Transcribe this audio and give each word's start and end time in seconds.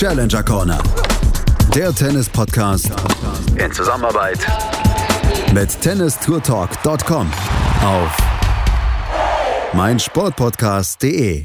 Challenger 0.00 0.42
Corner. 0.42 0.82
Der 1.74 1.94
Tennis-Podcast 1.94 2.90
in 3.62 3.70
Zusammenarbeit 3.70 4.38
mit 5.52 5.78
tennistourtalk.com 5.78 7.30
auf 7.84 8.16
meinsportpodcast.de. 9.74 11.44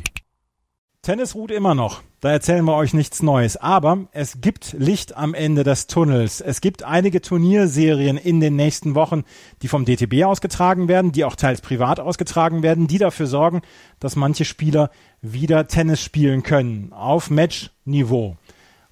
Tennis 1.01 1.35
ruht 1.35 1.51
immer 1.51 1.75
noch. 1.75 2.01
Da 2.21 2.31
erzählen 2.31 2.65
wir 2.65 2.75
euch 2.75 2.95
nichts 2.95 3.21
Neues. 3.21 3.57
Aber 3.57 4.07
es 4.11 4.41
gibt 4.41 4.73
Licht 4.79 5.15
am 5.15 5.35
Ende 5.35 5.63
des 5.63 5.85
Tunnels. 5.85 6.41
Es 6.41 6.59
gibt 6.59 6.81
einige 6.81 7.21
Turnierserien 7.21 8.17
in 8.17 8.39
den 8.39 8.55
nächsten 8.55 8.95
Wochen, 8.95 9.25
die 9.61 9.67
vom 9.67 9.85
DTB 9.85 10.23
ausgetragen 10.23 10.87
werden, 10.87 11.11
die 11.11 11.25
auch 11.25 11.35
teils 11.35 11.61
privat 11.61 11.99
ausgetragen 11.99 12.63
werden, 12.63 12.87
die 12.87 12.97
dafür 12.97 13.27
sorgen, 13.27 13.61
dass 13.99 14.15
manche 14.15 14.45
Spieler 14.45 14.89
wieder 15.21 15.67
Tennis 15.67 16.01
spielen 16.01 16.41
können. 16.41 16.93
Auf 16.93 17.29
Matchniveau. 17.29 18.37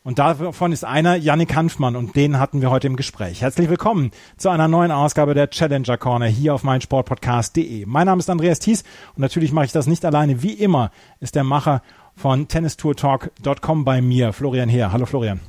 Und 0.05 0.19
davon 0.19 0.73
ist 0.73 0.83
einer 0.83 1.15
Yannick 1.15 1.55
Hanfmann 1.55 1.95
und 1.95 2.17
den 2.17 2.37
hatten 2.37 2.59
wir 2.59 2.69
heute 2.69 2.87
im 2.87 2.97
Gespräch. 2.97 3.41
Herzlich 3.41 3.69
willkommen 3.69 4.11
zu 4.35 4.49
einer 4.49 4.67
neuen 4.67 4.91
Ausgabe 4.91 5.33
der 5.33 5.49
Challenger 5.49 5.97
Corner 5.97 6.25
hier 6.25 6.53
auf 6.53 6.63
meinsportpodcast.de. 6.63 7.85
Mein 7.85 8.07
Name 8.07 8.19
ist 8.19 8.29
Andreas 8.29 8.59
Thies 8.59 8.83
und 9.15 9.19
natürlich 9.19 9.53
mache 9.53 9.63
ich 9.63 9.71
das 9.71 9.87
nicht 9.87 10.03
alleine. 10.03 10.43
Wie 10.43 10.51
immer 10.51 10.91
ist 11.21 11.35
der 11.35 11.45
Macher 11.45 11.81
von 12.17 12.49
tennistourtalk.com 12.49 13.85
bei 13.85 14.01
mir, 14.01 14.33
Florian 14.33 14.67
Heer. 14.67 14.91
Hallo 14.91 15.05
Florian. 15.05 15.39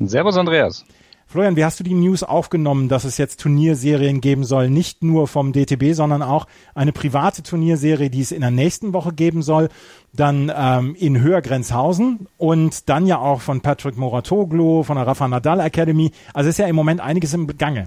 Servus 0.00 0.36
Andreas. 0.36 0.84
Florian, 1.30 1.54
wie 1.54 1.64
hast 1.64 1.78
du 1.78 1.84
die 1.84 1.94
News 1.94 2.24
aufgenommen, 2.24 2.88
dass 2.88 3.04
es 3.04 3.16
jetzt 3.16 3.38
Turnierserien 3.38 4.20
geben 4.20 4.42
soll, 4.42 4.68
nicht 4.68 5.04
nur 5.04 5.28
vom 5.28 5.52
DTB, 5.52 5.94
sondern 5.94 6.22
auch 6.22 6.48
eine 6.74 6.90
private 6.90 7.44
Turnierserie, 7.44 8.10
die 8.10 8.20
es 8.20 8.32
in 8.32 8.40
der 8.40 8.50
nächsten 8.50 8.92
Woche 8.92 9.12
geben 9.12 9.40
soll, 9.40 9.68
dann 10.12 10.50
ähm, 10.52 10.96
in 10.98 11.20
Höhergrenzhausen 11.20 12.26
und 12.36 12.88
dann 12.88 13.06
ja 13.06 13.20
auch 13.20 13.42
von 13.42 13.60
Patrick 13.60 13.96
Moratoglu, 13.96 14.82
von 14.82 14.96
der 14.96 15.06
Rafa 15.06 15.28
Nadal 15.28 15.60
Academy. 15.60 16.10
Also 16.34 16.50
ist 16.50 16.58
ja 16.58 16.66
im 16.66 16.74
Moment 16.74 17.00
einiges 17.00 17.32
im 17.32 17.46
Gange. 17.56 17.86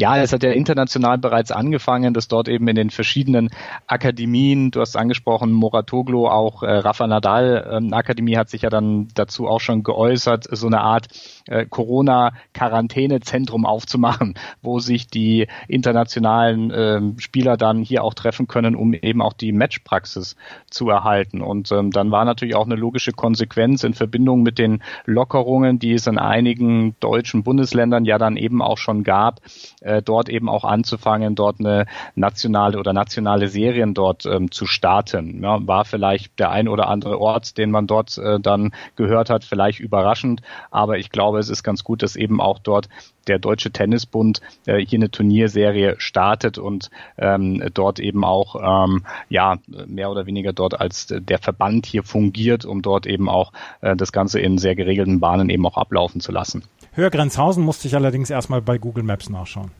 Ja, 0.00 0.16
es 0.16 0.32
hat 0.32 0.44
ja 0.44 0.52
international 0.52 1.18
bereits 1.18 1.50
angefangen, 1.50 2.14
dass 2.14 2.28
dort 2.28 2.46
eben 2.46 2.68
in 2.68 2.76
den 2.76 2.90
verschiedenen 2.90 3.50
Akademien, 3.88 4.70
du 4.70 4.80
hast 4.80 4.96
angesprochen, 4.96 5.50
Moratoglu, 5.50 6.28
auch 6.28 6.62
äh, 6.62 6.70
Rafa 6.70 7.08
Nadal 7.08 7.68
ähm, 7.68 7.92
Akademie 7.92 8.36
hat 8.36 8.48
sich 8.48 8.62
ja 8.62 8.70
dann 8.70 9.08
dazu 9.16 9.48
auch 9.48 9.58
schon 9.58 9.82
geäußert, 9.82 10.46
so 10.52 10.68
eine 10.68 10.82
Art 10.82 11.08
äh, 11.48 11.66
Corona-Quarantänezentrum 11.66 13.66
aufzumachen, 13.66 14.34
wo 14.62 14.78
sich 14.78 15.08
die 15.08 15.48
internationalen 15.66 16.70
äh, 16.70 17.00
Spieler 17.20 17.56
dann 17.56 17.82
hier 17.82 18.04
auch 18.04 18.14
treffen 18.14 18.46
können, 18.46 18.76
um 18.76 18.94
eben 18.94 19.20
auch 19.20 19.32
die 19.32 19.50
Matchpraxis 19.50 20.36
zu 20.70 20.88
erhalten. 20.90 21.42
Und 21.42 21.72
ähm, 21.72 21.90
dann 21.90 22.12
war 22.12 22.24
natürlich 22.24 22.54
auch 22.54 22.66
eine 22.66 22.76
logische 22.76 23.10
Konsequenz 23.10 23.82
in 23.82 23.94
Verbindung 23.94 24.44
mit 24.44 24.60
den 24.60 24.80
Lockerungen, 25.06 25.80
die 25.80 25.94
es 25.94 26.06
in 26.06 26.18
einigen 26.18 26.94
deutschen 27.00 27.42
Bundesländern 27.42 28.04
ja 28.04 28.18
dann 28.18 28.36
eben 28.36 28.62
auch 28.62 28.78
schon 28.78 29.02
gab, 29.02 29.40
äh, 29.88 30.02
dort 30.02 30.28
eben 30.28 30.48
auch 30.48 30.64
anzufangen, 30.64 31.34
dort 31.34 31.60
eine 31.60 31.86
nationale 32.14 32.78
oder 32.78 32.92
nationale 32.92 33.48
Serien 33.48 33.94
dort 33.94 34.26
ähm, 34.26 34.50
zu 34.50 34.66
starten. 34.66 35.42
Ja, 35.42 35.66
war 35.66 35.84
vielleicht 35.84 36.38
der 36.38 36.50
ein 36.50 36.68
oder 36.68 36.88
andere 36.88 37.18
Ort, 37.18 37.58
den 37.58 37.70
man 37.70 37.86
dort 37.86 38.18
äh, 38.18 38.38
dann 38.38 38.72
gehört 38.96 39.30
hat, 39.30 39.44
vielleicht 39.44 39.80
überraschend, 39.80 40.42
aber 40.70 40.98
ich 40.98 41.10
glaube, 41.10 41.38
es 41.38 41.48
ist 41.48 41.62
ganz 41.62 41.84
gut, 41.84 42.02
dass 42.02 42.16
eben 42.16 42.40
auch 42.40 42.58
dort 42.58 42.88
der 43.28 43.38
Deutsche 43.38 43.70
Tennisbund 43.70 44.40
äh, 44.66 44.78
hier 44.78 44.98
eine 44.98 45.10
Turnierserie 45.10 45.96
startet 45.98 46.58
und 46.58 46.90
ähm, 47.18 47.62
dort 47.74 48.00
eben 48.00 48.24
auch 48.24 48.56
ähm, 48.56 49.04
ja 49.28 49.58
mehr 49.86 50.10
oder 50.10 50.26
weniger 50.26 50.52
dort 50.52 50.80
als 50.80 51.06
der 51.08 51.38
Verband 51.38 51.86
hier 51.86 52.02
fungiert, 52.02 52.64
um 52.64 52.82
dort 52.82 53.06
eben 53.06 53.28
auch 53.28 53.52
äh, 53.80 53.96
das 53.96 54.12
Ganze 54.12 54.40
in 54.40 54.58
sehr 54.58 54.74
geregelten 54.74 55.20
Bahnen 55.20 55.50
eben 55.50 55.66
auch 55.66 55.76
ablaufen 55.76 56.20
zu 56.20 56.32
lassen. 56.32 56.64
Hörgrenzhausen 56.92 57.62
musste 57.62 57.86
ich 57.86 57.94
allerdings 57.94 58.30
erstmal 58.30 58.60
bei 58.62 58.78
Google 58.78 59.04
Maps 59.04 59.30
nachschauen. 59.30 59.70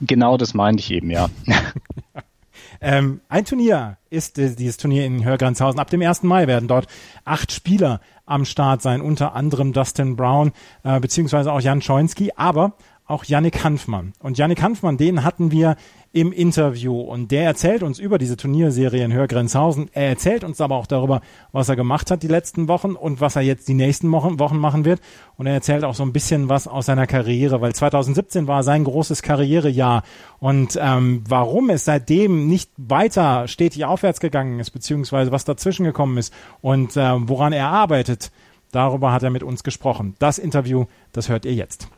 Genau 0.00 0.36
das 0.36 0.54
meinte 0.54 0.80
ich 0.80 0.90
eben, 0.90 1.10
ja. 1.10 1.28
ähm, 2.80 3.20
ein 3.28 3.44
Turnier 3.44 3.98
ist 4.08 4.38
äh, 4.38 4.54
dieses 4.54 4.76
Turnier 4.76 5.04
in 5.04 5.24
Hörgrenzhausen. 5.24 5.78
Ab 5.78 5.90
dem 5.90 6.02
1. 6.02 6.22
Mai 6.22 6.46
werden 6.46 6.68
dort 6.68 6.86
acht 7.24 7.52
Spieler 7.52 8.00
am 8.24 8.44
Start 8.44 8.80
sein, 8.80 9.00
unter 9.00 9.34
anderem 9.34 9.72
Dustin 9.72 10.16
Brown 10.16 10.52
äh, 10.84 11.00
beziehungsweise 11.00 11.52
auch 11.52 11.60
Jan 11.60 11.82
Schoinski, 11.82 12.32
aber 12.36 12.74
auch 13.06 13.24
Yannick 13.24 13.64
Hanfmann. 13.64 14.12
Und 14.20 14.38
Yannick 14.38 14.62
Hanfmann, 14.62 14.96
den 14.96 15.24
hatten 15.24 15.50
wir 15.50 15.76
im 16.12 16.32
Interview 16.32 17.00
und 17.00 17.30
der 17.30 17.44
erzählt 17.44 17.84
uns 17.84 18.00
über 18.00 18.18
diese 18.18 18.36
Turnierserie 18.36 19.04
in 19.04 19.12
Hörgrenzhausen. 19.12 19.90
Er 19.92 20.08
erzählt 20.08 20.42
uns 20.42 20.60
aber 20.60 20.74
auch 20.74 20.88
darüber, 20.88 21.20
was 21.52 21.68
er 21.68 21.76
gemacht 21.76 22.10
hat 22.10 22.24
die 22.24 22.28
letzten 22.28 22.66
Wochen 22.66 22.96
und 22.96 23.20
was 23.20 23.36
er 23.36 23.42
jetzt 23.42 23.68
die 23.68 23.74
nächsten 23.74 24.10
Wochen, 24.10 24.56
machen 24.56 24.84
wird. 24.84 25.00
Und 25.36 25.46
er 25.46 25.54
erzählt 25.54 25.84
auch 25.84 25.94
so 25.94 26.02
ein 26.02 26.12
bisschen 26.12 26.48
was 26.48 26.66
aus 26.66 26.86
seiner 26.86 27.06
Karriere, 27.06 27.60
weil 27.60 27.74
2017 27.74 28.48
war 28.48 28.64
sein 28.64 28.82
großes 28.82 29.22
Karrierejahr 29.22 30.02
und 30.40 30.76
ähm, 30.82 31.22
warum 31.28 31.70
es 31.70 31.84
seitdem 31.84 32.48
nicht 32.48 32.70
weiter 32.76 33.46
stetig 33.46 33.84
aufwärts 33.84 34.18
gegangen 34.18 34.58
ist, 34.58 34.70
beziehungsweise 34.70 35.30
was 35.30 35.44
dazwischen 35.44 35.84
gekommen 35.84 36.18
ist 36.18 36.34
und 36.60 36.96
äh, 36.96 37.28
woran 37.28 37.52
er 37.52 37.68
arbeitet, 37.68 38.32
darüber 38.72 39.12
hat 39.12 39.22
er 39.22 39.30
mit 39.30 39.44
uns 39.44 39.62
gesprochen. 39.62 40.16
Das 40.18 40.38
Interview, 40.38 40.86
das 41.12 41.28
hört 41.28 41.44
ihr 41.44 41.54
jetzt. 41.54 41.88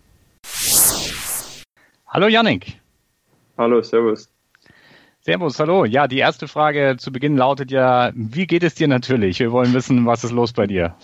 Hallo 2.06 2.26
Yannick. 2.28 2.81
Hallo, 3.58 3.82
Servus. 3.82 4.28
Servus, 5.20 5.60
hallo. 5.60 5.84
Ja, 5.84 6.08
die 6.08 6.18
erste 6.18 6.48
Frage 6.48 6.96
zu 6.98 7.12
Beginn 7.12 7.36
lautet 7.36 7.70
ja, 7.70 8.10
wie 8.14 8.46
geht 8.46 8.64
es 8.64 8.74
dir 8.74 8.88
natürlich? 8.88 9.38
Wir 9.38 9.52
wollen 9.52 9.72
wissen, 9.72 10.04
was 10.06 10.24
ist 10.24 10.32
los 10.32 10.52
bei 10.52 10.66
dir? 10.66 10.96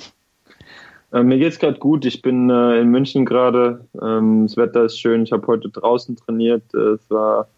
Äh, 1.13 1.23
mir 1.23 1.41
es 1.47 1.59
gerade 1.59 1.79
gut. 1.79 2.05
Ich 2.05 2.21
bin 2.23 2.51
äh, 2.51 2.81
in 2.81 2.89
München 2.89 3.25
gerade. 3.25 3.87
Ähm, 4.01 4.47
das 4.47 4.57
Wetter 4.57 4.85
ist 4.85 4.99
schön. 4.99 5.23
Ich 5.23 5.33
habe 5.33 5.47
heute 5.47 5.69
draußen 5.69 6.17
trainiert. 6.17 6.63
Äh, 6.75 6.95
es 6.95 7.11
war 7.11 7.49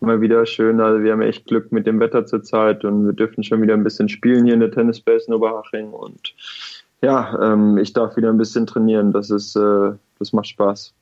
immer 0.00 0.20
wieder 0.20 0.44
schön. 0.44 0.80
Also 0.80 1.02
wir 1.02 1.12
haben 1.12 1.22
echt 1.22 1.46
Glück 1.46 1.72
mit 1.72 1.86
dem 1.86 2.00
Wetter 2.00 2.26
zurzeit 2.26 2.84
und 2.84 3.06
wir 3.06 3.12
dürfen 3.12 3.42
schon 3.44 3.62
wieder 3.62 3.74
ein 3.74 3.84
bisschen 3.84 4.08
spielen 4.08 4.44
hier 4.44 4.54
in 4.54 4.60
der 4.60 4.70
Tennisbase 4.70 5.28
in 5.28 5.34
Oberhaching. 5.34 5.90
Und 5.90 6.34
ja, 7.00 7.38
ähm, 7.40 7.78
ich 7.78 7.92
darf 7.92 8.16
wieder 8.16 8.28
ein 8.28 8.38
bisschen 8.38 8.66
trainieren. 8.66 9.12
Das 9.12 9.30
ist, 9.30 9.56
äh, 9.56 9.92
das 10.18 10.32
macht 10.32 10.48
Spaß. 10.48 10.92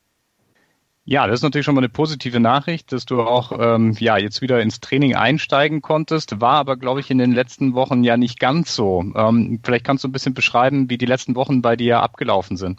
Ja, 1.05 1.27
das 1.27 1.41
ist 1.41 1.43
natürlich 1.43 1.65
schon 1.65 1.75
mal 1.75 1.81
eine 1.81 1.89
positive 1.89 2.41
Nachricht, 2.41 2.93
dass 2.93 3.07
du 3.07 3.23
auch 3.23 3.53
ähm, 3.59 3.97
ja 3.99 4.19
jetzt 4.19 4.43
wieder 4.43 4.61
ins 4.61 4.81
Training 4.81 5.17
einsteigen 5.17 5.83
konntest. 5.83 6.41
War 6.41 6.55
aber, 6.55 6.77
glaube 6.77 7.01
ich, 7.01 7.11
in 7.11 7.19
den 7.19 7.33
letzten 7.33 7.75
Wochen 7.75 8.05
ja 8.05 8.17
nicht 8.17 8.39
ganz 8.39 8.75
so. 8.75 9.05
Ähm, 9.17 9.61
vielleicht 9.65 9.85
kannst 9.85 10.05
du 10.05 10.09
ein 10.09 10.13
bisschen 10.13 10.35
beschreiben, 10.35 10.91
wie 10.91 10.99
die 10.99 11.07
letzten 11.07 11.35
Wochen 11.35 11.63
bei 11.63 11.75
dir 11.75 12.01
abgelaufen 12.01 12.57
sind. 12.57 12.79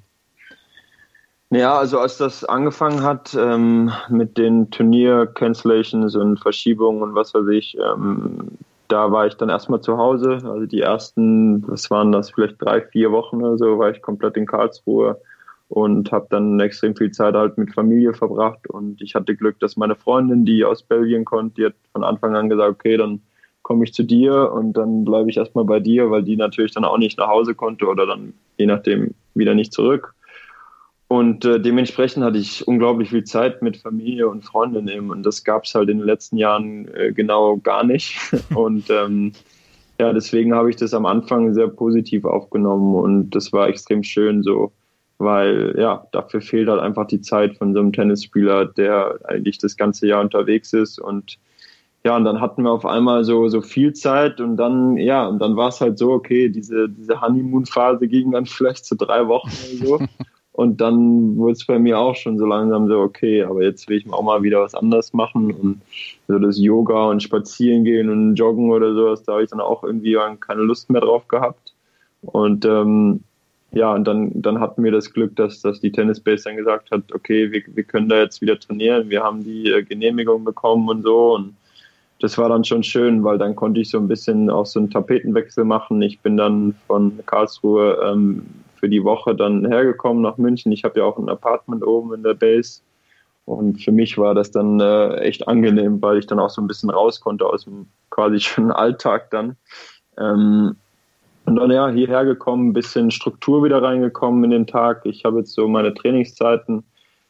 Ja, 1.50 1.78
also 1.78 2.00
als 2.00 2.18
das 2.18 2.46
angefangen 2.46 3.04
hat 3.04 3.36
ähm, 3.38 3.92
mit 4.08 4.38
den 4.38 4.72
Turnier-Cancellations 4.72 6.16
und 6.16 6.40
Verschiebungen 6.40 7.02
und 7.02 7.14
was 7.14 7.34
weiß 7.34 7.48
ich, 7.50 7.78
ähm, 7.78 8.52
da 8.88 9.12
war 9.12 9.28
ich 9.28 9.36
dann 9.36 9.50
erstmal 9.50 9.82
zu 9.82 9.98
Hause. 9.98 10.40
Also 10.46 10.66
die 10.66 10.80
ersten, 10.80 11.68
was 11.68 11.92
waren 11.92 12.14
das, 12.14 12.32
vielleicht 12.32 12.62
drei, 12.62 12.82
vier 12.82 13.12
Wochen 13.12 13.44
oder 13.44 13.58
so, 13.58 13.80
war 13.80 13.90
ich 13.90 14.02
komplett 14.02 14.38
in 14.38 14.46
Karlsruhe 14.46 15.20
und 15.72 16.12
habe 16.12 16.28
dann 16.30 16.60
extrem 16.60 16.98
viel 16.98 17.12
Zeit 17.12 17.34
halt 17.34 17.58
mit 17.58 17.74
Familie 17.74 18.14
verbracht 18.14 18.68
und 18.68 19.02
ich 19.02 19.16
hatte 19.16 19.38
Glück, 19.38 19.58
dass 19.62 19.78
meine 19.78 19.96
Freundin, 19.96 20.44
die 20.44 20.66
aus 20.66 20.84
Belgien 20.84 21.24
kommt, 21.24 21.58
die 21.58 21.68
hat 21.68 21.76
von 21.94 22.04
Anfang 22.04 22.36
an 22.36 22.50
gesagt, 22.50 22.72
okay, 22.72 22.98
dann 22.98 23.22
komme 23.62 23.86
ich 23.86 23.94
zu 23.94 24.04
dir 24.04 24.52
und 24.52 24.74
dann 24.74 25.06
bleibe 25.06 25.30
ich 25.30 25.38
erstmal 25.38 25.64
bei 25.64 25.80
dir, 25.80 26.12
weil 26.12 26.24
die 26.24 26.36
natürlich 26.36 26.74
dann 26.74 26.84
auch 26.84 26.98
nicht 26.98 27.18
nach 27.18 27.30
Hause 27.30 27.56
konnte 27.56 27.88
oder 27.88 28.06
dann 28.06 28.34
je 28.58 28.66
nachdem 28.66 29.14
wieder 29.34 29.56
nicht 29.56 29.72
zurück. 29.72 30.14
Und 31.08 31.46
äh, 31.46 31.60
dementsprechend 31.60 32.26
hatte 32.26 32.38
ich 32.38 32.68
unglaublich 32.68 33.10
viel 33.10 33.24
Zeit 33.24 33.62
mit 33.62 33.78
Familie 33.78 34.28
und 34.28 34.44
Freundin 34.44 34.90
eben 34.90 35.10
und 35.10 35.24
das 35.24 35.46
gab 35.46 35.64
es 35.64 35.74
halt 35.74 35.88
in 35.88 36.00
den 36.00 36.08
letzten 36.08 36.36
Jahren 36.36 36.94
äh, 36.94 37.14
genau 37.14 37.56
gar 37.56 37.86
nicht. 37.86 38.20
und 38.54 38.90
ähm, 38.90 39.32
ja, 40.02 40.12
deswegen 40.12 40.54
habe 40.54 40.70
ich 40.70 40.76
das 40.76 40.94
am 40.94 41.06
Anfang 41.06 41.54
sehr 41.54 41.70
positiv 41.70 42.26
aufgenommen 42.26 42.96
und 42.96 43.30
das 43.30 43.54
war 43.54 43.70
extrem 43.70 44.04
schön 44.04 44.44
so 44.44 44.74
weil 45.22 45.76
ja, 45.78 46.06
dafür 46.12 46.42
fehlt 46.42 46.70
halt 46.70 46.82
einfach 46.82 47.08
die 47.08 47.22
Zeit 47.22 47.58
von 47.58 47.74
so 47.74 47.80
einem 47.80 47.94
Tennisspieler, 47.94 48.66
der 48.66 49.20
eigentlich 49.26 49.58
das 49.58 49.78
ganze 49.78 50.08
Jahr 50.08 50.22
unterwegs 50.22 50.74
ist 50.74 51.00
und 51.00 51.38
ja, 52.04 52.18
und 52.18 52.26
dann 52.26 52.42
hatten 52.42 52.64
wir 52.64 52.72
auf 52.72 52.86
einmal 52.86 53.24
so, 53.24 53.48
so 53.48 53.62
viel 53.62 53.94
Zeit 53.94 54.42
und 54.42 54.58
dann, 54.58 54.98
ja, 54.98 55.28
und 55.28 55.40
dann 55.40 55.56
war 55.56 55.68
es 55.70 55.82
halt 55.82 56.00
so, 56.00 56.12
okay, 56.12 56.50
diese, 56.50 56.90
diese 56.90 57.22
Honeymoon-Phase 57.22 58.08
ging 58.08 58.32
dann 58.32 58.46
vielleicht 58.48 58.86
zu 58.86 58.96
drei 58.96 59.28
Wochen 59.28 59.52
oder 59.52 59.88
so. 59.88 60.00
Und 60.54 60.82
dann 60.82 61.38
wurde 61.38 61.54
es 61.54 61.66
bei 61.66 61.80
mir 61.80 61.98
auch 61.98 62.16
schon 62.16 62.38
so 62.38 62.46
langsam 62.46 62.88
so, 62.90 63.00
okay, 63.00 63.42
aber 63.44 63.64
jetzt 63.64 63.88
will 63.88 63.98
ich 63.98 64.12
auch 64.12 64.22
mal 64.22 64.44
wieder 64.44 64.62
was 64.62 64.76
anderes 64.76 65.14
machen 65.14 65.54
und 65.54 65.82
so 66.28 66.40
das 66.40 66.60
Yoga 66.60 67.06
und 67.06 67.24
Spazieren 67.24 67.86
gehen 67.86 68.10
und 68.10 68.36
Joggen 68.36 68.70
oder 68.70 68.94
sowas, 68.94 69.24
da 69.24 69.34
habe 69.34 69.44
ich 69.44 69.50
dann 69.50 69.62
auch 69.62 69.84
irgendwie 69.84 70.18
keine 70.42 70.64
Lust 70.64 70.90
mehr 70.90 71.02
drauf 71.02 71.28
gehabt. 71.30 71.74
Und 72.22 72.66
ähm, 72.66 73.24
ja, 73.74 73.94
und 73.94 74.06
dann, 74.06 74.42
dann 74.42 74.60
hatten 74.60 74.84
wir 74.84 74.92
das 74.92 75.14
Glück, 75.14 75.36
dass, 75.36 75.62
dass 75.62 75.80
die 75.80 75.92
Tennisbase 75.92 76.46
dann 76.46 76.58
gesagt 76.58 76.92
hat, 76.92 77.04
okay, 77.14 77.52
wir, 77.52 77.64
wir 77.68 77.84
können 77.84 78.10
da 78.10 78.20
jetzt 78.20 78.42
wieder 78.42 78.60
trainieren, 78.60 79.10
wir 79.10 79.24
haben 79.24 79.44
die 79.44 79.72
äh, 79.72 79.84
Genehmigung 79.84 80.44
bekommen 80.44 80.90
und 80.90 81.04
so 81.04 81.36
und 81.36 81.56
das 82.22 82.38
war 82.38 82.50
dann 82.50 82.64
schon 82.64 82.84
schön, 82.84 83.24
weil 83.24 83.38
dann 83.38 83.56
konnte 83.56 83.82
ich 83.82 83.90
so 83.90 83.98
ein 83.98 84.08
bisschen 84.08 84.50
auch 84.50 84.68
so 84.68 84.80
einen 84.80 84.92
Tapetenwechsel 84.92 85.64
machen. 85.66 86.02
Ich 86.04 86.20
bin 86.20 86.38
dann 86.38 86.76
von 86.86 87.20
Karlsruhe 87.26 87.98
ähm, 88.06 88.46
für 88.76 88.90
die 88.90 89.04
Woche 89.04 89.36
dann 89.36 89.66
hergekommen 89.66 90.22
nach 90.22 90.38
München. 90.38 90.72
Ich 90.72 90.84
habe 90.84 91.00
ja 91.00 91.06
auch 91.06 91.18
ein 91.18 91.30
Apartment 91.30 91.86
oben 91.86 92.14
in 92.14 92.24
der 92.24 92.36
Base. 92.36 92.82
Und 93.46 93.84
für 93.84 93.92
mich 93.92 94.20
war 94.20 94.36
das 94.36 94.52
dann 94.52 94.80
äh, 94.80 95.16
echt 95.18 95.48
angenehm, 95.48 96.00
weil 96.02 96.20
ich 96.20 96.28
dann 96.28 96.40
auch 96.40 96.52
so 96.52 96.62
ein 96.62 96.68
bisschen 96.68 96.92
raus 96.92 97.22
konnte 97.22 97.46
aus 97.48 97.64
dem 97.64 97.88
quasi 98.12 98.40
schon 98.40 98.72
Alltag 98.72 99.32
dann. 99.32 99.56
Ähm, 100.18 100.76
und 101.52 101.58
dann 101.58 101.72
ja, 101.72 101.90
hierher 101.90 102.24
gekommen, 102.24 102.70
ein 102.70 102.74
bisschen 102.74 103.12
Struktur 103.12 103.64
wieder 103.64 103.84
reingekommen 103.84 104.46
in 104.46 104.52
den 104.52 104.68
Tag. 104.68 105.02
Ich 105.06 105.26
habe 105.26 105.40
jetzt 105.40 105.54
so 105.54 105.68
meine 105.68 105.94
Trainingszeiten, 105.94 106.84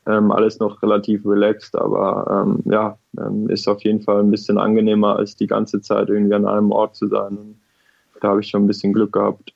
ähm, 0.05 0.31
alles 0.31 0.59
noch 0.59 0.81
relativ 0.83 1.25
relaxed, 1.25 1.75
aber 1.75 2.45
ähm, 2.45 2.59
ja, 2.71 2.99
ähm, 3.17 3.49
ist 3.49 3.67
auf 3.67 3.83
jeden 3.83 4.01
Fall 4.01 4.19
ein 4.19 4.29
bisschen 4.29 4.59
angenehmer, 4.59 5.15
als 5.15 5.35
die 5.35 5.47
ganze 5.47 5.81
Zeit 5.81 6.09
irgendwie 6.09 6.35
an 6.35 6.45
einem 6.45 6.71
Ort 6.71 6.95
zu 6.95 7.07
sein. 7.07 7.37
Und 7.37 7.55
da 8.21 8.29
habe 8.29 8.41
ich 8.41 8.49
schon 8.49 8.63
ein 8.63 8.67
bisschen 8.67 8.93
Glück 8.93 9.13
gehabt. 9.13 9.53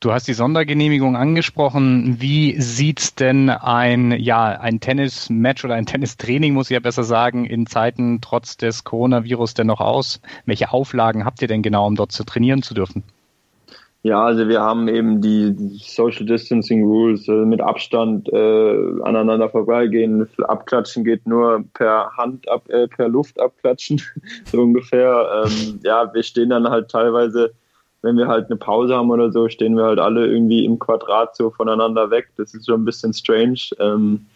Du 0.00 0.12
hast 0.12 0.26
die 0.28 0.34
Sondergenehmigung 0.34 1.16
angesprochen. 1.16 2.16
Wie 2.20 2.60
sieht's 2.60 3.14
denn 3.14 3.48
ein, 3.48 4.12
ja, 4.12 4.46
ein 4.58 4.80
Tennismatch 4.80 5.64
oder 5.64 5.74
ein 5.74 5.86
Tennistraining, 5.86 6.52
muss 6.54 6.70
ich 6.70 6.74
ja 6.74 6.80
besser 6.80 7.04
sagen, 7.04 7.44
in 7.46 7.66
Zeiten 7.66 8.20
trotz 8.20 8.56
des 8.56 8.84
Coronavirus 8.84 9.54
denn 9.54 9.66
noch 9.66 9.80
aus? 9.80 10.20
Welche 10.44 10.72
Auflagen 10.72 11.24
habt 11.24 11.40
ihr 11.40 11.48
denn 11.48 11.62
genau, 11.62 11.86
um 11.86 11.94
dort 11.94 12.12
zu 12.12 12.24
trainieren 12.24 12.62
zu 12.62 12.74
dürfen? 12.74 13.02
Ja, 14.04 14.22
also 14.22 14.48
wir 14.48 14.60
haben 14.60 14.86
eben 14.86 15.22
die 15.22 15.56
Social 15.78 16.26
Distancing 16.26 16.84
Rules 16.84 17.26
äh, 17.26 17.46
mit 17.46 17.62
Abstand 17.62 18.30
äh, 18.30 19.00
aneinander 19.02 19.48
vorbeigehen. 19.48 20.28
Abklatschen 20.42 21.04
geht 21.04 21.26
nur 21.26 21.64
per 21.72 22.14
Hand 22.14 22.46
ab, 22.50 22.68
äh, 22.68 22.86
per 22.86 23.08
Luft 23.08 23.40
abklatschen, 23.40 24.02
so 24.44 24.60
ungefähr. 24.60 25.46
Ähm, 25.46 25.80
ja, 25.84 26.12
wir 26.12 26.22
stehen 26.22 26.50
dann 26.50 26.68
halt 26.68 26.90
teilweise, 26.90 27.54
wenn 28.02 28.18
wir 28.18 28.28
halt 28.28 28.50
eine 28.50 28.56
Pause 28.56 28.94
haben 28.94 29.10
oder 29.10 29.32
so, 29.32 29.48
stehen 29.48 29.74
wir 29.74 29.84
halt 29.84 29.98
alle 29.98 30.26
irgendwie 30.26 30.66
im 30.66 30.78
Quadrat 30.78 31.34
so 31.34 31.48
voneinander 31.48 32.10
weg. 32.10 32.28
Das 32.36 32.52
ist 32.52 32.66
schon 32.66 32.82
ein 32.82 32.84
bisschen 32.84 33.14
strange. 33.14 33.70
Ähm, 33.80 34.26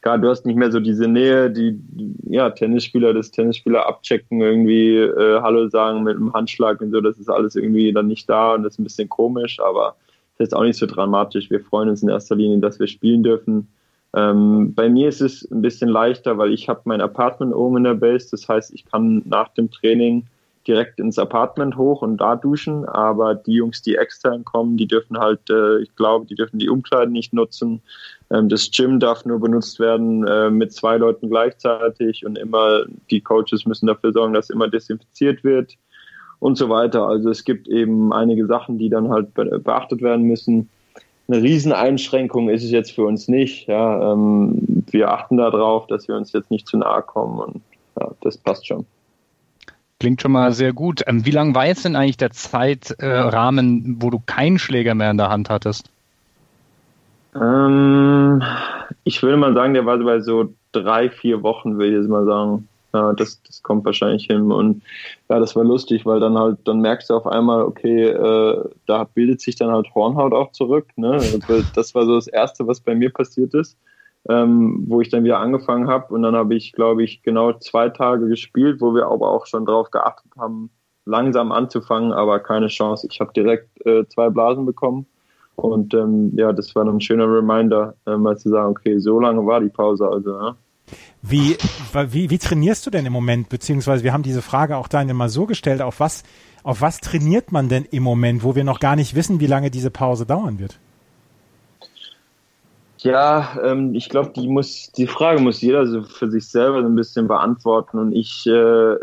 klar, 0.00 0.18
du 0.18 0.28
hast 0.28 0.46
nicht 0.46 0.56
mehr 0.56 0.70
so 0.70 0.80
diese 0.80 1.08
Nähe, 1.08 1.50
die 1.50 1.80
ja, 2.28 2.50
Tennisspieler 2.50 3.12
das 3.12 3.30
Tennisspieler 3.30 3.86
abchecken, 3.86 4.40
irgendwie 4.40 4.96
äh, 4.96 5.40
Hallo 5.40 5.68
sagen 5.68 6.02
mit 6.02 6.16
einem 6.16 6.32
Handschlag 6.32 6.80
und 6.80 6.90
so, 6.90 7.00
das 7.00 7.18
ist 7.18 7.28
alles 7.28 7.56
irgendwie 7.56 7.92
dann 7.92 8.06
nicht 8.06 8.28
da 8.28 8.54
und 8.54 8.62
das 8.62 8.74
ist 8.74 8.78
ein 8.78 8.84
bisschen 8.84 9.08
komisch, 9.08 9.60
aber 9.60 9.96
ist 10.34 10.40
jetzt 10.40 10.54
auch 10.54 10.62
nicht 10.62 10.78
so 10.78 10.86
dramatisch. 10.86 11.50
Wir 11.50 11.60
freuen 11.60 11.88
uns 11.88 12.02
in 12.02 12.08
erster 12.08 12.36
Linie, 12.36 12.58
dass 12.58 12.80
wir 12.80 12.86
spielen 12.86 13.22
dürfen. 13.22 13.68
Ähm, 14.14 14.74
bei 14.74 14.88
mir 14.88 15.08
ist 15.08 15.20
es 15.20 15.48
ein 15.50 15.62
bisschen 15.62 15.88
leichter, 15.88 16.38
weil 16.38 16.52
ich 16.52 16.68
habe 16.68 16.80
mein 16.84 17.00
Apartment 17.00 17.54
oben 17.54 17.78
in 17.78 17.84
der 17.84 17.94
Base, 17.94 18.28
das 18.30 18.48
heißt, 18.48 18.72
ich 18.74 18.84
kann 18.84 19.22
nach 19.26 19.48
dem 19.48 19.70
Training 19.70 20.24
direkt 20.70 21.00
ins 21.00 21.18
Apartment 21.18 21.76
hoch 21.76 22.00
und 22.00 22.18
da 22.18 22.36
duschen, 22.36 22.84
aber 22.84 23.34
die 23.34 23.54
Jungs, 23.54 23.82
die 23.82 23.96
extern 23.96 24.44
kommen, 24.44 24.76
die 24.76 24.86
dürfen 24.86 25.18
halt, 25.18 25.50
äh, 25.50 25.80
ich 25.80 25.96
glaube, 25.96 26.26
die 26.26 26.36
dürfen 26.36 26.60
die 26.60 26.68
Umkleiden 26.68 27.12
nicht 27.12 27.32
nutzen. 27.32 27.82
Ähm, 28.30 28.48
das 28.48 28.70
Gym 28.70 29.00
darf 29.00 29.24
nur 29.24 29.40
benutzt 29.40 29.80
werden 29.80 30.24
äh, 30.28 30.48
mit 30.48 30.72
zwei 30.72 30.96
Leuten 30.96 31.28
gleichzeitig 31.28 32.24
und 32.24 32.38
immer 32.38 32.84
die 33.10 33.20
Coaches 33.20 33.66
müssen 33.66 33.88
dafür 33.88 34.12
sorgen, 34.12 34.32
dass 34.32 34.48
immer 34.48 34.68
desinfiziert 34.68 35.42
wird 35.42 35.72
und 36.38 36.56
so 36.56 36.68
weiter. 36.68 37.04
Also 37.04 37.30
es 37.30 37.44
gibt 37.44 37.66
eben 37.66 38.12
einige 38.12 38.46
Sachen, 38.46 38.78
die 38.78 38.90
dann 38.90 39.10
halt 39.10 39.34
beachtet 39.34 40.02
werden 40.02 40.24
müssen. 40.24 40.68
Eine 41.26 41.42
Rieseneinschränkung 41.42 42.48
ist 42.48 42.62
es 42.62 42.70
jetzt 42.70 42.92
für 42.92 43.04
uns 43.04 43.26
nicht. 43.26 43.66
Ja, 43.66 44.12
ähm, 44.12 44.84
wir 44.88 45.10
achten 45.10 45.36
darauf, 45.36 45.88
dass 45.88 46.06
wir 46.06 46.14
uns 46.14 46.32
jetzt 46.32 46.52
nicht 46.52 46.68
zu 46.68 46.78
nahe 46.78 47.02
kommen 47.02 47.40
und 47.40 47.62
ja, 47.98 48.12
das 48.20 48.38
passt 48.38 48.68
schon. 48.68 48.86
Klingt 50.00 50.22
schon 50.22 50.32
mal 50.32 50.52
sehr 50.52 50.72
gut. 50.72 51.02
Ähm, 51.06 51.26
wie 51.26 51.30
lang 51.30 51.54
war 51.54 51.66
jetzt 51.66 51.84
denn 51.84 51.94
eigentlich 51.94 52.16
der 52.16 52.30
Zeitrahmen, 52.30 53.98
wo 54.00 54.08
du 54.08 54.18
keinen 54.24 54.58
Schläger 54.58 54.94
mehr 54.94 55.10
in 55.10 55.18
der 55.18 55.28
Hand 55.28 55.50
hattest? 55.50 55.90
Ähm, 57.34 58.42
ich 59.04 59.22
würde 59.22 59.36
mal 59.36 59.52
sagen, 59.52 59.74
der 59.74 59.84
war 59.84 59.98
so 59.98 60.04
bei 60.04 60.20
so 60.20 60.54
drei, 60.72 61.10
vier 61.10 61.42
Wochen, 61.42 61.76
würde 61.76 61.88
ich 61.88 61.96
jetzt 61.98 62.08
mal 62.08 62.24
sagen. 62.24 62.66
Ja, 62.94 63.12
das, 63.12 63.40
das 63.46 63.62
kommt 63.62 63.84
wahrscheinlich 63.84 64.24
hin. 64.24 64.50
Und 64.50 64.82
ja, 65.28 65.38
das 65.38 65.54
war 65.54 65.64
lustig, 65.64 66.06
weil 66.06 66.18
dann 66.18 66.36
halt, 66.36 66.58
dann 66.64 66.80
merkst 66.80 67.10
du 67.10 67.14
auf 67.14 67.26
einmal, 67.26 67.62
okay, 67.62 68.06
äh, 68.06 68.64
da 68.86 69.04
bildet 69.04 69.42
sich 69.42 69.54
dann 69.54 69.70
halt 69.70 69.94
Hornhaut 69.94 70.32
auch 70.32 70.50
zurück. 70.52 70.86
Ne? 70.96 71.12
Also 71.12 71.38
das 71.74 71.94
war 71.94 72.06
so 72.06 72.14
das 72.14 72.26
Erste, 72.26 72.66
was 72.66 72.80
bei 72.80 72.94
mir 72.94 73.10
passiert 73.10 73.52
ist, 73.52 73.76
ähm, 74.28 74.84
wo 74.86 75.00
ich 75.00 75.08
dann 75.08 75.24
wieder 75.24 75.38
angefangen 75.38 75.88
habe. 75.88 76.12
Und 76.14 76.22
dann 76.22 76.36
habe 76.36 76.54
ich, 76.54 76.72
glaube 76.72 77.02
ich, 77.02 77.22
genau 77.22 77.52
zwei 77.54 77.88
Tage 77.88 78.28
gespielt, 78.28 78.80
wo 78.80 78.94
wir 78.94 79.06
aber 79.06 79.30
auch 79.30 79.46
schon 79.46 79.66
darauf 79.66 79.90
geachtet 79.90 80.32
haben, 80.38 80.70
langsam 81.06 81.52
anzufangen, 81.52 82.12
aber 82.12 82.40
keine 82.40 82.68
Chance. 82.68 83.08
Ich 83.10 83.20
habe 83.20 83.32
direkt 83.32 83.68
äh, 83.86 84.06
zwei 84.08 84.28
Blasen 84.28 84.66
bekommen 84.66 85.06
und 85.56 85.94
ähm, 85.94 86.32
ja, 86.36 86.52
das 86.52 86.74
war 86.74 86.84
ein 86.84 87.00
schöner 87.00 87.26
Reminder, 87.26 87.94
äh, 88.06 88.16
mal 88.16 88.38
zu 88.38 88.50
sagen, 88.50 88.70
okay, 88.70 88.98
so 88.98 89.20
lange 89.20 89.44
war 89.46 89.60
die 89.60 89.68
Pause 89.68 90.08
also. 90.08 90.30
Ja. 90.30 90.56
Wie, 91.22 91.56
wie, 92.08 92.30
wie 92.30 92.38
trainierst 92.38 92.86
du 92.86 92.90
denn 92.90 93.06
im 93.06 93.12
Moment? 93.12 93.48
Beziehungsweise 93.48 94.02
wir 94.02 94.12
haben 94.12 94.22
diese 94.22 94.42
Frage 94.42 94.76
auch 94.76 94.88
Daniel 94.88 95.14
mal 95.14 95.28
so 95.28 95.46
gestellt, 95.46 95.82
auf 95.82 96.00
was, 96.00 96.24
auf 96.62 96.80
was 96.80 97.00
trainiert 97.00 97.52
man 97.52 97.68
denn 97.68 97.84
im 97.90 98.02
Moment, 98.02 98.42
wo 98.42 98.54
wir 98.54 98.64
noch 98.64 98.80
gar 98.80 98.96
nicht 98.96 99.14
wissen, 99.14 99.40
wie 99.40 99.46
lange 99.46 99.70
diese 99.70 99.90
Pause 99.90 100.26
dauern 100.26 100.58
wird? 100.58 100.78
Ja, 103.02 103.56
ähm, 103.62 103.94
ich 103.94 104.08
glaube, 104.10 104.32
die 104.36 104.46
muss, 104.46 104.92
die 104.92 105.06
Frage 105.06 105.40
muss 105.40 105.62
jeder 105.62 105.86
so 105.86 106.02
für 106.02 106.30
sich 106.30 106.48
selber 106.48 106.82
so 106.82 106.88
ein 106.88 106.96
bisschen 106.96 107.28
beantworten. 107.28 107.98
Und 107.98 108.12
ich, 108.12 108.46
äh, 108.46 108.96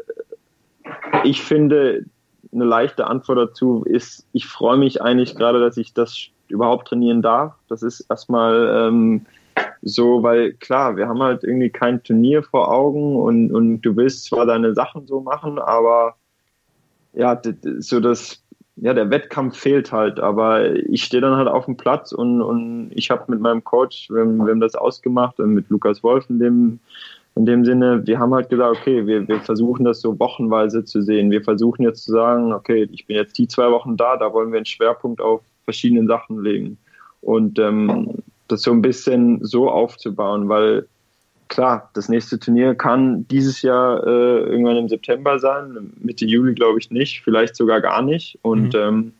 ich 1.23 1.41
finde, 1.41 2.05
eine 2.53 2.65
leichte 2.65 3.07
Antwort 3.07 3.39
dazu 3.39 3.83
ist, 3.85 4.27
ich 4.33 4.45
freue 4.45 4.77
mich 4.77 5.01
eigentlich 5.01 5.35
gerade, 5.35 5.59
dass 5.59 5.77
ich 5.77 5.94
das 5.94 6.27
überhaupt 6.47 6.89
trainieren 6.89 7.21
darf. 7.21 7.55
Das 7.69 7.81
ist 7.81 8.01
erstmal 8.09 8.88
ähm, 8.88 9.25
so, 9.81 10.21
weil 10.21 10.53
klar, 10.53 10.95
wir 10.95 11.07
haben 11.07 11.21
halt 11.21 11.44
irgendwie 11.44 11.69
kein 11.69 12.03
Turnier 12.03 12.44
vor 12.44 12.71
Augen 12.71 13.15
und, 13.15 13.51
und 13.51 13.81
du 13.81 13.95
willst 13.95 14.25
zwar 14.25 14.45
deine 14.45 14.73
Sachen 14.73 15.07
so 15.07 15.21
machen, 15.21 15.59
aber 15.59 16.15
ja, 17.13 17.41
so 17.79 17.99
das, 17.99 18.44
ja, 18.77 18.94
der 18.94 19.09
Wettkampf 19.09 19.57
fehlt 19.57 19.91
halt, 19.91 20.19
aber 20.19 20.75
ich 20.75 21.03
stehe 21.03 21.21
dann 21.21 21.35
halt 21.35 21.47
auf 21.47 21.65
dem 21.65 21.77
Platz 21.77 22.12
und, 22.12 22.41
und 22.41 22.91
ich 22.94 23.09
habe 23.09 23.24
mit 23.27 23.39
meinem 23.39 23.63
Coach, 23.63 24.09
wir 24.09 24.21
haben, 24.21 24.38
wir 24.38 24.51
haben 24.51 24.59
das 24.59 24.75
ausgemacht, 24.75 25.39
mit 25.39 25.69
Lukas 25.69 26.03
Wolf 26.03 26.29
in 26.29 26.39
dem, 26.39 26.79
in 27.35 27.45
dem 27.45 27.65
Sinne, 27.65 28.06
wir 28.06 28.19
haben 28.19 28.33
halt 28.33 28.50
gesagt, 28.50 28.77
okay, 28.77 29.06
wir, 29.06 29.27
wir 29.27 29.39
versuchen 29.41 29.85
das 29.85 30.01
so 30.01 30.19
wochenweise 30.19 30.83
zu 30.83 31.01
sehen. 31.01 31.29
Wir 31.31 31.44
versuchen 31.44 31.83
jetzt 31.83 32.03
zu 32.03 32.12
sagen, 32.12 32.51
okay, 32.53 32.88
ich 32.91 33.06
bin 33.06 33.15
jetzt 33.15 33.38
die 33.38 33.47
zwei 33.47 33.71
Wochen 33.71 33.95
da, 33.95 34.18
da 34.18 34.33
wollen 34.33 34.51
wir 34.51 34.57
einen 34.57 34.65
Schwerpunkt 34.65 35.21
auf 35.21 35.41
verschiedenen 35.63 36.07
Sachen 36.07 36.41
legen. 36.41 36.77
Und 37.21 37.59
ähm, 37.59 38.23
das 38.47 38.61
so 38.61 38.71
ein 38.71 38.81
bisschen 38.81 39.44
so 39.44 39.69
aufzubauen, 39.69 40.49
weil 40.49 40.87
klar, 41.47 41.89
das 41.94 42.09
nächste 42.09 42.39
Turnier 42.39 42.75
kann 42.75 43.27
dieses 43.30 43.61
Jahr 43.61 44.06
äh, 44.06 44.39
irgendwann 44.49 44.77
im 44.77 44.89
September 44.89 45.39
sein, 45.39 45.92
Mitte 45.99 46.25
Juli 46.25 46.54
glaube 46.54 46.80
ich 46.80 46.92
nicht, 46.92 47.21
vielleicht 47.23 47.56
sogar 47.56 47.81
gar 47.81 48.01
nicht. 48.01 48.39
Und 48.42 48.73
mhm. 48.73 48.80
ähm, 48.80 49.13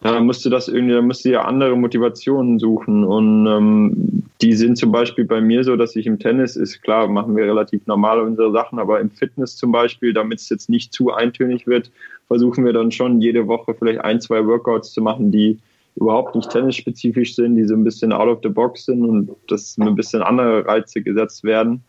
da 0.00 0.20
musste 0.20 0.50
das 0.50 0.68
irgendwie, 0.68 0.94
da 0.94 1.00
musste 1.00 1.30
ja 1.30 1.42
andere 1.46 1.76
Motivationen 1.76 2.58
suchen. 2.58 3.04
Und 3.04 3.46
ähm, 3.46 4.22
die 4.42 4.52
sind 4.52 4.76
zum 4.76 4.92
Beispiel 4.92 5.24
bei 5.24 5.40
mir 5.40 5.64
so, 5.64 5.76
dass 5.76 5.96
ich 5.96 6.06
im 6.06 6.18
Tennis 6.18 6.56
ist, 6.56 6.82
klar, 6.82 7.08
machen 7.08 7.34
wir 7.34 7.44
relativ 7.44 7.86
normal 7.86 8.20
unsere 8.20 8.52
Sachen, 8.52 8.78
aber 8.78 9.00
im 9.00 9.10
Fitness 9.10 9.56
zum 9.56 9.72
Beispiel, 9.72 10.12
damit 10.12 10.40
es 10.40 10.50
jetzt 10.50 10.68
nicht 10.68 10.92
zu 10.92 11.12
eintönig 11.12 11.66
wird, 11.66 11.90
versuchen 12.28 12.66
wir 12.66 12.74
dann 12.74 12.90
schon 12.90 13.22
jede 13.22 13.46
Woche 13.46 13.74
vielleicht 13.74 14.00
ein, 14.00 14.20
zwei 14.20 14.46
Workouts 14.46 14.92
zu 14.92 15.00
machen, 15.00 15.32
die 15.32 15.58
überhaupt 15.96 16.34
nicht 16.34 16.50
tennisspezifisch 16.50 17.34
sind, 17.34 17.56
die 17.56 17.64
so 17.64 17.74
ein 17.74 17.84
bisschen 17.84 18.12
out 18.12 18.28
of 18.28 18.40
the 18.42 18.48
box 18.48 18.86
sind 18.86 19.04
und 19.04 19.30
dass 19.48 19.78
ein 19.78 19.94
bisschen 19.94 20.22
andere 20.22 20.66
Reize 20.66 21.02
gesetzt 21.02 21.44
werden. 21.44 21.84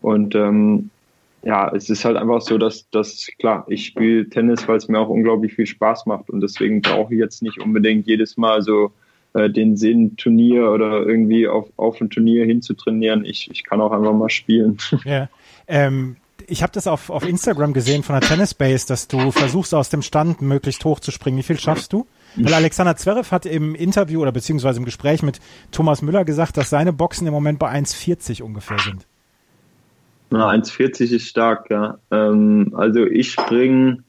Und 0.00 0.34
ähm, 0.34 0.90
ja, 1.42 1.72
es 1.72 1.88
ist 1.88 2.04
halt 2.04 2.16
einfach 2.16 2.40
so, 2.40 2.58
dass, 2.58 2.90
dass 2.90 3.28
klar, 3.38 3.64
ich 3.68 3.86
spiele 3.86 4.28
Tennis, 4.28 4.66
weil 4.66 4.78
es 4.78 4.88
mir 4.88 4.98
auch 4.98 5.08
unglaublich 5.08 5.54
viel 5.54 5.66
Spaß 5.66 6.06
macht 6.06 6.28
und 6.28 6.40
deswegen 6.40 6.82
brauche 6.82 7.14
ich 7.14 7.20
jetzt 7.20 7.42
nicht 7.42 7.60
unbedingt 7.60 8.06
jedes 8.06 8.36
Mal 8.36 8.62
so 8.62 8.90
äh, 9.34 9.48
den 9.48 9.76
Sinn, 9.76 10.16
Turnier 10.16 10.70
oder 10.70 11.06
irgendwie 11.06 11.46
auf, 11.46 11.68
auf 11.76 12.00
ein 12.00 12.10
Turnier 12.10 12.44
hinzutrainieren. 12.46 13.24
Ich, 13.24 13.48
ich 13.50 13.64
kann 13.64 13.80
auch 13.80 13.92
einfach 13.92 14.12
mal 14.12 14.30
spielen. 14.30 14.78
Ja. 15.04 15.28
Ähm, 15.68 16.16
ich 16.48 16.62
habe 16.62 16.72
das 16.72 16.86
auf, 16.86 17.10
auf 17.10 17.26
Instagram 17.26 17.72
gesehen 17.72 18.02
von 18.02 18.18
der 18.18 18.28
Tennis 18.28 18.54
Base, 18.54 18.86
dass 18.86 19.08
du 19.08 19.30
versuchst 19.30 19.74
aus 19.74 19.88
dem 19.88 20.02
Stand 20.02 20.42
möglichst 20.42 20.84
hoch 20.84 21.00
zu 21.00 21.10
springen. 21.10 21.38
Wie 21.38 21.42
viel 21.42 21.58
schaffst 21.58 21.92
du? 21.92 22.06
Weil 22.36 22.54
Alexander 22.54 22.96
Zverev 22.96 23.30
hat 23.30 23.46
im 23.46 23.74
Interview 23.74 24.20
oder 24.20 24.32
beziehungsweise 24.32 24.78
im 24.78 24.84
Gespräch 24.84 25.22
mit 25.22 25.40
Thomas 25.72 26.02
Müller 26.02 26.24
gesagt, 26.24 26.56
dass 26.56 26.68
seine 26.68 26.92
Boxen 26.92 27.26
im 27.26 27.32
Moment 27.32 27.58
bei 27.58 27.72
1,40 27.72 28.42
ungefähr 28.42 28.78
sind. 28.78 29.06
Na, 30.30 30.50
1,40 30.50 31.14
ist 31.14 31.28
stark, 31.28 31.70
ja. 31.70 31.98
Ähm, 32.10 32.74
also 32.76 33.06
ich 33.06 33.32
springe 33.32 34.02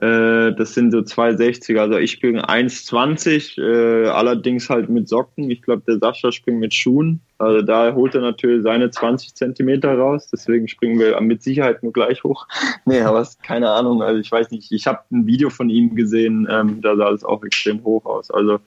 äh, 0.00 0.52
das 0.54 0.74
sind 0.74 0.90
so 0.90 0.98
2,60. 0.98 1.78
Also 1.78 1.98
ich 1.98 2.12
springe 2.12 2.48
1,20, 2.48 3.60
äh, 3.60 4.08
allerdings 4.08 4.68
halt 4.68 4.88
mit 4.88 5.08
Socken. 5.08 5.50
Ich 5.50 5.62
glaube, 5.62 5.82
der 5.86 5.98
Sascha 5.98 6.32
springt 6.32 6.58
mit 6.58 6.74
Schuhen. 6.74 7.20
Also 7.44 7.62
da 7.62 7.94
holt 7.94 8.14
er 8.14 8.22
natürlich 8.22 8.62
seine 8.62 8.90
20 8.90 9.34
Zentimeter 9.34 9.96
raus. 9.96 10.28
Deswegen 10.32 10.68
springen 10.68 10.98
wir 10.98 11.20
mit 11.20 11.42
Sicherheit 11.42 11.82
nur 11.82 11.92
gleich 11.92 12.24
hoch. 12.24 12.46
nee, 12.84 13.00
aber 13.00 13.20
es, 13.20 13.38
keine 13.38 13.70
Ahnung. 13.70 14.02
Also 14.02 14.20
ich 14.20 14.30
weiß 14.30 14.50
nicht. 14.50 14.72
Ich 14.72 14.86
habe 14.86 15.00
ein 15.12 15.26
Video 15.26 15.50
von 15.50 15.70
ihm 15.70 15.94
gesehen. 15.94 16.48
Ähm, 16.50 16.80
da 16.80 16.96
sah 16.96 17.10
es 17.10 17.24
auch 17.24 17.44
extrem 17.44 17.84
hoch 17.84 18.04
aus. 18.04 18.30
Also 18.30 18.58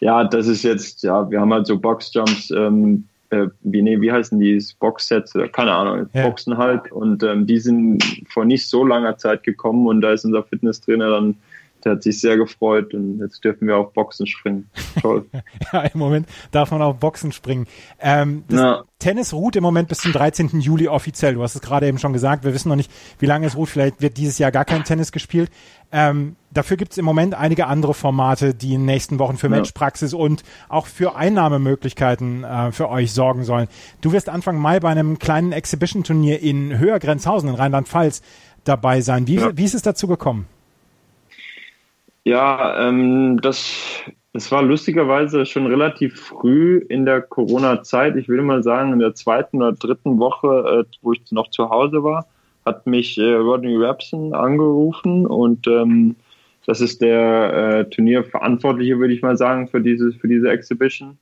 Ja, 0.00 0.24
das 0.24 0.46
ist 0.48 0.62
jetzt, 0.62 1.02
ja, 1.02 1.30
wir 1.30 1.40
haben 1.40 1.52
halt 1.52 1.66
so 1.66 1.78
Boxjumps, 1.78 2.50
ähm, 2.50 3.04
äh, 3.30 3.46
wie, 3.62 3.82
nee, 3.82 4.00
wie 4.00 4.12
heißen 4.12 4.38
die, 4.40 4.62
Boxsets, 4.80 5.32
keine 5.52 5.72
Ahnung, 5.72 6.08
ja. 6.12 6.22
Boxen 6.24 6.58
halt. 6.58 6.90
Und 6.90 7.22
ähm, 7.22 7.46
die 7.46 7.58
sind 7.58 8.02
vor 8.28 8.44
nicht 8.44 8.68
so 8.68 8.84
langer 8.84 9.16
Zeit 9.16 9.42
gekommen 9.42 9.86
und 9.86 10.00
da 10.00 10.12
ist 10.12 10.24
unser 10.24 10.42
Fitnesstrainer 10.42 11.10
dann 11.10 11.36
der 11.84 11.92
hat 11.92 12.02
sich 12.02 12.20
sehr 12.20 12.36
gefreut 12.36 12.94
und 12.94 13.20
jetzt 13.20 13.44
dürfen 13.44 13.68
wir 13.68 13.76
auf 13.76 13.92
Boxen 13.92 14.26
springen. 14.26 14.70
Toll. 15.00 15.26
ja, 15.72 15.82
im 15.82 15.98
Moment 15.98 16.26
darf 16.50 16.70
man 16.70 16.82
auf 16.82 16.98
Boxen 16.98 17.32
springen. 17.32 17.66
Ähm, 18.00 18.44
das 18.48 18.84
Tennis 18.98 19.32
ruht 19.32 19.56
im 19.56 19.62
Moment 19.62 19.88
bis 19.88 19.98
zum 19.98 20.12
13. 20.12 20.60
Juli 20.60 20.86
offiziell. 20.86 21.34
Du 21.34 21.42
hast 21.42 21.56
es 21.56 21.60
gerade 21.60 21.88
eben 21.88 21.98
schon 21.98 22.12
gesagt. 22.12 22.44
Wir 22.44 22.54
wissen 22.54 22.68
noch 22.68 22.76
nicht, 22.76 22.90
wie 23.18 23.26
lange 23.26 23.46
es 23.46 23.56
ruht. 23.56 23.68
Vielleicht 23.68 24.00
wird 24.00 24.16
dieses 24.16 24.38
Jahr 24.38 24.52
gar 24.52 24.64
kein 24.64 24.84
Tennis 24.84 25.10
gespielt. 25.10 25.50
Ähm, 25.90 26.36
dafür 26.52 26.76
gibt 26.76 26.92
es 26.92 26.98
im 26.98 27.04
Moment 27.04 27.34
einige 27.34 27.66
andere 27.66 27.94
Formate, 27.94 28.54
die 28.54 28.74
in 28.74 28.80
den 28.80 28.86
nächsten 28.86 29.18
Wochen 29.18 29.36
für 29.36 29.48
ja. 29.48 29.56
Matchpraxis 29.56 30.14
und 30.14 30.44
auch 30.68 30.86
für 30.86 31.16
Einnahmemöglichkeiten 31.16 32.44
äh, 32.44 32.72
für 32.72 32.88
euch 32.88 33.12
sorgen 33.12 33.42
sollen. 33.42 33.66
Du 34.00 34.12
wirst 34.12 34.28
Anfang 34.28 34.56
Mai 34.56 34.78
bei 34.80 34.90
einem 34.90 35.18
kleinen 35.18 35.52
Exhibition-Turnier 35.52 36.40
in 36.40 36.78
Höhergrenzhausen 36.78 37.48
in 37.48 37.54
Rheinland-Pfalz 37.56 38.22
dabei 38.64 39.00
sein. 39.00 39.26
Wie, 39.26 39.36
ja. 39.36 39.56
wie 39.56 39.64
ist 39.64 39.74
es 39.74 39.82
dazu 39.82 40.06
gekommen? 40.06 40.46
Ja, 42.24 42.88
ähm, 42.88 43.40
das, 43.42 44.02
das 44.32 44.50
war 44.52 44.62
lustigerweise 44.62 45.44
schon 45.44 45.66
relativ 45.66 46.20
früh 46.20 46.78
in 46.88 47.04
der 47.04 47.20
Corona-Zeit. 47.20 48.16
Ich 48.16 48.28
will 48.28 48.42
mal 48.42 48.62
sagen, 48.62 48.92
in 48.92 49.00
der 49.00 49.14
zweiten 49.14 49.56
oder 49.56 49.72
dritten 49.72 50.18
Woche, 50.18 50.84
äh, 50.86 50.96
wo 51.02 51.12
ich 51.12 51.20
noch 51.32 51.50
zu 51.50 51.68
Hause 51.70 52.04
war, 52.04 52.26
hat 52.64 52.86
mich 52.86 53.18
äh, 53.18 53.34
Rodney 53.34 53.76
Rapson 53.76 54.34
angerufen 54.34 55.26
und 55.26 55.66
ähm, 55.66 56.14
das 56.64 56.80
ist 56.80 57.02
der 57.02 57.52
äh, 57.52 57.90
Turnierverantwortliche, 57.90 58.98
würde 58.98 59.14
ich 59.14 59.22
mal 59.22 59.36
sagen, 59.36 59.66
für 59.66 59.80
diese, 59.80 60.12
für 60.12 60.28
diese 60.28 60.48
Exhibition. 60.48 61.18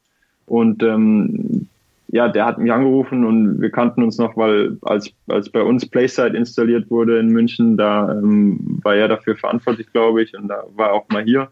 Und 0.47 0.83
ähm, 0.83 1.69
ja, 2.13 2.29
der 2.29 2.45
hat 2.45 2.59
mich 2.59 2.73
angerufen 2.73 3.25
und 3.25 3.61
wir 3.61 3.71
kannten 3.71 4.03
uns 4.03 4.19
noch, 4.19 4.37
weil 4.37 4.79
als, 4.83 5.13
als 5.29 5.49
bei 5.49 5.63
uns 5.63 5.87
Playside 5.87 6.37
installiert 6.37 6.91
wurde 6.91 7.19
in 7.19 7.29
München, 7.29 7.77
da 7.77 8.11
ähm, 8.13 8.81
war 8.83 8.97
er 8.97 9.09
dafür 9.09 9.37
verantwortlich, 9.37 9.93
glaube 9.93 10.23
ich, 10.23 10.37
und 10.37 10.49
da 10.49 10.65
war 10.75 10.89
er 10.89 10.95
auch 10.95 11.09
mal 11.11 11.23
hier. 11.23 11.49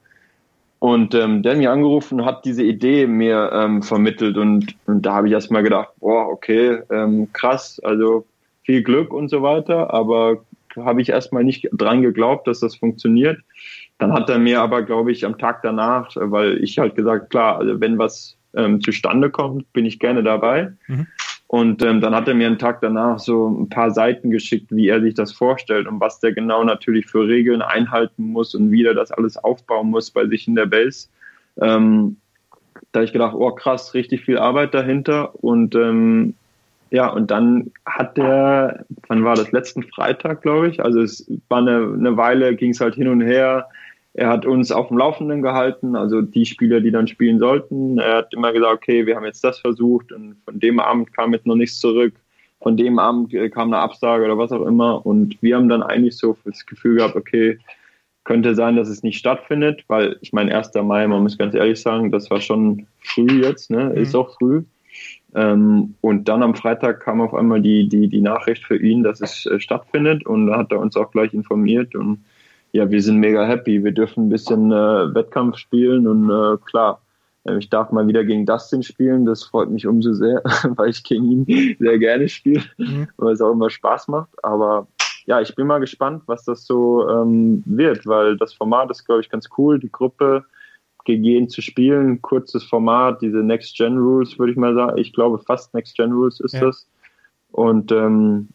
Und 0.80 1.14
ähm, 1.14 1.42
der 1.42 1.52
hat 1.52 1.58
mich 1.58 1.68
angerufen 1.68 2.20
und 2.20 2.26
hat 2.26 2.44
diese 2.44 2.62
Idee 2.62 3.06
mir 3.06 3.50
ähm, 3.52 3.82
vermittelt 3.82 4.36
und, 4.36 4.76
und 4.86 5.02
da 5.02 5.14
habe 5.14 5.28
ich 5.28 5.32
erst 5.32 5.50
mal 5.50 5.62
gedacht, 5.62 5.90
boah, 5.98 6.28
okay, 6.28 6.80
ähm, 6.90 7.32
krass, 7.32 7.80
also 7.84 8.24
viel 8.62 8.82
Glück 8.82 9.12
und 9.12 9.28
so 9.28 9.42
weiter, 9.42 9.92
aber 9.92 10.44
habe 10.76 11.02
ich 11.02 11.08
erstmal 11.08 11.44
nicht 11.44 11.68
dran 11.72 12.02
geglaubt, 12.02 12.46
dass 12.46 12.60
das 12.60 12.76
funktioniert. 12.76 13.38
Dann 13.98 14.12
hat 14.12 14.30
er 14.30 14.38
mir 14.38 14.60
aber, 14.60 14.82
glaube 14.82 15.10
ich, 15.10 15.24
am 15.24 15.38
Tag 15.38 15.62
danach, 15.62 16.10
weil 16.14 16.62
ich 16.62 16.78
halt 16.78 16.94
gesagt, 16.94 17.30
klar, 17.30 17.58
also 17.58 17.80
wenn 17.80 17.98
was 17.98 18.37
ähm, 18.54 18.80
zustande 18.80 19.30
kommt, 19.30 19.72
bin 19.72 19.86
ich 19.86 19.98
gerne 19.98 20.22
dabei. 20.22 20.72
Mhm. 20.86 21.06
Und 21.48 21.82
ähm, 21.82 22.02
dann 22.02 22.14
hat 22.14 22.28
er 22.28 22.34
mir 22.34 22.46
einen 22.46 22.58
Tag 22.58 22.82
danach 22.82 23.18
so 23.18 23.48
ein 23.48 23.70
paar 23.70 23.90
Seiten 23.90 24.30
geschickt, 24.30 24.66
wie 24.70 24.88
er 24.88 25.00
sich 25.00 25.14
das 25.14 25.32
vorstellt 25.32 25.86
und 25.86 25.98
was 25.98 26.20
der 26.20 26.32
genau 26.32 26.62
natürlich 26.62 27.06
für 27.06 27.26
Regeln 27.26 27.62
einhalten 27.62 28.32
muss 28.32 28.54
und 28.54 28.70
wie 28.70 28.84
er 28.84 28.92
das 28.92 29.12
alles 29.12 29.38
aufbauen 29.38 29.88
muss 29.88 30.10
bei 30.10 30.26
sich 30.26 30.46
in 30.46 30.56
der 30.56 30.66
Base. 30.66 31.08
Ähm, 31.58 32.18
da 32.92 32.98
habe 32.98 33.06
ich 33.06 33.12
gedacht, 33.12 33.34
oh 33.34 33.50
krass, 33.52 33.94
richtig 33.94 34.26
viel 34.26 34.36
Arbeit 34.36 34.74
dahinter. 34.74 35.42
Und 35.42 35.74
ähm, 35.74 36.34
ja, 36.90 37.08
und 37.08 37.30
dann 37.30 37.70
hat 37.86 38.18
der, 38.18 38.84
wann 39.08 39.24
war 39.24 39.34
das, 39.34 39.50
letzten 39.52 39.82
Freitag, 39.82 40.42
glaube 40.42 40.68
ich, 40.68 40.82
also 40.82 41.00
es 41.00 41.30
war 41.48 41.58
eine, 41.58 41.94
eine 41.98 42.16
Weile, 42.16 42.56
ging 42.56 42.70
es 42.70 42.80
halt 42.80 42.94
hin 42.94 43.08
und 43.08 43.20
her, 43.20 43.68
er 44.18 44.30
hat 44.30 44.46
uns 44.46 44.72
auf 44.72 44.88
dem 44.88 44.98
Laufenden 44.98 45.42
gehalten, 45.42 45.94
also 45.94 46.22
die 46.22 46.44
Spieler, 46.44 46.80
die 46.80 46.90
dann 46.90 47.06
spielen 47.06 47.38
sollten. 47.38 47.98
Er 47.98 48.16
hat 48.16 48.34
immer 48.34 48.52
gesagt, 48.52 48.74
okay, 48.74 49.06
wir 49.06 49.14
haben 49.14 49.24
jetzt 49.24 49.44
das 49.44 49.60
versucht 49.60 50.10
und 50.10 50.38
von 50.44 50.58
dem 50.58 50.80
Abend 50.80 51.12
kam 51.12 51.32
jetzt 51.32 51.46
noch 51.46 51.54
nichts 51.54 51.78
zurück. 51.78 52.14
Von 52.60 52.76
dem 52.76 52.98
Abend 52.98 53.32
äh, 53.32 53.48
kam 53.48 53.72
eine 53.72 53.80
Absage 53.80 54.24
oder 54.24 54.36
was 54.36 54.50
auch 54.50 54.66
immer. 54.66 55.06
Und 55.06 55.40
wir 55.40 55.54
haben 55.54 55.68
dann 55.68 55.84
eigentlich 55.84 56.16
so 56.16 56.36
das 56.44 56.66
Gefühl 56.66 56.96
gehabt, 56.96 57.14
okay, 57.14 57.60
könnte 58.24 58.56
sein, 58.56 58.74
dass 58.74 58.88
es 58.88 59.04
nicht 59.04 59.18
stattfindet, 59.18 59.84
weil 59.86 60.16
ich 60.20 60.32
meine, 60.32 60.52
1. 60.52 60.74
Mai, 60.82 61.06
man 61.06 61.22
muss 61.22 61.38
ganz 61.38 61.54
ehrlich 61.54 61.80
sagen, 61.80 62.10
das 62.10 62.28
war 62.28 62.40
schon 62.40 62.88
früh 62.98 63.44
jetzt, 63.44 63.70
ne? 63.70 63.92
Ist 63.92 64.14
mhm. 64.14 64.20
auch 64.20 64.36
früh. 64.36 64.64
Ähm, 65.36 65.94
und 66.00 66.28
dann 66.28 66.42
am 66.42 66.56
Freitag 66.56 66.98
kam 67.00 67.20
auf 67.20 67.34
einmal 67.34 67.62
die, 67.62 67.88
die, 67.88 68.08
die 68.08 68.20
Nachricht 68.20 68.64
für 68.64 68.78
ihn, 68.78 69.04
dass 69.04 69.20
es 69.20 69.46
äh, 69.46 69.60
stattfindet 69.60 70.26
und 70.26 70.48
da 70.48 70.58
hat 70.58 70.72
er 70.72 70.80
uns 70.80 70.96
auch 70.96 71.12
gleich 71.12 71.32
informiert 71.34 71.94
und 71.94 72.24
ja, 72.72 72.90
wir 72.90 73.02
sind 73.02 73.18
mega 73.18 73.44
happy. 73.46 73.82
Wir 73.82 73.92
dürfen 73.92 74.26
ein 74.26 74.28
bisschen 74.28 74.72
äh, 74.72 75.14
Wettkampf 75.14 75.56
spielen 75.56 76.06
und 76.06 76.30
äh, 76.30 76.56
klar, 76.64 77.00
äh, 77.44 77.58
ich 77.58 77.70
darf 77.70 77.90
mal 77.92 78.06
wieder 78.06 78.24
gegen 78.24 78.46
Dustin 78.46 78.82
spielen. 78.82 79.24
Das 79.24 79.44
freut 79.44 79.70
mich 79.70 79.86
umso 79.86 80.12
sehr, 80.12 80.42
weil 80.76 80.90
ich 80.90 81.02
gegen 81.02 81.46
ihn 81.46 81.76
sehr 81.78 81.98
gerne 81.98 82.28
spiele, 82.28 82.62
mhm. 82.76 83.08
weil 83.16 83.34
es 83.34 83.40
auch 83.40 83.52
immer 83.52 83.70
Spaß 83.70 84.08
macht. 84.08 84.30
Aber 84.42 84.86
ja, 85.26 85.40
ich 85.40 85.54
bin 85.54 85.66
mal 85.66 85.80
gespannt, 85.80 86.22
was 86.26 86.44
das 86.44 86.66
so 86.66 87.08
ähm, 87.08 87.62
wird, 87.66 88.06
weil 88.06 88.36
das 88.36 88.54
Format 88.54 88.90
ist, 88.90 89.04
glaube 89.04 89.20
ich, 89.20 89.28
ganz 89.28 89.48
cool. 89.58 89.78
Die 89.78 89.92
Gruppe 89.92 90.44
gegen 91.04 91.48
zu 91.48 91.62
spielen, 91.62 92.20
kurzes 92.20 92.64
Format, 92.64 93.22
diese 93.22 93.38
Next 93.38 93.76
Gen 93.76 93.96
Rules, 93.96 94.38
würde 94.38 94.52
ich 94.52 94.58
mal 94.58 94.74
sagen. 94.74 94.98
Ich 94.98 95.14
glaube, 95.14 95.38
fast 95.38 95.72
Next 95.72 95.96
Gen 95.96 96.12
Rules 96.12 96.38
ist 96.40 96.54
ja. 96.54 96.60
das. 96.60 96.86
Und 97.52 97.90
ähm, 97.92 98.48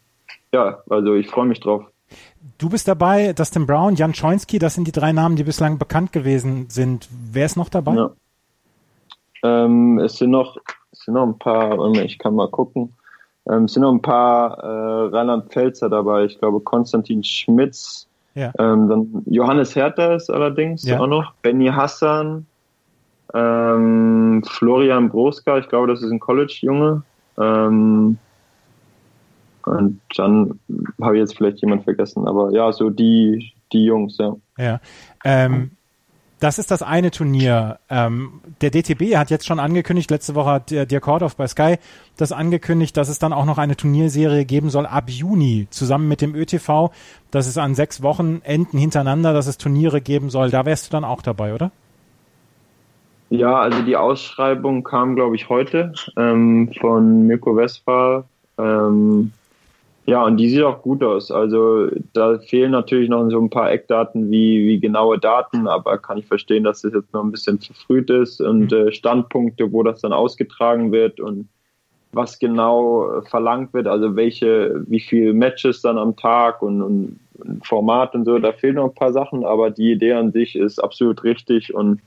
ja, 0.52 0.82
also 0.88 1.14
ich 1.14 1.28
freue 1.28 1.46
mich 1.46 1.58
drauf. 1.58 1.84
Du 2.58 2.68
bist 2.68 2.86
dabei, 2.88 3.32
Dustin 3.32 3.66
Brown, 3.66 3.94
Jan 3.94 4.14
Schoinski, 4.14 4.58
das 4.58 4.74
sind 4.74 4.86
die 4.86 4.92
drei 4.92 5.12
Namen, 5.12 5.36
die 5.36 5.44
bislang 5.44 5.78
bekannt 5.78 6.12
gewesen 6.12 6.66
sind. 6.68 7.08
Wer 7.32 7.46
ist 7.46 7.56
noch 7.56 7.68
dabei? 7.68 7.94
Ja. 7.94 8.10
Ähm, 9.42 9.98
es, 9.98 10.18
sind 10.18 10.30
noch, 10.30 10.56
es 10.92 11.00
sind 11.00 11.14
noch 11.14 11.26
ein 11.26 11.38
paar, 11.38 11.78
ich 11.94 12.18
kann 12.18 12.34
mal 12.34 12.48
gucken. 12.48 12.94
Ähm, 13.48 13.64
es 13.64 13.72
sind 13.72 13.82
noch 13.82 13.92
ein 13.92 14.02
paar 14.02 14.58
äh, 14.58 15.16
Rheinland-Pfälzer 15.16 15.88
dabei. 15.88 16.24
Ich 16.24 16.38
glaube, 16.38 16.60
Konstantin 16.60 17.24
Schmitz, 17.24 18.06
ja. 18.34 18.52
ähm, 18.58 18.88
dann 18.88 19.22
Johannes 19.26 19.74
Herter 19.74 20.14
ist 20.14 20.30
allerdings 20.30 20.84
ja. 20.84 21.00
auch 21.00 21.06
noch, 21.06 21.32
Benny 21.42 21.66
Hassan, 21.68 22.46
ähm, 23.32 24.42
Florian 24.46 25.08
Broska, 25.08 25.58
ich 25.58 25.68
glaube, 25.68 25.88
das 25.88 26.02
ist 26.02 26.10
ein 26.10 26.20
College-Junge. 26.20 27.02
Ähm, 27.38 28.18
und 29.66 30.00
dann 30.16 30.58
habe 31.00 31.16
ich 31.16 31.20
jetzt 31.20 31.36
vielleicht 31.36 31.60
jemand 31.60 31.84
vergessen, 31.84 32.26
aber 32.26 32.50
ja, 32.52 32.72
so 32.72 32.90
die, 32.90 33.52
die 33.72 33.84
Jungs, 33.84 34.18
ja. 34.18 34.36
Ja. 34.58 34.80
Ähm, 35.24 35.70
das 36.40 36.58
ist 36.58 36.70
das 36.70 36.82
eine 36.82 37.10
Turnier. 37.10 37.78
Ähm, 37.88 38.42
der 38.60 38.70
DTB 38.70 39.16
hat 39.16 39.30
jetzt 39.30 39.46
schon 39.46 39.58
angekündigt, 39.58 40.10
letzte 40.10 40.34
Woche 40.34 40.50
hat 40.50 40.70
der 40.70 40.84
Dirk 40.84 41.06
Hordorf 41.06 41.36
bei 41.36 41.46
Sky 41.46 41.76
das 42.18 42.32
angekündigt, 42.32 42.96
dass 42.98 43.08
es 43.08 43.18
dann 43.18 43.32
auch 43.32 43.46
noch 43.46 43.56
eine 43.56 43.76
Turnierserie 43.76 44.44
geben 44.44 44.68
soll 44.68 44.84
ab 44.84 45.04
Juni, 45.08 45.68
zusammen 45.70 46.06
mit 46.06 46.20
dem 46.20 46.34
ÖTV, 46.34 46.90
dass 47.30 47.46
es 47.46 47.56
an 47.56 47.74
sechs 47.74 48.02
Wochenenden 48.02 48.78
hintereinander, 48.78 49.32
dass 49.32 49.46
es 49.46 49.56
Turniere 49.56 50.02
geben 50.02 50.28
soll. 50.28 50.50
Da 50.50 50.66
wärst 50.66 50.88
du 50.88 50.90
dann 50.90 51.04
auch 51.04 51.22
dabei, 51.22 51.54
oder? 51.54 51.70
Ja, 53.30 53.58
also 53.58 53.82
die 53.82 53.96
Ausschreibung 53.96 54.84
kam, 54.84 55.16
glaube 55.16 55.36
ich, 55.36 55.48
heute 55.48 55.94
ähm, 56.16 56.70
von 56.78 57.26
Mirko 57.26 57.56
Westphal. 57.56 58.24
Ähm, 58.58 59.32
ja, 60.06 60.22
und 60.24 60.36
die 60.36 60.50
sieht 60.50 60.62
auch 60.62 60.82
gut 60.82 61.02
aus. 61.02 61.30
Also 61.30 61.88
da 62.12 62.38
fehlen 62.38 62.72
natürlich 62.72 63.08
noch 63.08 63.28
so 63.30 63.40
ein 63.40 63.48
paar 63.48 63.72
Eckdaten 63.72 64.30
wie, 64.30 64.66
wie 64.66 64.78
genaue 64.78 65.18
Daten, 65.18 65.66
aber 65.66 65.96
kann 65.98 66.18
ich 66.18 66.26
verstehen, 66.26 66.64
dass 66.64 66.82
das 66.82 66.92
jetzt 66.92 67.12
noch 67.14 67.24
ein 67.24 67.30
bisschen 67.30 67.58
zu 67.60 67.72
früh 67.72 68.00
ist 68.00 68.40
und 68.40 68.70
mhm. 68.70 68.88
äh, 68.88 68.92
Standpunkte, 68.92 69.72
wo 69.72 69.82
das 69.82 70.02
dann 70.02 70.12
ausgetragen 70.12 70.92
wird 70.92 71.20
und 71.20 71.48
was 72.12 72.38
genau 72.38 73.22
verlangt 73.22 73.72
wird, 73.74 73.88
also 73.88 74.14
welche, 74.14 74.84
wie 74.86 75.00
viele 75.00 75.32
Matches 75.32 75.80
dann 75.82 75.98
am 75.98 76.16
Tag 76.16 76.62
und, 76.62 76.80
und, 76.82 77.18
und 77.38 77.66
Format 77.66 78.14
und 78.14 78.24
so, 78.24 78.38
da 78.38 78.52
fehlen 78.52 78.76
noch 78.76 78.88
ein 78.88 78.94
paar 78.94 79.12
Sachen, 79.12 79.44
aber 79.44 79.70
die 79.70 79.92
Idee 79.92 80.12
an 80.12 80.30
sich 80.30 80.54
ist 80.54 80.78
absolut 80.78 81.24
richtig 81.24 81.74
und 81.74 82.00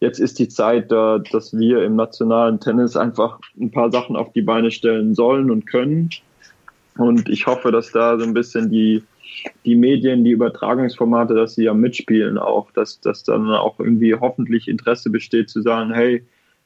jetzt 0.00 0.18
ist 0.18 0.38
die 0.38 0.48
Zeit 0.48 0.90
da, 0.90 1.18
dass 1.18 1.56
wir 1.56 1.84
im 1.84 1.94
nationalen 1.96 2.58
Tennis 2.58 2.96
einfach 2.96 3.38
ein 3.60 3.70
paar 3.70 3.92
Sachen 3.92 4.16
auf 4.16 4.32
die 4.32 4.42
Beine 4.42 4.72
stellen 4.72 5.14
sollen 5.14 5.50
und 5.50 5.66
können 5.66 6.10
und 6.98 7.28
ich 7.28 7.46
hoffe, 7.46 7.72
dass 7.72 7.92
da 7.92 8.18
so 8.18 8.24
ein 8.24 8.34
bisschen 8.34 8.70
die, 8.70 9.02
die 9.64 9.76
Medien, 9.76 10.24
die 10.24 10.30
Übertragungsformate, 10.30 11.34
dass 11.34 11.54
sie 11.54 11.64
ja 11.64 11.74
mitspielen 11.74 12.38
auch, 12.38 12.70
dass, 12.72 13.00
dass 13.00 13.24
dann 13.24 13.48
auch 13.50 13.78
irgendwie 13.80 14.14
hoffentlich 14.14 14.68
Interesse 14.68 15.10
besteht 15.10 15.50
zu 15.50 15.62
sagen, 15.62 15.92
hey, 15.92 16.22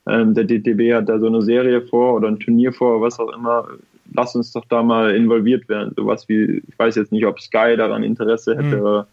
ähm, 0.07 0.35
der 0.35 0.45
DTB 0.45 0.95
hat 0.95 1.09
da 1.09 1.19
so 1.19 1.27
eine 1.27 1.43
Serie 1.43 1.83
vor 1.83 2.15
oder 2.15 2.29
ein 2.29 2.41
Turnier 2.41 2.73
vor, 2.73 3.01
was 3.01 3.19
auch 3.19 3.33
immer, 3.35 3.69
lass 4.15 4.35
uns 4.35 4.53
doch 4.53 4.65
da 4.69 4.83
mal 4.83 5.15
involviert 5.15 5.69
werden. 5.69 5.93
Sowas 5.97 6.29
wie, 6.29 6.63
ich 6.67 6.79
weiß 6.79 6.97
jetzt 6.97 7.13
nicht, 7.13 7.27
ob 7.27 7.41
Sky 7.41 7.77
daran 7.77 8.03
Interesse 8.03 8.57
hätte, 8.57 8.77
mhm. 8.77 8.87
aber 8.87 9.07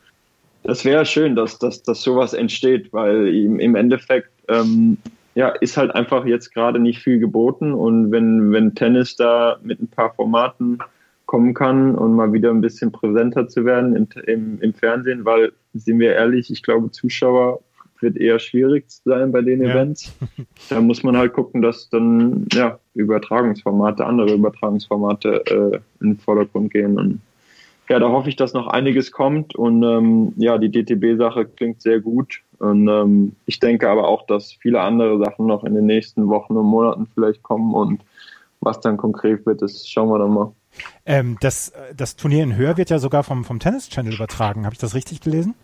das 0.63 0.85
wäre 0.85 1.05
schön, 1.05 1.35
dass, 1.35 1.59
dass, 1.59 1.83
dass 1.83 2.01
sowas 2.01 2.33
entsteht, 2.33 2.93
weil 2.93 3.27
im 3.27 3.75
Endeffekt 3.75 4.29
ähm, 4.47 4.97
ja, 5.35 5.49
ist 5.49 5.77
halt 5.77 5.93
einfach 5.95 6.25
jetzt 6.25 6.53
gerade 6.53 6.79
nicht 6.79 6.99
viel 6.99 7.19
geboten 7.19 7.73
und 7.73 8.11
wenn, 8.11 8.51
wenn 8.51 8.75
Tennis 8.75 9.15
da 9.15 9.57
mit 9.63 9.81
ein 9.81 9.87
paar 9.87 10.13
Formaten 10.13 10.77
kommen 11.33 11.55
kann 11.55 11.95
und 11.95 12.13
mal 12.13 12.31
wieder 12.31 12.51
ein 12.51 12.61
bisschen 12.61 12.91
präsenter 12.91 13.47
zu 13.47 13.65
werden 13.65 13.95
im, 13.95 14.07
im, 14.27 14.61
im 14.61 14.73
Fernsehen, 14.75 15.25
weil, 15.25 15.51
sind 15.73 15.97
wir 15.97 16.13
ehrlich, 16.13 16.51
ich 16.51 16.61
glaube, 16.61 16.91
Zuschauer 16.91 17.59
wird 18.01 18.17
eher 18.17 18.37
schwierig 18.37 18.85
sein 18.87 19.31
bei 19.31 19.41
den 19.41 19.63
ja. 19.63 19.71
Events. 19.71 20.13
Da 20.69 20.79
muss 20.79 21.01
man 21.01 21.17
halt 21.17 21.33
gucken, 21.33 21.63
dass 21.63 21.89
dann 21.89 22.45
ja 22.53 22.77
Übertragungsformate, 22.93 24.05
andere 24.05 24.31
Übertragungsformate 24.35 25.43
äh, 25.47 25.79
in 26.01 26.11
den 26.11 26.17
Vordergrund 26.19 26.71
gehen. 26.71 26.99
Und 26.99 27.19
ja, 27.89 27.97
da 27.97 28.09
hoffe 28.09 28.29
ich, 28.29 28.35
dass 28.35 28.53
noch 28.53 28.67
einiges 28.67 29.11
kommt. 29.11 29.55
Und 29.55 29.81
ähm, 29.81 30.33
ja, 30.37 30.59
die 30.59 30.69
DTB-Sache 30.69 31.45
klingt 31.45 31.81
sehr 31.81 31.99
gut. 31.99 32.41
Und 32.59 32.87
ähm, 32.87 33.31
ich 33.47 33.59
denke 33.59 33.89
aber 33.89 34.07
auch, 34.07 34.27
dass 34.27 34.53
viele 34.53 34.81
andere 34.81 35.17
Sachen 35.17 35.47
noch 35.47 35.63
in 35.63 35.73
den 35.73 35.87
nächsten 35.87 36.27
Wochen 36.27 36.55
und 36.55 36.67
Monaten 36.67 37.07
vielleicht 37.11 37.41
kommen. 37.41 37.73
Und 37.73 38.01
was 38.61 38.79
dann 38.81 38.97
konkret 38.97 39.47
wird, 39.47 39.63
das 39.63 39.89
schauen 39.89 40.09
wir 40.09 40.19
dann 40.19 40.31
mal. 40.31 40.51
Ähm, 41.05 41.37
das, 41.41 41.73
das 41.95 42.15
Turnier 42.15 42.43
in 42.43 42.55
Höhe 42.55 42.77
wird 42.77 42.89
ja 42.89 42.99
sogar 42.99 43.23
vom, 43.23 43.43
vom 43.43 43.59
Tennis 43.59 43.89
Channel 43.89 44.13
übertragen. 44.13 44.65
Habe 44.65 44.73
ich 44.73 44.79
das 44.79 44.95
richtig 44.95 45.21
gelesen? 45.21 45.55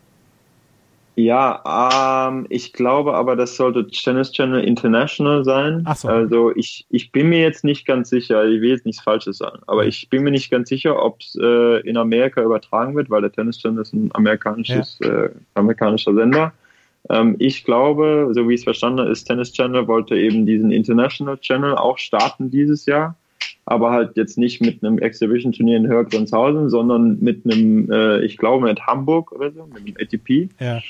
Ja, 1.19 2.29
ähm, 2.29 2.45
ich 2.49 2.71
glaube 2.71 3.13
aber, 3.13 3.35
das 3.35 3.57
sollte 3.57 3.85
Tennis 3.87 4.31
Channel 4.31 4.63
International 4.63 5.43
sein. 5.43 5.81
Ach 5.83 5.97
so. 5.97 6.07
Also 6.07 6.55
ich, 6.55 6.85
ich 6.89 7.11
bin 7.11 7.27
mir 7.27 7.41
jetzt 7.41 7.65
nicht 7.65 7.85
ganz 7.85 8.09
sicher, 8.09 8.45
ich 8.45 8.61
will 8.61 8.69
jetzt 8.69 8.85
nichts 8.85 9.01
Falsches 9.03 9.39
sagen, 9.39 9.59
aber 9.67 9.85
ich 9.85 10.09
bin 10.09 10.23
mir 10.23 10.31
nicht 10.31 10.49
ganz 10.49 10.69
sicher, 10.69 11.03
ob 11.03 11.19
es 11.19 11.37
äh, 11.41 11.81
in 11.81 11.97
Amerika 11.97 12.41
übertragen 12.41 12.95
wird, 12.95 13.09
weil 13.09 13.21
der 13.21 13.33
Tennis 13.33 13.59
Channel 13.59 13.81
ist 13.81 13.93
ein 13.93 14.11
amerikanisches, 14.13 14.97
ja. 15.01 15.25
äh, 15.25 15.29
amerikanischer 15.55 16.13
Sender. 16.13 16.53
Ähm, 17.09 17.35
ich 17.39 17.65
glaube, 17.65 18.29
so 18.31 18.47
wie 18.47 18.53
ich 18.53 18.61
es 18.61 18.63
verstanden 18.63 19.01
habe, 19.01 19.11
ist 19.11 19.25
Tennis 19.25 19.51
Channel 19.51 19.87
wollte 19.89 20.15
eben 20.15 20.45
diesen 20.45 20.71
International 20.71 21.37
Channel 21.37 21.75
auch 21.75 21.97
starten 21.97 22.49
dieses 22.49 22.85
Jahr 22.85 23.15
aber 23.69 23.91
halt 23.91 24.17
jetzt 24.17 24.37
nicht 24.37 24.61
mit 24.61 24.83
einem 24.83 24.97
Exhibition-Turnier 24.97 25.77
in 25.77 25.87
Hörgrenzhausen, 25.87 26.71
sondern 26.71 27.19
mit 27.19 27.45
einem, 27.45 27.91
äh, 27.91 28.19
ich 28.21 28.37
glaube, 28.37 28.65
mit 28.65 28.81
Hamburg 28.81 29.31
oder 29.31 29.51
so, 29.51 29.67
mit 29.67 29.85
einem 29.85 29.95
ATP. 29.99 30.49
Ja. 30.59 30.81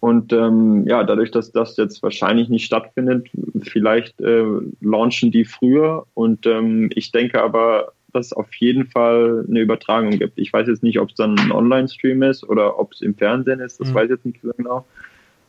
Und 0.00 0.32
ähm, 0.32 0.86
ja, 0.86 1.04
dadurch, 1.04 1.30
dass 1.30 1.52
das 1.52 1.76
jetzt 1.76 2.02
wahrscheinlich 2.02 2.48
nicht 2.48 2.64
stattfindet, 2.64 3.28
vielleicht 3.60 4.18
äh, 4.22 4.44
launchen 4.80 5.30
die 5.30 5.44
früher. 5.44 6.06
Und 6.14 6.46
ähm, 6.46 6.88
ich 6.94 7.12
denke 7.12 7.42
aber, 7.42 7.92
dass 8.14 8.26
es 8.26 8.32
auf 8.32 8.52
jeden 8.54 8.86
Fall 8.86 9.44
eine 9.46 9.60
Übertragung 9.60 10.18
gibt. 10.18 10.38
Ich 10.38 10.52
weiß 10.52 10.66
jetzt 10.68 10.82
nicht, 10.82 11.00
ob 11.00 11.10
es 11.10 11.16
dann 11.16 11.38
ein 11.38 11.52
Online-Stream 11.52 12.22
ist 12.22 12.48
oder 12.48 12.78
ob 12.78 12.92
es 12.92 13.02
im 13.02 13.14
Fernsehen 13.14 13.60
ist, 13.60 13.78
das 13.78 13.90
mhm. 13.90 13.94
weiß 13.94 14.04
ich 14.04 14.10
jetzt 14.10 14.24
nicht 14.24 14.40
so 14.42 14.52
genau. 14.56 14.86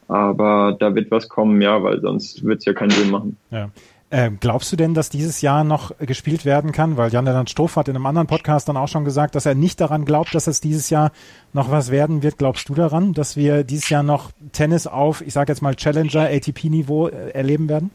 Aber 0.09 0.75
da 0.77 0.93
wird 0.93 1.11
was 1.11 1.29
kommen, 1.29 1.61
ja, 1.61 1.81
weil 1.81 2.01
sonst 2.01 2.43
wird 2.43 2.59
es 2.59 2.65
ja 2.65 2.73
keinen 2.73 2.91
Sinn 2.91 3.09
machen. 3.09 3.37
Ja. 3.51 3.71
Ähm, 4.15 4.37
glaubst 4.39 4.71
du 4.71 4.75
denn, 4.75 4.93
dass 4.93 5.09
dieses 5.09 5.41
Jahr 5.41 5.63
noch 5.63 5.97
gespielt 5.97 6.45
werden 6.45 6.71
kann? 6.71 6.97
Weil 6.97 7.11
Jan-Lennart 7.11 7.49
Stoff 7.49 7.77
hat 7.77 7.87
in 7.87 7.95
einem 7.95 8.05
anderen 8.05 8.27
Podcast 8.27 8.69
dann 8.69 8.77
auch 8.77 8.87
schon 8.87 9.05
gesagt, 9.05 9.33
dass 9.33 9.47
er 9.47 9.55
nicht 9.55 9.81
daran 9.81 10.05
glaubt, 10.05 10.35
dass 10.35 10.45
es 10.45 10.61
dieses 10.61 10.91
Jahr 10.91 11.11
noch 11.51 11.71
was 11.71 11.89
werden 11.89 12.21
wird. 12.21 12.37
Glaubst 12.37 12.69
du 12.69 12.75
daran, 12.75 13.13
dass 13.13 13.35
wir 13.37 13.63
dieses 13.63 13.89
Jahr 13.89 14.03
noch 14.03 14.29
Tennis 14.51 14.85
auf, 14.85 15.21
ich 15.25 15.33
sage 15.33 15.51
jetzt 15.51 15.63
mal 15.63 15.73
Challenger, 15.73 16.29
ATP-Niveau 16.29 17.07
äh, 17.07 17.31
erleben 17.31 17.67
werden? 17.67 17.89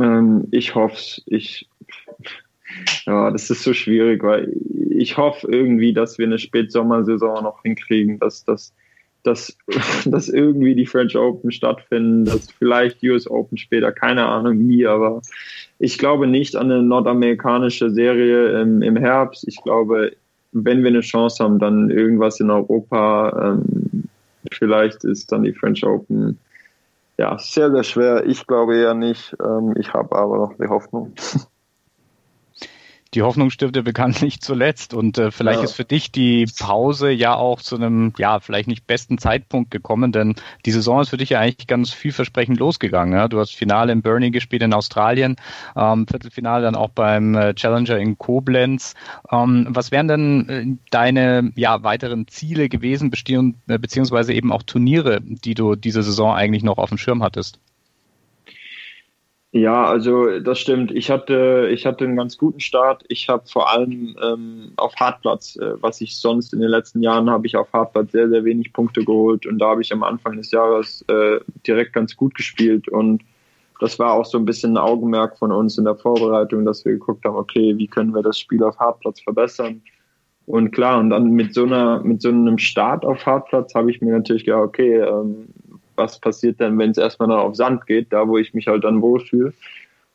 Ähm, 0.00 0.48
ich 0.50 0.74
hoffe 0.74 0.96
es. 0.96 1.22
Ich, 1.26 1.68
ja, 3.06 3.30
das 3.30 3.50
ist 3.50 3.62
so 3.62 3.72
schwierig, 3.72 4.24
weil 4.24 4.52
ich 4.90 5.16
hoffe 5.16 5.46
irgendwie, 5.48 5.92
dass 5.92 6.18
wir 6.18 6.26
eine 6.26 6.40
Spätsommersaison 6.40 7.44
noch 7.44 7.62
hinkriegen, 7.62 8.18
dass 8.18 8.44
das 8.44 8.74
dass, 9.22 9.56
dass 10.04 10.28
irgendwie 10.28 10.74
die 10.74 10.86
French 10.86 11.16
Open 11.16 11.52
stattfinden, 11.52 12.24
dass 12.24 12.50
vielleicht 12.50 13.02
US 13.02 13.28
Open 13.28 13.58
später, 13.58 13.92
keine 13.92 14.26
Ahnung 14.26 14.58
wie, 14.68 14.86
aber 14.86 15.22
ich 15.78 15.98
glaube 15.98 16.26
nicht 16.26 16.56
an 16.56 16.70
eine 16.70 16.82
nordamerikanische 16.82 17.90
Serie 17.90 18.60
im, 18.60 18.82
im 18.82 18.96
Herbst. 18.96 19.46
Ich 19.48 19.62
glaube, 19.62 20.12
wenn 20.52 20.82
wir 20.82 20.88
eine 20.88 21.00
Chance 21.00 21.42
haben, 21.42 21.58
dann 21.58 21.90
irgendwas 21.90 22.40
in 22.40 22.50
Europa. 22.50 23.54
Ähm, 23.54 24.04
vielleicht 24.52 25.04
ist 25.04 25.32
dann 25.32 25.42
die 25.42 25.52
French 25.52 25.84
Open 25.84 26.38
ja 27.18 27.38
sehr, 27.38 27.70
sehr 27.70 27.84
schwer. 27.84 28.26
Ich 28.26 28.46
glaube 28.46 28.76
eher 28.76 28.94
nicht. 28.94 29.36
Ähm, 29.42 29.74
ich 29.78 29.92
habe 29.92 30.16
aber 30.16 30.36
noch 30.38 30.54
die 30.58 30.68
Hoffnung. 30.68 31.12
die 33.14 33.22
Hoffnung 33.22 33.50
stirbt 33.50 33.76
ja 33.76 33.82
bekanntlich 33.82 34.40
zuletzt 34.40 34.94
und 34.94 35.18
äh, 35.18 35.30
vielleicht 35.30 35.58
ja. 35.58 35.64
ist 35.64 35.72
für 35.72 35.84
dich 35.84 36.12
die 36.12 36.46
Pause 36.58 37.10
ja 37.10 37.34
auch 37.34 37.60
zu 37.60 37.76
einem, 37.76 38.12
ja, 38.18 38.40
vielleicht 38.40 38.68
nicht 38.68 38.86
besten 38.86 39.18
Zeitpunkt 39.18 39.70
gekommen, 39.70 40.12
denn 40.12 40.36
die 40.64 40.70
Saison 40.70 41.00
ist 41.00 41.10
für 41.10 41.16
dich 41.16 41.30
ja 41.30 41.40
eigentlich 41.40 41.66
ganz 41.66 41.92
vielversprechend 41.92 42.58
losgegangen. 42.58 43.14
Ja? 43.14 43.28
Du 43.28 43.40
hast 43.40 43.54
Finale 43.54 43.92
in 43.92 44.02
Burnie 44.02 44.30
gespielt 44.30 44.62
in 44.62 44.74
Australien, 44.74 45.36
ähm, 45.76 46.06
Viertelfinale 46.06 46.64
dann 46.64 46.76
auch 46.76 46.90
beim 46.90 47.34
äh, 47.34 47.54
Challenger 47.54 47.98
in 47.98 48.16
Koblenz. 48.18 48.94
Ähm, 49.30 49.66
was 49.70 49.90
wären 49.90 50.08
denn 50.08 50.48
äh, 50.48 50.66
deine 50.90 51.52
ja, 51.56 51.82
weiteren 51.82 52.28
Ziele 52.28 52.68
gewesen, 52.68 53.10
äh, 53.68 53.78
beziehungsweise 53.78 54.32
eben 54.32 54.52
auch 54.52 54.62
Turniere, 54.62 55.20
die 55.20 55.54
du 55.54 55.74
diese 55.74 56.02
Saison 56.02 56.34
eigentlich 56.34 56.62
noch 56.62 56.78
auf 56.78 56.90
dem 56.90 56.98
Schirm 56.98 57.22
hattest? 57.22 57.58
Ja, 59.52 59.84
also 59.84 60.38
das 60.38 60.60
stimmt. 60.60 60.92
Ich 60.92 61.10
hatte, 61.10 61.68
ich 61.72 61.84
hatte 61.84 62.04
einen 62.04 62.16
ganz 62.16 62.38
guten 62.38 62.60
Start. 62.60 63.02
Ich 63.08 63.28
habe 63.28 63.42
vor 63.48 63.68
allem 63.68 64.16
ähm, 64.22 64.72
auf 64.76 64.94
Hartplatz, 64.94 65.56
äh, 65.56 65.72
was 65.82 66.00
ich 66.00 66.16
sonst 66.16 66.52
in 66.52 66.60
den 66.60 66.68
letzten 66.68 67.02
Jahren 67.02 67.28
habe 67.28 67.48
ich 67.48 67.56
auf 67.56 67.72
Hartplatz 67.72 68.12
sehr, 68.12 68.28
sehr 68.28 68.44
wenig 68.44 68.72
Punkte 68.72 69.04
geholt 69.04 69.46
und 69.46 69.58
da 69.58 69.70
habe 69.70 69.82
ich 69.82 69.92
am 69.92 70.04
Anfang 70.04 70.36
des 70.36 70.52
Jahres 70.52 71.04
äh, 71.08 71.40
direkt 71.66 71.94
ganz 71.94 72.16
gut 72.16 72.36
gespielt 72.36 72.88
und 72.88 73.22
das 73.80 73.98
war 73.98 74.12
auch 74.12 74.26
so 74.26 74.38
ein 74.38 74.44
bisschen 74.44 74.74
ein 74.74 74.78
Augenmerk 74.78 75.38
von 75.38 75.50
uns 75.50 75.78
in 75.78 75.84
der 75.84 75.96
Vorbereitung, 75.96 76.64
dass 76.64 76.84
wir 76.84 76.92
geguckt 76.92 77.24
haben, 77.24 77.36
okay, 77.36 77.76
wie 77.76 77.88
können 77.88 78.14
wir 78.14 78.22
das 78.22 78.38
Spiel 78.38 78.62
auf 78.62 78.78
Hartplatz 78.78 79.20
verbessern? 79.20 79.82
Und 80.46 80.70
klar, 80.72 80.98
und 81.00 81.10
dann 81.10 81.30
mit 81.30 81.54
so 81.54 81.64
einer, 81.64 82.00
mit 82.02 82.22
so 82.22 82.28
einem 82.28 82.58
Start 82.58 83.04
auf 83.04 83.24
Hartplatz 83.26 83.74
habe 83.74 83.90
ich 83.90 84.00
mir 84.00 84.12
natürlich 84.12 84.44
gedacht, 84.44 84.62
okay, 84.62 84.96
ähm, 84.98 85.48
was 86.00 86.18
passiert 86.18 86.58
denn, 86.58 86.78
wenn 86.78 86.90
es 86.90 86.98
erstmal 86.98 87.28
noch 87.28 87.44
auf 87.44 87.54
Sand 87.54 87.86
geht, 87.86 88.12
da 88.12 88.26
wo 88.26 88.38
ich 88.38 88.54
mich 88.54 88.66
halt 88.66 88.82
dann 88.84 89.02
wohlfühle. 89.02 89.52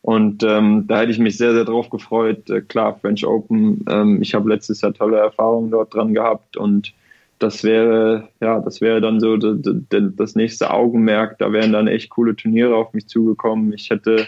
Und 0.01 0.43
ähm, 0.43 0.85
da 0.87 0.99
hätte 0.99 1.11
ich 1.11 1.19
mich 1.19 1.37
sehr, 1.37 1.53
sehr 1.53 1.65
drauf 1.65 1.89
gefreut. 1.89 2.49
Äh, 2.49 2.61
klar, 2.61 2.99
French 2.99 3.25
Open, 3.25 3.83
ähm, 3.89 4.21
ich 4.21 4.35
habe 4.35 4.49
letztes 4.49 4.81
Jahr 4.81 4.93
tolle 4.93 5.17
Erfahrungen 5.17 5.71
dort 5.71 5.93
dran 5.93 6.13
gehabt 6.13 6.57
und 6.57 6.93
das 7.39 7.63
wäre, 7.63 8.29
ja, 8.39 8.59
das 8.59 8.81
wäre 8.81 9.01
dann 9.01 9.19
so 9.19 9.35
das 9.37 10.35
nächste 10.35 10.71
Augenmerk. 10.71 11.37
Da 11.39 11.51
wären 11.51 11.73
dann 11.73 11.87
echt 11.87 12.09
coole 12.09 12.35
Turniere 12.35 12.75
auf 12.75 12.93
mich 12.93 13.07
zugekommen. 13.07 13.73
Ich 13.73 13.89
hätte, 13.89 14.27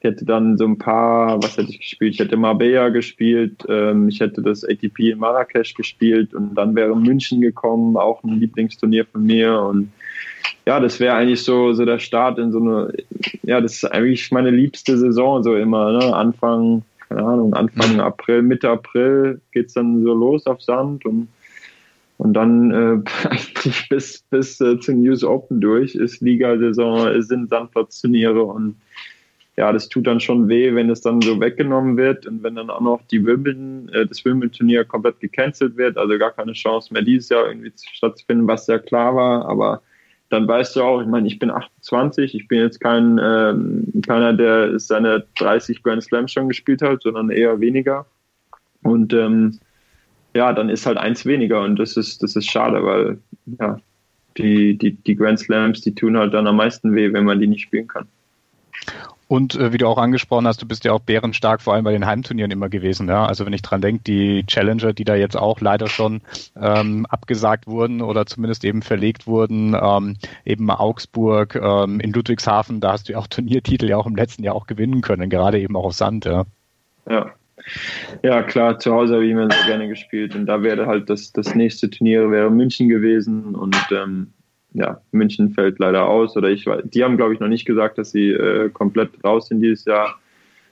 hätte 0.00 0.24
dann 0.24 0.58
so 0.58 0.64
ein 0.64 0.76
paar, 0.76 1.42
was 1.42 1.56
hätte 1.56 1.70
ich 1.70 1.80
gespielt? 1.80 2.14
Ich 2.14 2.20
hätte 2.20 2.36
Marbella 2.36 2.90
gespielt, 2.90 3.64
ähm, 3.68 4.08
ich 4.08 4.20
hätte 4.20 4.42
das 4.42 4.64
ATP 4.64 5.12
in 5.12 5.18
Marrakesch 5.18 5.74
gespielt 5.74 6.34
und 6.34 6.54
dann 6.54 6.74
wäre 6.74 6.94
München 6.94 7.40
gekommen, 7.40 7.96
auch 7.96 8.22
ein 8.22 8.40
Lieblingsturnier 8.40 9.06
von 9.06 9.22
mir 9.24 9.60
und 9.60 9.92
ja, 10.66 10.80
das 10.80 10.98
wäre 10.98 11.14
eigentlich 11.14 11.42
so, 11.42 11.72
so 11.72 11.84
der 11.84 12.00
Start 12.00 12.38
in 12.38 12.50
so 12.50 12.58
eine, 12.58 12.92
ja, 13.42 13.60
das 13.60 13.74
ist 13.74 13.84
eigentlich 13.84 14.32
meine 14.32 14.50
liebste 14.50 14.98
Saison 14.98 15.42
so 15.42 15.54
immer, 15.54 15.92
ne? 15.92 16.14
Anfang, 16.14 16.82
keine 17.08 17.22
Ahnung, 17.22 17.54
Anfang 17.54 17.94
mhm. 17.94 18.00
April, 18.00 18.42
Mitte 18.42 18.68
April 18.68 19.40
geht's 19.52 19.74
dann 19.74 20.02
so 20.02 20.12
los 20.12 20.46
auf 20.46 20.60
Sand 20.60 21.04
und 21.04 21.28
und 22.18 22.32
dann 22.32 22.70
äh, 22.70 23.28
eigentlich 23.28 23.88
bis 23.88 24.24
bis 24.30 24.60
äh, 24.60 24.80
zum 24.80 25.02
News 25.02 25.22
Open 25.22 25.60
durch 25.60 25.94
ist 25.94 26.20
Liga-Saison, 26.20 27.22
sind 27.22 27.50
Sandplatzturniere 27.50 28.42
und 28.42 28.76
ja, 29.56 29.72
das 29.72 29.88
tut 29.88 30.06
dann 30.06 30.20
schon 30.20 30.48
weh, 30.48 30.74
wenn 30.74 30.90
es 30.90 31.00
dann 31.00 31.22
so 31.22 31.40
weggenommen 31.40 31.96
wird 31.96 32.26
und 32.26 32.42
wenn 32.42 32.56
dann 32.56 32.68
auch 32.68 32.80
noch 32.80 33.00
die 33.10 33.24
Wimbledon, 33.24 33.88
äh, 33.90 34.06
das 34.06 34.24
Wimbledon-Turnier 34.24 34.84
komplett 34.84 35.20
gecancelt 35.20 35.76
wird, 35.76 35.96
also 35.96 36.18
gar 36.18 36.32
keine 36.32 36.52
Chance 36.52 36.92
mehr 36.92 37.02
dieses 37.02 37.28
Jahr 37.30 37.48
irgendwie 37.48 37.72
stattzufinden, 37.76 38.46
was 38.46 38.66
ja 38.66 38.78
klar 38.78 39.14
war, 39.14 39.46
aber 39.48 39.82
dann 40.28 40.48
weißt 40.48 40.76
du 40.76 40.82
auch, 40.82 41.00
ich 41.00 41.06
meine, 41.06 41.28
ich 41.28 41.38
bin 41.38 41.50
28, 41.50 42.34
ich 42.34 42.48
bin 42.48 42.60
jetzt 42.60 42.80
kein 42.80 43.20
ähm, 43.22 43.92
keiner, 44.06 44.32
der 44.32 44.78
seine 44.78 45.24
30 45.36 45.82
Grand 45.82 46.02
Slams 46.02 46.32
schon 46.32 46.48
gespielt 46.48 46.82
hat, 46.82 47.02
sondern 47.02 47.30
eher 47.30 47.60
weniger. 47.60 48.06
Und 48.82 49.12
ähm, 49.12 49.58
ja, 50.34 50.52
dann 50.52 50.68
ist 50.68 50.86
halt 50.86 50.98
eins 50.98 51.24
weniger 51.24 51.62
und 51.62 51.76
das 51.76 51.96
ist, 51.96 52.22
das 52.22 52.36
ist 52.36 52.50
schade, 52.50 52.84
weil 52.84 53.18
ja, 53.58 53.80
die, 54.36 54.76
die, 54.76 54.92
die 54.92 55.16
Grand 55.16 55.38
Slams, 55.38 55.80
die 55.80 55.94
tun 55.94 56.16
halt 56.16 56.34
dann 56.34 56.46
am 56.46 56.56
meisten 56.56 56.94
weh, 56.94 57.12
wenn 57.12 57.24
man 57.24 57.40
die 57.40 57.46
nicht 57.46 57.62
spielen 57.62 57.86
kann. 57.86 58.06
Und 59.28 59.56
äh, 59.56 59.72
wie 59.72 59.78
du 59.78 59.88
auch 59.88 59.98
angesprochen 59.98 60.46
hast, 60.46 60.62
du 60.62 60.66
bist 60.66 60.84
ja 60.84 60.92
auch 60.92 61.00
bärenstark 61.00 61.60
vor 61.60 61.74
allem 61.74 61.84
bei 61.84 61.92
den 61.92 62.06
Heimturnieren 62.06 62.52
immer 62.52 62.68
gewesen. 62.68 63.08
Ja? 63.08 63.26
Also 63.26 63.44
wenn 63.44 63.52
ich 63.52 63.62
dran 63.62 63.80
denke, 63.80 64.02
die 64.04 64.44
Challenger, 64.46 64.92
die 64.92 65.04
da 65.04 65.16
jetzt 65.16 65.36
auch 65.36 65.60
leider 65.60 65.88
schon 65.88 66.20
ähm, 66.60 67.06
abgesagt 67.06 67.66
wurden 67.66 68.02
oder 68.02 68.26
zumindest 68.26 68.64
eben 68.64 68.82
verlegt 68.82 69.26
wurden, 69.26 69.76
ähm, 69.80 70.16
eben 70.44 70.70
Augsburg, 70.70 71.56
ähm, 71.56 71.98
in 71.98 72.12
Ludwigshafen, 72.12 72.80
da 72.80 72.92
hast 72.92 73.08
du 73.08 73.14
ja 73.14 73.18
auch 73.18 73.26
Turniertitel 73.36 73.88
ja 73.88 73.96
auch 73.96 74.06
im 74.06 74.14
letzten 74.14 74.44
Jahr 74.44 74.54
auch 74.54 74.68
gewinnen 74.68 75.00
können, 75.00 75.28
gerade 75.28 75.58
eben 75.58 75.74
auch 75.74 75.86
auf 75.86 75.94
Sand. 75.94 76.24
Ja, 76.24 76.44
ja. 77.08 77.32
ja 78.22 78.42
klar, 78.44 78.78
zu 78.78 78.92
Hause 78.92 79.14
habe 79.14 79.24
ich 79.24 79.32
immer 79.32 79.50
sehr 79.50 79.66
gerne 79.66 79.88
gespielt 79.88 80.36
und 80.36 80.46
da 80.46 80.62
wäre 80.62 80.86
halt 80.86 81.10
das, 81.10 81.32
das 81.32 81.54
nächste 81.56 81.90
Turnier 81.90 82.30
wäre 82.30 82.50
München 82.50 82.88
gewesen 82.88 83.56
und 83.56 83.76
ähm, 83.90 84.32
ja, 84.76 85.00
München 85.10 85.50
fällt 85.50 85.78
leider 85.78 86.06
aus 86.06 86.36
oder 86.36 86.48
ich 86.48 86.64
die 86.84 87.02
haben 87.02 87.16
glaube 87.16 87.34
ich 87.34 87.40
noch 87.40 87.48
nicht 87.48 87.64
gesagt, 87.64 87.98
dass 87.98 88.12
sie 88.12 88.30
äh, 88.30 88.70
komplett 88.70 89.10
raus 89.24 89.48
sind 89.48 89.60
dieses 89.60 89.84
Jahr. 89.84 90.18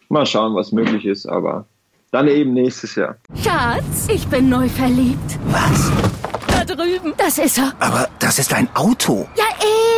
Mal 0.08 0.26
schauen, 0.26 0.54
was 0.54 0.70
möglich 0.70 1.06
ist, 1.06 1.26
aber 1.26 1.66
dann 2.12 2.28
eben 2.28 2.52
nächstes 2.52 2.94
Jahr. 2.94 3.16
Schatz, 3.42 4.08
ich 4.12 4.26
bin 4.28 4.48
neu 4.48 4.68
verliebt. 4.68 5.38
Was? 5.46 5.90
Da 6.46 6.64
drüben, 6.64 7.14
das 7.16 7.38
ist 7.38 7.58
er. 7.58 7.72
Aber 7.80 8.08
das 8.20 8.38
ist 8.38 8.52
ein 8.54 8.68
Auto. 8.74 9.26
Ja, 9.36 9.44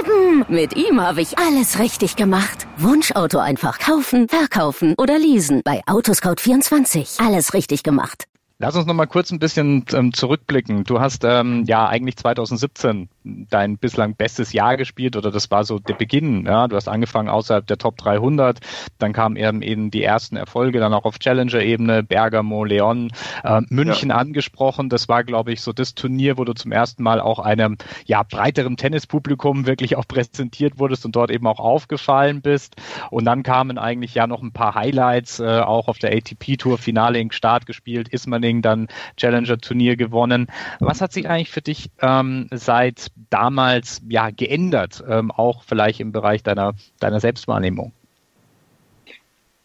Eben, 0.07 0.45
mit 0.49 0.77
ihm 0.77 1.01
habe 1.01 1.21
ich 1.21 1.39
alles 1.39 1.79
richtig 1.79 2.17
gemacht. 2.17 2.67
Wunschauto 2.77 3.39
einfach 3.39 3.79
kaufen, 3.79 4.29
verkaufen 4.29 4.95
oder 4.99 5.19
leasen. 5.19 5.63
Bei 5.65 5.83
Autoscout24. 5.87 7.25
Alles 7.25 7.55
richtig 7.55 7.83
gemacht. 7.83 8.25
Lass 8.59 8.77
uns 8.77 8.87
noch 8.87 8.95
mal 8.95 9.07
kurz 9.07 9.33
ein 9.33 9.39
bisschen 9.39 9.85
ähm, 9.93 10.13
zurückblicken. 10.13 10.85
Du 10.85 11.01
hast 11.01 11.25
ähm, 11.25 11.65
ja 11.67 11.89
eigentlich 11.89 12.17
2017 12.17 13.09
dein 13.51 13.77
bislang 13.79 14.17
bestes 14.17 14.53
Jahr 14.53 14.79
gespielt 14.79 15.17
oder 15.17 15.31
das 15.31 15.51
war 15.51 15.65
so 15.65 15.79
der 15.79 15.95
Beginn. 15.95 16.47
Ja, 16.47 16.67
du 16.69 16.77
hast 16.77 16.89
angefangen 16.89 17.29
außerhalb 17.29 17.67
der 17.67 17.79
Top 17.79 17.99
300, 17.99 18.61
dann 18.99 19.13
kamen 19.13 19.37
eben, 19.37 19.63
eben 19.63 19.91
die 19.91 20.03
ersten 20.03 20.37
Erfolge, 20.37 20.81
dann 20.81 20.95
auch 20.95 21.05
auf 21.05 21.19
Challenger-Ebene, 21.19 22.03
Bergamo, 22.03 22.65
Leon, 22.65 23.11
äh, 23.45 23.61
München 23.69 24.09
ja. 24.09 24.17
angesprochen. 24.17 24.89
Das 24.89 25.09
war, 25.09 25.23
glaube 25.23 25.53
ich, 25.53 25.61
so 25.61 25.73
das 25.73 25.95
Turnier, 25.95 26.39
wo 26.39 26.45
du 26.45 26.55
zum 26.55 26.73
ersten 26.73 27.03
Mal 27.03 27.21
auch 27.21 27.39
einem 27.39 27.77
ja 28.07 28.23
breiteren 28.23 28.77
Tennispublikum 28.77 29.67
wirklich 29.67 29.97
auch 29.97 30.09
präsentiert 30.09 30.79
wurdest 30.79 31.05
und 31.05 31.15
dort 31.15 31.31
eben 31.31 31.47
auch 31.47 31.61
aufgefallen 31.61 32.41
bist. 32.41 32.77
Und 33.11 33.27
dann 33.27 33.43
kamen 33.43 33.77
eigentlich 33.77 34.15
ja 34.15 34.27
noch 34.27 34.43
ein 34.43 34.53
paar 34.53 34.75
Highlights, 34.75 35.41
äh, 35.41 35.61
auch 35.61 35.89
auf 35.89 35.99
der 35.99 36.13
ATP 36.13 36.57
Tour 36.57 36.79
Finale 36.79 37.19
in 37.19 37.31
Start 37.31 37.67
gespielt, 37.67 38.09
ist 38.09 38.27
man 38.27 38.47
Running 38.47 38.63
dann 38.63 38.89
Challenger-Turnier 39.17 39.97
gewonnen. 39.97 40.47
Was 40.79 41.01
hat 41.01 41.13
sich 41.13 41.29
eigentlich 41.29 41.51
für 41.51 41.63
dich 41.63 41.91
ähm, 42.01 42.49
seit 42.53 43.11
damals 43.31 44.03
ja 44.09 44.31
geändert, 44.31 45.03
ähm, 45.09 45.31
auch 45.31 45.63
vielleicht 45.65 46.01
im 46.01 46.13
Bereich 46.13 46.43
deiner, 46.43 46.75
deiner 47.01 47.21
Selbstwahrnehmung? 47.21 47.93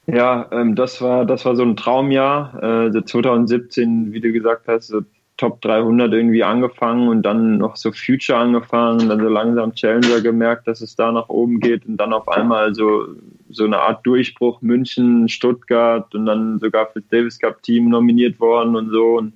Ja, 0.07 0.47
ähm, 0.51 0.75
das 0.75 1.01
war 1.01 1.25
das 1.25 1.45
war 1.45 1.55
so 1.55 1.63
ein 1.63 1.75
Traumjahr. 1.75 2.87
Äh, 2.87 3.03
2017, 3.05 4.13
wie 4.13 4.19
du 4.19 4.31
gesagt 4.31 4.67
hast, 4.67 4.87
so 4.87 5.01
Top 5.37 5.61
300 5.61 6.11
irgendwie 6.13 6.43
angefangen 6.43 7.07
und 7.07 7.23
dann 7.23 7.57
noch 7.57 7.75
so 7.75 7.91
Future 7.91 8.37
angefangen, 8.37 9.09
dann 9.09 9.19
so 9.19 9.27
langsam 9.27 9.73
Challenger 9.73 10.21
gemerkt, 10.21 10.67
dass 10.67 10.81
es 10.81 10.95
da 10.95 11.11
nach 11.11 11.29
oben 11.29 11.59
geht 11.59 11.85
und 11.87 11.97
dann 11.97 12.13
auf 12.13 12.27
einmal 12.27 12.75
so 12.75 13.07
so 13.49 13.65
eine 13.65 13.79
Art 13.79 14.05
Durchbruch 14.05 14.61
München, 14.61 15.27
Stuttgart 15.29 16.13
und 16.15 16.25
dann 16.25 16.59
sogar 16.59 16.87
für 16.87 17.01
das 17.01 17.09
Davis 17.09 17.39
Cup 17.39 17.61
Team 17.63 17.89
nominiert 17.89 18.39
worden 18.39 18.75
und 18.75 18.89
so. 18.91 19.17
Und 19.17 19.33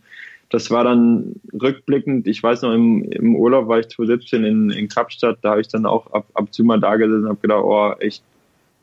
das 0.56 0.72
war 0.72 0.86
dann 0.86 1.36
rückblickend, 1.62 2.28
ich 2.28 2.42
weiß 2.42 2.62
noch, 2.62 2.72
im, 2.72 3.04
im 3.04 3.36
Urlaub 3.36 3.68
war 3.68 3.80
ich 3.80 3.90
2017 3.90 4.46
in, 4.46 4.70
in 4.70 4.88
Kapstadt, 4.88 5.38
da 5.42 5.52
habe 5.52 5.62
ich 5.62 5.68
dann 5.68 5.86
auch 5.86 6.08
ab, 6.14 6.26
ab 6.34 6.48
mal 6.60 6.80
da 6.80 6.96
gesessen 6.96 7.24
und 7.24 7.30
habe 7.30 7.42
gedacht, 7.42 7.64
oh, 7.66 7.92
echt 8.00 8.24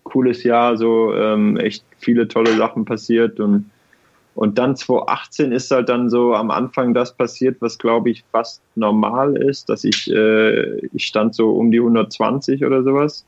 cooles 0.05 0.43
Jahr, 0.45 0.77
so 0.77 1.15
ähm, 1.15 1.57
echt 1.57 1.83
viele 1.97 2.29
tolle 2.29 2.55
Sachen 2.57 2.85
passiert 2.85 3.41
und 3.41 3.71
und 4.35 4.59
dann 4.59 4.77
2018 4.77 5.53
ist 5.53 5.71
halt 5.71 5.91
dann 5.91 6.09
so 6.09 6.35
am 6.35 6.51
Anfang 6.51 6.95
das 6.95 7.15
passiert, 7.15 7.59
was 7.61 7.79
glaube 7.79 8.11
ich 8.11 8.25
fast 8.33 8.63
normal 8.75 9.37
ist, 9.37 9.69
dass 9.69 9.85
ich, 9.85 10.11
äh, 10.11 10.87
ich 10.87 11.05
stand 11.05 11.35
so 11.35 11.51
um 11.51 11.71
die 11.71 11.81
120 11.81 12.65
oder 12.65 12.83
sowas 12.83 13.27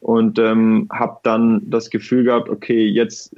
und 0.00 0.38
ähm, 0.38 0.88
habe 0.92 1.18
dann 1.22 1.62
das 1.70 1.88
Gefühl 1.88 2.24
gehabt, 2.24 2.50
okay, 2.50 2.86
jetzt, 2.86 3.34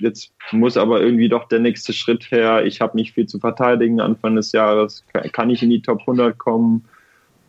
jetzt 0.00 0.32
muss 0.52 0.76
aber 0.76 1.00
irgendwie 1.00 1.28
doch 1.28 1.48
der 1.48 1.60
nächste 1.60 1.92
Schritt 1.92 2.30
her. 2.30 2.64
Ich 2.64 2.80
habe 2.80 2.96
nicht 2.96 3.14
viel 3.14 3.26
zu 3.26 3.38
verteidigen 3.38 4.00
Anfang 4.00 4.36
des 4.36 4.52
Jahres, 4.52 5.04
kann 5.32 5.50
ich 5.50 5.62
in 5.62 5.70
die 5.70 5.82
Top 5.82 6.00
100 6.00 6.38
kommen 6.38 6.84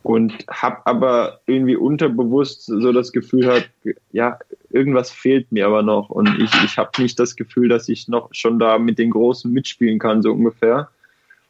und 0.04 0.34
habe 0.50 0.78
aber 0.86 1.42
irgendwie 1.46 1.76
unterbewusst 1.76 2.66
so 2.66 2.92
das 2.92 3.12
Gefühl 3.12 3.48
hat, 3.48 3.70
ja, 4.12 4.40
irgendwas 4.70 5.12
fehlt 5.12 5.52
mir 5.52 5.66
aber 5.68 5.84
noch 5.84 6.10
und 6.10 6.30
ich, 6.40 6.52
ich 6.64 6.78
habe 6.78 7.02
nicht 7.02 7.20
das 7.20 7.36
Gefühl, 7.36 7.70
dass 7.70 7.90
ich 7.90 8.08
noch 8.08 8.30
schon 8.32 8.60
da 8.60 8.80
mit 8.80 8.98
den 8.98 9.12
Großen 9.12 9.52
mitspielen 9.52 10.00
kann, 10.00 10.22
so 10.22 10.32
ungefähr. 10.32 10.90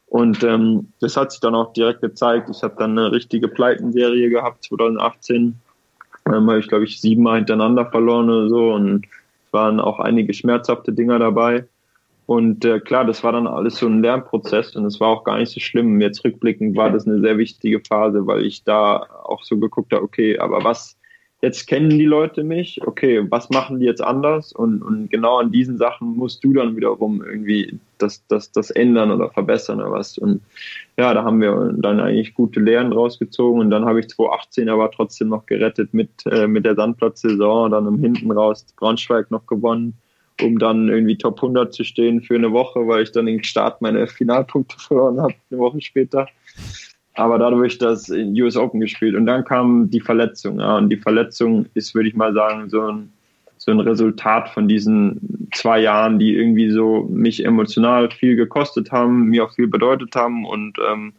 Und 0.07 0.43
ähm, 0.43 0.91
das 0.99 1.15
hat 1.15 1.31
sich 1.31 1.39
dann 1.39 1.53
auch 1.53 1.71
direkt 1.73 2.01
gezeigt. 2.01 2.49
Ich 2.49 2.63
habe 2.63 2.73
dann 2.79 2.97
eine 2.97 3.11
richtige 3.11 3.47
Pleitenserie 3.47 4.29
gehabt 4.29 4.63
2018 4.63 5.59
ähm, 6.25 6.49
habe 6.49 6.59
ich, 6.59 6.67
glaube 6.67 6.85
ich, 6.85 7.01
siebenmal 7.01 7.37
hintereinander 7.37 7.85
verloren 7.85 8.29
oder 8.29 8.49
so 8.49 8.73
und 8.73 9.05
waren 9.51 9.79
auch 9.79 9.99
einige 9.99 10.33
schmerzhafte 10.33 10.93
Dinger 10.93 11.19
dabei. 11.19 11.65
Und 12.25 12.63
äh, 12.63 12.79
klar, 12.79 13.05
das 13.05 13.23
war 13.23 13.31
dann 13.31 13.47
alles 13.47 13.77
so 13.77 13.87
ein 13.87 14.03
Lernprozess 14.03 14.75
und 14.75 14.85
es 14.85 14.99
war 14.99 15.07
auch 15.07 15.23
gar 15.23 15.39
nicht 15.39 15.51
so 15.51 15.59
schlimm. 15.59 15.99
Jetzt 15.99 16.23
rückblickend 16.23 16.77
war 16.77 16.91
das 16.91 17.07
eine 17.07 17.19
sehr 17.21 17.39
wichtige 17.39 17.79
Phase, 17.79 18.27
weil 18.27 18.45
ich 18.45 18.63
da 18.63 19.07
auch 19.23 19.43
so 19.43 19.57
geguckt 19.57 19.93
habe, 19.93 20.03
okay, 20.03 20.37
aber 20.37 20.63
was, 20.63 20.98
jetzt 21.41 21.67
kennen 21.67 21.89
die 21.89 22.05
Leute 22.05 22.43
mich, 22.43 22.85
okay, 22.85 23.25
was 23.29 23.49
machen 23.49 23.79
die 23.79 23.85
jetzt 23.85 24.03
anders? 24.03 24.51
Und, 24.51 24.81
und 24.81 25.09
genau 25.09 25.37
an 25.37 25.51
diesen 25.51 25.77
Sachen 25.77 26.17
musst 26.17 26.43
du 26.43 26.53
dann 26.53 26.75
wiederum 26.75 27.23
irgendwie 27.23 27.79
das, 27.97 28.25
das, 28.27 28.51
das 28.51 28.71
ändern 28.71 29.11
oder 29.11 29.29
verbessern 29.29 29.79
oder 29.79 29.91
was. 29.91 30.17
Und 30.17 30.41
ja, 30.97 31.13
da 31.13 31.23
haben 31.23 31.39
wir 31.39 31.73
dann 31.77 31.99
eigentlich 31.99 32.33
gute 32.33 32.59
Lehren 32.59 32.91
rausgezogen 32.91 33.61
und 33.61 33.69
dann 33.69 33.85
habe 33.85 34.01
ich 34.01 34.09
2018 34.09 34.69
aber 34.69 34.91
trotzdem 34.91 35.29
noch 35.29 35.45
gerettet 35.45 35.93
mit, 35.93 36.09
äh, 36.25 36.47
mit 36.47 36.65
der 36.65 36.75
Sandplatzsaison, 36.75 37.71
dann 37.71 37.87
im 37.87 37.99
Hinten 37.99 38.31
raus 38.31 38.65
Braunschweig 38.75 39.31
noch 39.31 39.47
gewonnen, 39.47 39.93
um 40.41 40.59
dann 40.59 40.89
irgendwie 40.89 41.17
Top 41.17 41.37
100 41.37 41.73
zu 41.73 41.85
stehen 41.85 42.21
für 42.21 42.35
eine 42.35 42.51
Woche, 42.51 42.85
weil 42.85 43.03
ich 43.03 43.13
dann 43.13 43.27
den 43.27 43.43
Start 43.43 43.81
meine 43.81 44.07
Finalpunkte 44.07 44.77
verloren 44.79 45.21
habe, 45.21 45.35
eine 45.49 45.59
Woche 45.59 45.79
später 45.79 46.27
aber 47.15 47.37
dadurch 47.37 47.77
das 47.77 48.09
in 48.09 48.39
US 48.41 48.55
Open 48.55 48.79
gespielt. 48.79 49.15
Und 49.15 49.25
dann 49.25 49.43
kam 49.43 49.89
die 49.89 49.99
Verletzung. 49.99 50.59
Ja, 50.59 50.77
und 50.77 50.89
die 50.89 50.97
Verletzung 50.97 51.65
ist, 51.73 51.93
würde 51.95 52.09
ich 52.09 52.15
mal 52.15 52.33
sagen, 52.33 52.69
so 52.69 52.81
ein, 52.81 53.11
so 53.57 53.71
ein 53.71 53.79
Resultat 53.79 54.49
von 54.49 54.67
diesen 54.67 55.49
zwei 55.53 55.81
Jahren, 55.81 56.19
die 56.19 56.35
irgendwie 56.35 56.71
so 56.71 57.07
mich 57.09 57.43
emotional 57.43 58.09
viel 58.09 58.35
gekostet 58.35 58.91
haben, 58.91 59.25
mir 59.25 59.43
auch 59.43 59.53
viel 59.53 59.67
bedeutet 59.67 60.15
haben 60.15 60.45
und 60.45 60.77
ähm, 60.89 61.13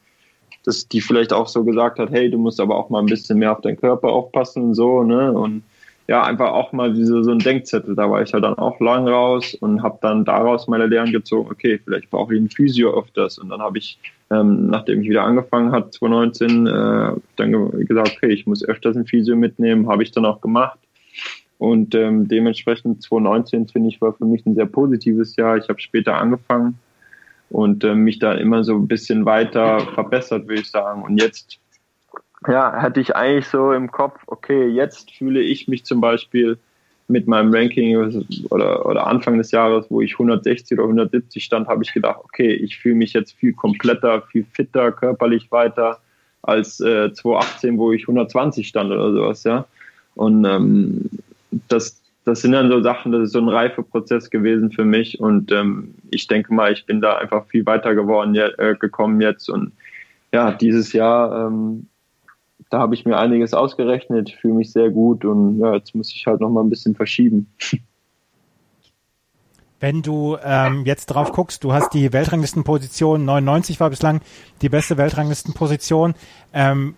dass 0.65 0.89
die 0.89 1.01
vielleicht 1.01 1.33
auch 1.33 1.49
so 1.49 1.65
gesagt 1.65 1.99
hat, 1.99 2.11
hey, 2.11 2.31
du 2.31 2.39
musst 2.39 2.61
aber 2.61 2.77
auch 2.77 2.91
mal 2.91 3.01
ein 3.01 3.07
bisschen 3.07 3.39
mehr 3.39 3.53
auf 3.53 3.61
deinen 3.61 3.79
Körper 3.79 4.09
aufpassen 4.09 4.63
und 4.63 4.75
so, 4.75 5.03
ne? 5.03 5.33
Und 5.33 5.63
ja, 6.07 6.25
einfach 6.25 6.51
auch 6.51 6.73
mal 6.73 6.93
diese, 6.93 7.23
so 7.23 7.31
ein 7.31 7.39
Denkzettel. 7.39 7.95
Da 7.95 8.11
war 8.11 8.21
ich 8.21 8.33
halt 8.33 8.43
dann 8.43 8.59
auch 8.59 8.81
lang 8.81 9.07
raus 9.07 9.55
und 9.55 9.83
habe 9.83 9.99
dann 10.03 10.25
daraus 10.25 10.67
meine 10.67 10.87
Lehren 10.87 11.13
gezogen, 11.13 11.49
okay, 11.51 11.79
vielleicht 11.83 12.11
brauche 12.11 12.35
ich 12.35 12.41
einen 12.41 12.51
Physio 12.51 12.99
öfters. 12.99 13.39
Und 13.39 13.49
dann 13.49 13.61
habe 13.61 13.79
ich, 13.79 13.97
ähm, 14.31 14.69
nachdem 14.69 15.03
ich 15.03 15.09
wieder 15.09 15.25
angefangen 15.25 15.73
habe, 15.73 15.91
2019, 15.91 16.67
äh, 16.67 17.13
dann 17.37 17.71
gesagt, 17.87 18.17
okay, 18.17 18.33
ich 18.33 18.47
muss 18.47 18.65
öfters 18.65 18.97
ein 18.97 19.07
Physio 19.07 19.37
mitnehmen, 19.37 19.89
habe 19.89 20.03
ich 20.03 20.13
dann 20.13 20.25
auch 20.25 20.41
gemacht. 20.41 20.79
Und 21.59 21.95
ähm, 21.95 22.27
dementsprechend 22.29 23.03
2019, 23.03 23.69
finde 23.69 23.89
ich, 23.89 24.01
war 24.01 24.15
für 24.15 24.25
mich 24.25 24.47
ein 24.47 24.55
sehr 24.55 24.67
positives 24.67 25.37
Jahr. 25.37 25.59
Ich 25.59 25.69
habe 25.69 25.81
später 25.81 26.17
angefangen 26.17 26.79
und 27.51 27.85
äh, 27.85 27.95
mich 27.95 28.19
da 28.19 28.33
immer 28.33 28.65
so 28.65 28.77
ein 28.77 28.89
bisschen 28.89 29.27
weiter 29.27 29.81
verbessert, 29.81 30.49
würde 30.49 30.63
ich 30.63 30.71
sagen. 30.71 31.03
Und 31.03 31.21
jetzt 31.21 31.59
ja, 32.49 32.73
hatte 32.81 33.01
ich 33.01 33.15
eigentlich 33.15 33.49
so 33.49 33.73
im 33.73 33.91
Kopf, 33.91 34.23
okay, 34.27 34.69
jetzt 34.69 35.11
fühle 35.11 35.41
ich 35.41 35.69
mich 35.69 35.85
zum 35.85 36.01
Beispiel 36.01 36.59
mit 37.11 37.27
meinem 37.27 37.53
Ranking 37.53 37.97
oder, 38.51 38.87
oder 38.87 39.07
Anfang 39.07 39.37
des 39.37 39.51
Jahres, 39.51 39.87
wo 39.91 40.01
ich 40.01 40.13
160 40.13 40.79
oder 40.79 40.85
170 40.85 41.45
stand, 41.45 41.69
habe 41.69 41.83
ich 41.83 41.93
gedacht, 41.93 42.21
okay, 42.25 42.53
ich 42.53 42.79
fühle 42.79 42.95
mich 42.95 43.13
jetzt 43.13 43.33
viel 43.33 43.53
kompletter, 43.53 44.23
viel 44.23 44.47
fitter, 44.53 44.93
körperlich 44.93 45.51
weiter 45.51 45.99
als 46.43 46.81
äh, 46.81 47.13
2018, 47.13 47.77
wo 47.79 47.93
ich 47.93 48.03
120 48.03 48.67
stand 48.67 48.91
oder 48.91 49.13
sowas, 49.13 49.45
ja. 49.45 49.67
Und 50.15 50.45
ähm, 50.45 51.11
das, 51.69 52.01
das 52.25 52.43
sind 52.43 52.53
dann 52.53 52.71
so 52.71 52.83
Sachen, 52.83 53.13
das 53.13 53.25
ist 53.25 53.33
so 53.33 53.41
ein 53.41 53.49
Reifeprozess 53.49 54.31
gewesen 54.31 54.71
für 54.71 54.85
mich 54.85 55.21
und 55.21 55.53
ähm, 55.53 55.95
ich 56.11 56.27
denke 56.29 56.55
mal, 56.55 56.73
ich 56.73 56.87
bin 56.87 57.01
da 57.01 57.17
einfach 57.17 57.47
viel 57.47 57.67
weiter 57.67 57.95
geworden, 57.95 58.35
äh, 58.37 58.77
gekommen 58.79 59.21
jetzt 59.21 59.51
und 59.51 59.73
ja, 60.33 60.53
dieses 60.53 60.93
Jahr 60.93 61.49
ähm, 61.49 61.87
da 62.71 62.79
habe 62.79 62.95
ich 62.95 63.05
mir 63.05 63.19
einiges 63.19 63.53
ausgerechnet, 63.53 64.31
fühle 64.31 64.55
mich 64.55 64.73
sehr 64.73 64.91
gut 64.91 65.25
und 65.25 65.59
ja, 65.59 65.75
jetzt 65.75 65.95
muss 65.95 66.13
ich 66.15 66.27
halt 66.27 66.41
noch 66.41 66.51
mal 66.51 66.63
ein 66.63 66.71
bisschen 66.71 66.95
verschieben. 66.95 67.53
Wenn 69.81 70.03
du 70.03 70.37
ähm, 70.45 70.85
jetzt 70.85 71.07
drauf 71.07 71.33
guckst, 71.33 71.65
du 71.65 71.73
hast 71.73 71.95
die 71.95 72.13
Weltranglistenposition 72.13 73.25
99 73.25 73.81
war 73.81 73.89
bislang 73.89 74.21
die 74.61 74.69
beste 74.69 74.99
Weltranglistenposition. 74.99 76.15
Ähm, 76.53 76.95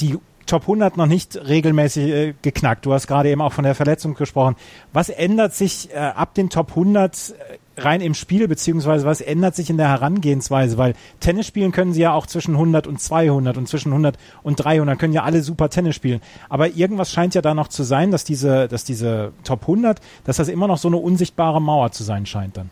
die 0.00 0.18
Top 0.44 0.62
100 0.62 0.96
noch 0.96 1.06
nicht 1.06 1.36
regelmäßig 1.36 2.10
äh, 2.10 2.34
geknackt. 2.42 2.84
Du 2.84 2.92
hast 2.92 3.06
gerade 3.06 3.30
eben 3.30 3.40
auch 3.40 3.52
von 3.52 3.62
der 3.62 3.76
Verletzung 3.76 4.14
gesprochen. 4.14 4.56
Was 4.92 5.08
ändert 5.08 5.54
sich 5.54 5.94
äh, 5.94 5.98
ab 5.98 6.34
den 6.34 6.50
Top 6.50 6.70
100 6.70 7.14
äh, 7.14 7.58
rein 7.84 8.00
im 8.00 8.14
Spiel, 8.14 8.48
beziehungsweise 8.48 9.06
was 9.06 9.20
ändert 9.20 9.54
sich 9.54 9.70
in 9.70 9.76
der 9.76 9.88
Herangehensweise? 9.88 10.78
Weil 10.78 10.94
Tennis 11.20 11.46
spielen 11.46 11.72
können 11.72 11.92
sie 11.92 12.02
ja 12.02 12.12
auch 12.12 12.26
zwischen 12.26 12.54
100 12.54 12.86
und 12.86 13.00
200 13.00 13.56
und 13.56 13.68
zwischen 13.68 13.90
100 13.90 14.16
und 14.42 14.56
300 14.56 14.98
können 14.98 15.12
ja 15.12 15.22
alle 15.22 15.42
super 15.42 15.68
Tennis 15.68 15.94
spielen. 15.94 16.20
Aber 16.48 16.68
irgendwas 16.68 17.12
scheint 17.12 17.34
ja 17.34 17.42
da 17.42 17.54
noch 17.54 17.68
zu 17.68 17.82
sein, 17.82 18.10
dass 18.10 18.24
diese, 18.24 18.68
dass 18.68 18.84
diese 18.84 19.32
Top 19.44 19.62
100, 19.62 20.00
dass 20.24 20.36
das 20.36 20.48
immer 20.48 20.66
noch 20.66 20.78
so 20.78 20.88
eine 20.88 20.96
unsichtbare 20.96 21.60
Mauer 21.60 21.92
zu 21.92 22.04
sein 22.04 22.26
scheint 22.26 22.56
dann. 22.56 22.70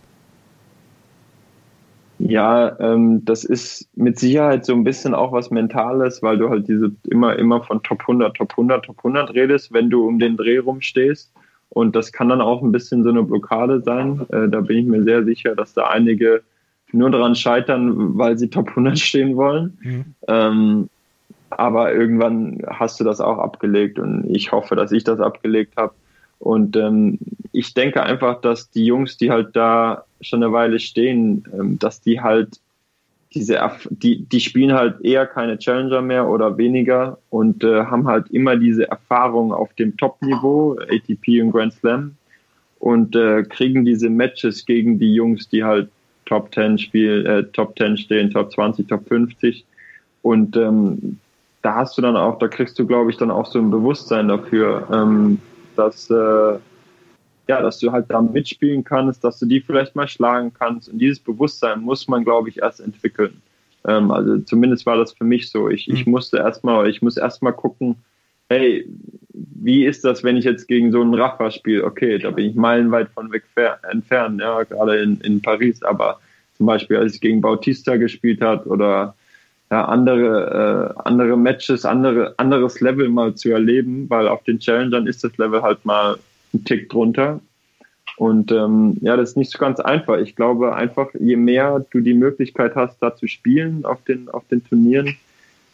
Ja, 2.19 2.79
ähm, 2.81 3.25
das 3.25 3.45
ist 3.45 3.89
mit 3.95 4.19
Sicherheit 4.19 4.65
so 4.65 4.73
ein 4.73 4.83
bisschen 4.83 5.15
auch 5.15 5.31
was 5.31 5.53
Mentales, 5.53 6.21
weil 6.21 6.37
du 6.37 6.49
halt 6.51 6.67
diese 6.67 6.91
immer, 7.09 7.37
immer 7.39 7.63
von 7.63 7.83
Top 7.85 8.01
100, 8.01 8.37
Top 8.37 8.53
100, 8.53 8.85
Top 8.85 8.99
100 8.99 9.35
redest, 9.35 9.73
wenn 9.73 9.89
du 9.89 10.07
um 10.07 10.19
den 10.19 10.37
Dreh 10.37 10.59
rumstehst. 10.59 11.33
Und 11.79 11.95
das 11.95 12.11
kann 12.11 12.29
dann 12.29 12.41
auch 12.41 12.61
ein 12.61 12.73
bisschen 12.73 13.05
so 13.05 13.11
eine 13.11 13.23
Blockade 13.23 13.81
sein. 13.83 14.27
Äh, 14.31 14.49
da 14.49 14.63
bin 14.63 14.79
ich 14.79 14.87
mir 14.87 15.05
sehr 15.05 15.23
sicher, 15.25 15.55
dass 15.55 15.75
da 15.75 15.87
einige 15.87 16.43
nur 16.91 17.09
daran 17.09 17.37
scheitern, 17.37 18.19
weil 18.19 18.37
sie 18.37 18.51
Top 18.51 18.71
100 18.71 18.99
stehen 18.99 19.37
wollen. 19.37 19.79
Mhm. 19.81 20.05
Ähm, 20.27 20.91
aber 21.51 21.95
irgendwann 21.95 22.65
hast 22.67 22.99
du 22.99 23.05
das 23.05 23.21
auch 23.21 23.39
abgelegt 23.39 24.01
und 24.01 24.25
ich 24.29 24.51
hoffe, 24.51 24.75
dass 24.75 24.91
ich 24.91 25.05
das 25.05 25.21
abgelegt 25.21 25.75
habe. 25.77 25.95
Und 26.41 26.77
ähm, 26.77 27.21
ich 27.53 27.75
denke 27.75 28.03
einfach, 28.03 28.41
dass 28.41 28.71
die 28.71 28.85
Jungs, 28.85 29.17
die 29.17 29.31
halt 29.31 29.55
da 29.55 30.03
schon 30.21 30.43
eine 30.43 30.53
Weile 30.53 30.81
stehen, 30.81 31.45
ähm, 31.57 31.79
dass 31.79 32.01
die 32.01 32.21
halt 32.21 32.59
diese, 33.35 33.61
die, 33.91 34.25
die 34.25 34.41
spielen 34.41 34.73
halt 34.73 35.01
eher 35.03 35.27
keine 35.27 35.59
Challenger 35.59 36.01
mehr 36.01 36.29
oder 36.29 36.57
weniger 36.57 37.19
und 37.31 37.63
äh, 37.63 37.85
haben 37.85 38.07
halt 38.09 38.31
immer 38.31 38.57
diese 38.57 38.89
Erfahrung 38.89 39.53
auf 39.53 39.73
dem 39.75 39.97
Top-Niveau, 39.97 40.79
ATP 40.81 41.43
und 41.43 41.53
Grand 41.53 41.75
Slam 41.75 42.15
und 42.79 43.15
äh, 43.15 43.43
kriegen 43.43 43.85
diese 43.85 44.09
Matches 44.09 44.65
gegen 44.65 44.99
die 44.99 45.15
Jungs, 45.15 45.49
die 45.49 45.63
halt 45.63 45.91
Top 46.25 46.55
10 46.55 46.79
spielen, 46.79 47.27
äh, 47.27 47.45
Top 47.45 47.77
10 47.79 47.99
stehen, 47.99 48.31
Top 48.31 48.53
20, 48.53 48.89
Top 48.89 49.07
50 49.09 49.65
und 50.23 50.57
ähm, 50.57 51.19
da 51.63 51.75
hast 51.75 51.99
du 51.99 52.03
dann 52.03 52.17
auch, 52.17 52.39
da 52.39 52.49
kriegst 52.49 52.79
du, 52.79 52.87
glaube 52.87 53.11
ich, 53.11 53.17
dann 53.17 53.31
auch 53.31 53.47
so 53.47 53.59
ein 53.59 53.71
Bewusstsein 53.71 54.29
dafür, 54.29 54.89
ähm, 54.93 55.39
dass 55.77 56.09
äh, 56.11 56.59
ja, 57.49 57.63
dass 57.63 57.79
du 57.79 57.91
halt 57.91 58.07
da 58.11 58.21
mitspielen 58.21 58.85
kannst, 58.85 59.25
dass 59.25 59.39
du 59.39 59.47
die 59.47 59.61
vielleicht 59.61 59.97
mal 59.97 60.07
schlagen 60.07 60.53
kannst. 60.53 60.91
Und 60.91 60.99
dieses 60.99 61.19
Bewusstsein 61.19 61.81
muss 61.81 62.07
man, 62.07 62.25
glaube 62.25 62.51
ich, 62.51 62.59
erst 62.59 62.81
entwickeln. 62.81 63.41
Ähm, 63.87 64.11
also 64.11 64.39
zumindest 64.41 64.85
war 64.85 64.99
das 64.99 65.13
für 65.13 65.25
mich 65.25 65.51
so. 65.51 65.69
Ich, 65.71 65.89
ich 65.89 66.05
mhm. 66.05 66.13
musste 66.13 66.37
erstmal, 66.37 66.89
ich 66.89 67.01
muss 67.01 67.17
erstmal 67.17 67.55
gucken, 67.55 67.97
hey, 68.51 68.87
wie 69.33 69.87
ist 69.87 70.05
das, 70.05 70.23
wenn 70.25 70.37
ich 70.37 70.45
jetzt 70.45 70.69
gegen 70.69 70.93
so 70.93 71.01
einen 71.01 71.15
Rafa 71.15 71.51
spiele? 71.51 71.85
Okay, 71.85 72.19
da 72.19 72.31
bin 72.31 72.51
ich 72.51 72.55
meilenweit 72.55 73.09
von 73.15 73.33
weg 73.33 73.45
entfernt, 73.91 74.41
ja, 74.41 74.63
gerade 74.65 74.99
in, 74.99 75.21
in 75.21 75.41
Paris, 75.41 75.83
aber 75.83 76.21
zum 76.57 76.67
Beispiel, 76.67 76.97
als 76.97 77.15
ich 77.15 77.21
gegen 77.21 77.41
Bautista 77.41 77.97
gespielt 77.97 78.41
hat 78.41 78.67
oder 78.67 79.15
ja, 79.71 79.85
andere, 79.85 80.95
äh, 80.97 81.01
andere 81.05 81.37
Matches, 81.37 81.85
andere, 81.85 82.35
anderes 82.39 82.81
Level 82.81 83.09
mal 83.09 83.35
zu 83.35 83.51
erleben, 83.51 84.09
weil 84.09 84.29
auf 84.29 84.43
den 84.45 84.59
Challengern 84.59 85.07
ist 85.07 85.23
das 85.25 85.37
Level 85.37 85.63
halt 85.63 85.85
mal 85.85 86.19
einen 86.53 86.65
Tick 86.65 86.89
drunter. 86.89 87.41
Und 88.17 88.51
ähm, 88.51 88.97
ja, 89.01 89.17
das 89.17 89.31
ist 89.31 89.37
nicht 89.37 89.53
so 89.53 89.59
ganz 89.59 89.79
einfach. 89.79 90.19
Ich 90.19 90.35
glaube 90.35 90.75
einfach, 90.75 91.09
je 91.19 91.37
mehr 91.37 91.85
du 91.91 92.01
die 92.01 92.15
Möglichkeit 92.15 92.75
hast, 92.75 92.99
da 93.01 93.15
zu 93.15 93.29
spielen 93.29 93.85
auf 93.85 94.03
den, 94.03 94.29
auf 94.29 94.43
den 94.49 94.65
Turnieren, 94.65 95.17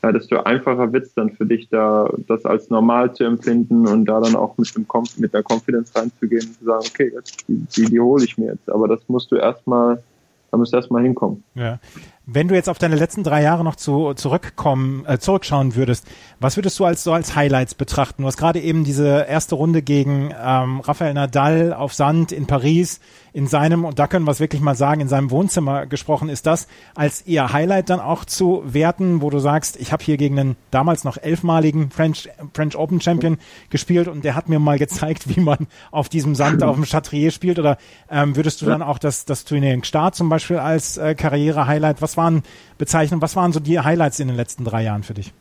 ja, 0.04 0.12
desto 0.12 0.42
einfacher 0.42 0.92
wird 0.92 1.04
es 1.04 1.14
dann 1.14 1.30
für 1.30 1.46
dich, 1.46 1.70
da 1.70 2.12
das 2.26 2.44
als 2.44 2.68
normal 2.68 3.14
zu 3.14 3.24
empfinden 3.24 3.86
und 3.86 4.04
da 4.04 4.20
dann 4.20 4.36
auch 4.36 4.58
mit, 4.58 4.74
dem 4.76 4.86
mit 5.16 5.32
der 5.32 5.42
Confidence 5.42 5.96
reinzugehen 5.96 6.46
und 6.46 6.58
zu 6.58 6.64
sagen, 6.66 6.84
okay, 6.86 7.10
jetzt, 7.14 7.48
die, 7.48 7.56
die, 7.74 7.84
die 7.86 8.00
hole 8.00 8.22
ich 8.22 8.36
mir 8.36 8.52
jetzt. 8.52 8.68
Aber 8.68 8.86
das 8.86 9.00
musst 9.08 9.32
du 9.32 9.36
erstmal, 9.36 10.02
da 10.50 10.58
musst 10.58 10.74
du 10.74 10.76
erstmal 10.76 11.02
hinkommen. 11.02 11.42
Ja. 11.54 11.78
Wenn 12.26 12.48
du 12.48 12.54
jetzt 12.54 12.70
auf 12.70 12.78
deine 12.78 12.96
letzten 12.96 13.22
drei 13.22 13.42
Jahre 13.42 13.64
noch 13.64 13.76
zu, 13.76 14.14
zurückkommen, 14.14 15.04
äh, 15.06 15.18
zurückschauen 15.18 15.74
würdest, 15.74 16.06
was 16.40 16.56
würdest 16.56 16.78
du 16.78 16.86
als 16.86 17.04
so 17.04 17.12
als 17.12 17.36
Highlights 17.36 17.74
betrachten? 17.74 18.22
Du 18.22 18.28
hast 18.28 18.38
gerade 18.38 18.60
eben 18.60 18.82
diese 18.82 19.26
erste 19.28 19.56
Runde 19.56 19.82
gegen 19.82 20.32
ähm, 20.42 20.80
Rafael 20.80 21.12
Nadal 21.12 21.74
auf 21.74 21.92
Sand 21.92 22.32
in 22.32 22.46
Paris 22.46 23.00
in 23.34 23.48
seinem, 23.48 23.84
und 23.84 23.98
da 23.98 24.06
können 24.06 24.24
wir 24.26 24.30
es 24.30 24.38
wirklich 24.38 24.62
mal 24.62 24.76
sagen, 24.76 25.00
in 25.00 25.08
seinem 25.08 25.32
Wohnzimmer 25.32 25.86
gesprochen. 25.86 26.28
Ist 26.28 26.46
das 26.46 26.68
als 26.94 27.22
eher 27.22 27.52
Highlight 27.52 27.90
dann 27.90 27.98
auch 27.98 28.24
zu 28.24 28.62
werten, 28.64 29.22
wo 29.22 29.28
du 29.28 29.40
sagst, 29.40 29.76
ich 29.76 29.92
habe 29.92 30.04
hier 30.04 30.16
gegen 30.16 30.38
einen 30.38 30.56
damals 30.70 31.02
noch 31.02 31.16
elfmaligen 31.16 31.90
French, 31.90 32.28
French 32.54 32.76
Open 32.76 33.00
Champion 33.00 33.38
gespielt 33.70 34.06
und 34.06 34.24
der 34.24 34.36
hat 34.36 34.48
mir 34.48 34.60
mal 34.60 34.78
gezeigt, 34.78 35.36
wie 35.36 35.40
man 35.40 35.66
auf 35.90 36.08
diesem 36.08 36.36
Sand 36.36 36.62
auf 36.62 36.76
dem 36.76 36.84
Chatrier 36.84 37.32
spielt? 37.32 37.58
Oder 37.58 37.76
ähm, 38.08 38.36
würdest 38.36 38.62
du 38.62 38.66
dann 38.66 38.82
auch 38.82 38.98
das, 38.98 39.24
das 39.24 39.44
Turnier 39.44 39.74
in 39.74 39.82
Start 39.82 40.14
zum 40.14 40.28
Beispiel 40.28 40.58
als 40.58 40.96
äh, 40.96 41.16
Karriere-Highlight? 41.16 42.00
Was 42.00 42.16
waren 42.16 42.44
Bezeichnungen, 42.78 43.20
was 43.20 43.34
waren 43.34 43.52
so 43.52 43.58
die 43.58 43.80
Highlights 43.80 44.20
in 44.20 44.28
den 44.28 44.36
letzten 44.36 44.64
drei 44.64 44.84
Jahren 44.84 45.02
für 45.02 45.14
dich? 45.14 45.32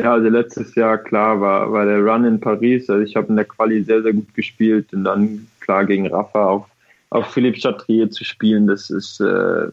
Ja, 0.00 0.12
also 0.12 0.28
letztes 0.28 0.74
Jahr 0.74 0.98
klar 0.98 1.40
war, 1.40 1.72
war 1.72 1.86
der 1.86 2.04
Run 2.04 2.24
in 2.24 2.40
Paris. 2.40 2.90
Also 2.90 3.02
ich 3.02 3.16
habe 3.16 3.28
in 3.28 3.36
der 3.36 3.46
Quali 3.46 3.82
sehr, 3.84 4.02
sehr 4.02 4.12
gut 4.12 4.34
gespielt 4.34 4.92
und 4.92 5.04
dann 5.04 5.46
klar 5.60 5.84
gegen 5.84 6.06
Rafa 6.06 6.44
auf, 6.46 6.66
auf 7.10 7.26
Philippe 7.26 7.60
Chatrier 7.60 8.10
zu 8.10 8.24
spielen, 8.24 8.66
das 8.66 8.88
ist, 8.88 9.20
äh, 9.20 9.66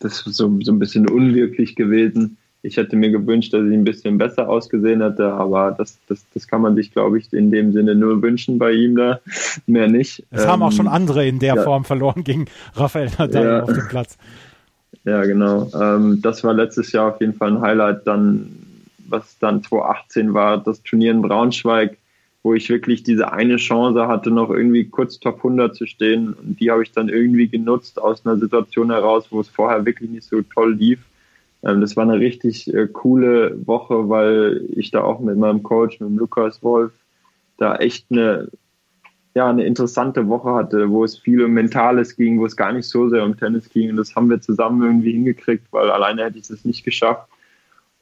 das 0.00 0.26
ist 0.26 0.36
so, 0.36 0.58
so 0.62 0.72
ein 0.72 0.78
bisschen 0.78 1.08
unwirklich 1.08 1.74
gewesen. 1.76 2.36
Ich 2.62 2.78
hätte 2.78 2.96
mir 2.96 3.10
gewünscht, 3.10 3.52
dass 3.52 3.66
ich 3.66 3.74
ein 3.74 3.84
bisschen 3.84 4.16
besser 4.16 4.48
ausgesehen 4.48 5.02
hätte, 5.02 5.32
aber 5.32 5.72
das, 5.72 5.98
das, 6.08 6.24
das 6.32 6.48
kann 6.48 6.62
man 6.62 6.74
sich, 6.76 6.92
glaube 6.92 7.18
ich, 7.18 7.30
in 7.32 7.50
dem 7.50 7.72
Sinne 7.72 7.94
nur 7.94 8.22
wünschen 8.22 8.58
bei 8.58 8.72
ihm 8.72 8.96
da, 8.96 9.20
mehr 9.66 9.88
nicht. 9.88 10.24
Es 10.30 10.44
ähm, 10.44 10.48
haben 10.48 10.62
auch 10.62 10.72
schon 10.72 10.86
ähm, 10.86 10.92
andere 10.92 11.26
in 11.26 11.40
der 11.40 11.56
ja. 11.56 11.62
Form 11.62 11.84
verloren 11.84 12.24
gegen 12.24 12.46
Rafael 12.74 13.10
Nadal 13.18 13.44
ja. 13.44 13.62
auf 13.62 13.72
dem 13.72 13.88
Platz. 13.88 14.16
Ja, 15.04 15.24
genau. 15.24 15.70
Ähm, 15.78 16.22
das 16.22 16.42
war 16.44 16.54
letztes 16.54 16.92
Jahr 16.92 17.12
auf 17.12 17.20
jeden 17.20 17.34
Fall 17.34 17.52
ein 17.52 17.60
Highlight. 17.60 18.06
Dann, 18.06 18.48
was 19.08 19.38
dann 19.38 19.62
2018 19.62 20.32
war, 20.32 20.56
das 20.56 20.82
Turnier 20.82 21.10
in 21.10 21.20
Braunschweig, 21.20 21.98
wo 22.44 22.52
ich 22.52 22.68
wirklich 22.68 23.02
diese 23.02 23.32
eine 23.32 23.56
Chance 23.56 24.06
hatte, 24.06 24.30
noch 24.30 24.50
irgendwie 24.50 24.84
kurz 24.84 25.18
Top 25.18 25.38
100 25.38 25.74
zu 25.74 25.86
stehen. 25.86 26.34
Und 26.34 26.60
die 26.60 26.70
habe 26.70 26.82
ich 26.82 26.92
dann 26.92 27.08
irgendwie 27.08 27.48
genutzt 27.48 28.00
aus 28.00 28.24
einer 28.24 28.36
Situation 28.36 28.90
heraus, 28.90 29.26
wo 29.30 29.40
es 29.40 29.48
vorher 29.48 29.84
wirklich 29.86 30.10
nicht 30.10 30.28
so 30.28 30.42
toll 30.42 30.74
lief. 30.74 31.00
Ähm, 31.64 31.80
das 31.80 31.96
war 31.96 32.04
eine 32.04 32.20
richtig 32.20 32.72
äh, 32.72 32.86
coole 32.86 33.58
Woche, 33.66 34.10
weil 34.10 34.68
ich 34.76 34.90
da 34.90 35.02
auch 35.02 35.20
mit 35.20 35.38
meinem 35.38 35.62
Coach, 35.62 35.98
mit 36.00 36.10
dem 36.10 36.18
Lukas 36.18 36.62
Wolf, 36.62 36.92
da 37.56 37.76
echt 37.76 38.06
eine 38.10 38.48
ja, 39.34 39.48
eine 39.48 39.64
interessante 39.64 40.28
Woche 40.28 40.54
hatte, 40.54 40.90
wo 40.90 41.02
es 41.02 41.18
viel 41.18 41.42
um 41.42 41.52
Mentales 41.52 42.14
ging, 42.14 42.38
wo 42.38 42.46
es 42.46 42.56
gar 42.56 42.72
nicht 42.72 42.86
so 42.86 43.08
sehr 43.08 43.24
um 43.24 43.36
Tennis 43.36 43.68
ging. 43.68 43.90
Und 43.90 43.96
das 43.96 44.14
haben 44.14 44.30
wir 44.30 44.40
zusammen 44.40 44.80
irgendwie 44.82 45.10
hingekriegt, 45.10 45.66
weil 45.72 45.90
alleine 45.90 46.24
hätte 46.24 46.38
ich 46.38 46.48
es 46.48 46.64
nicht 46.64 46.84
geschafft. 46.84 47.28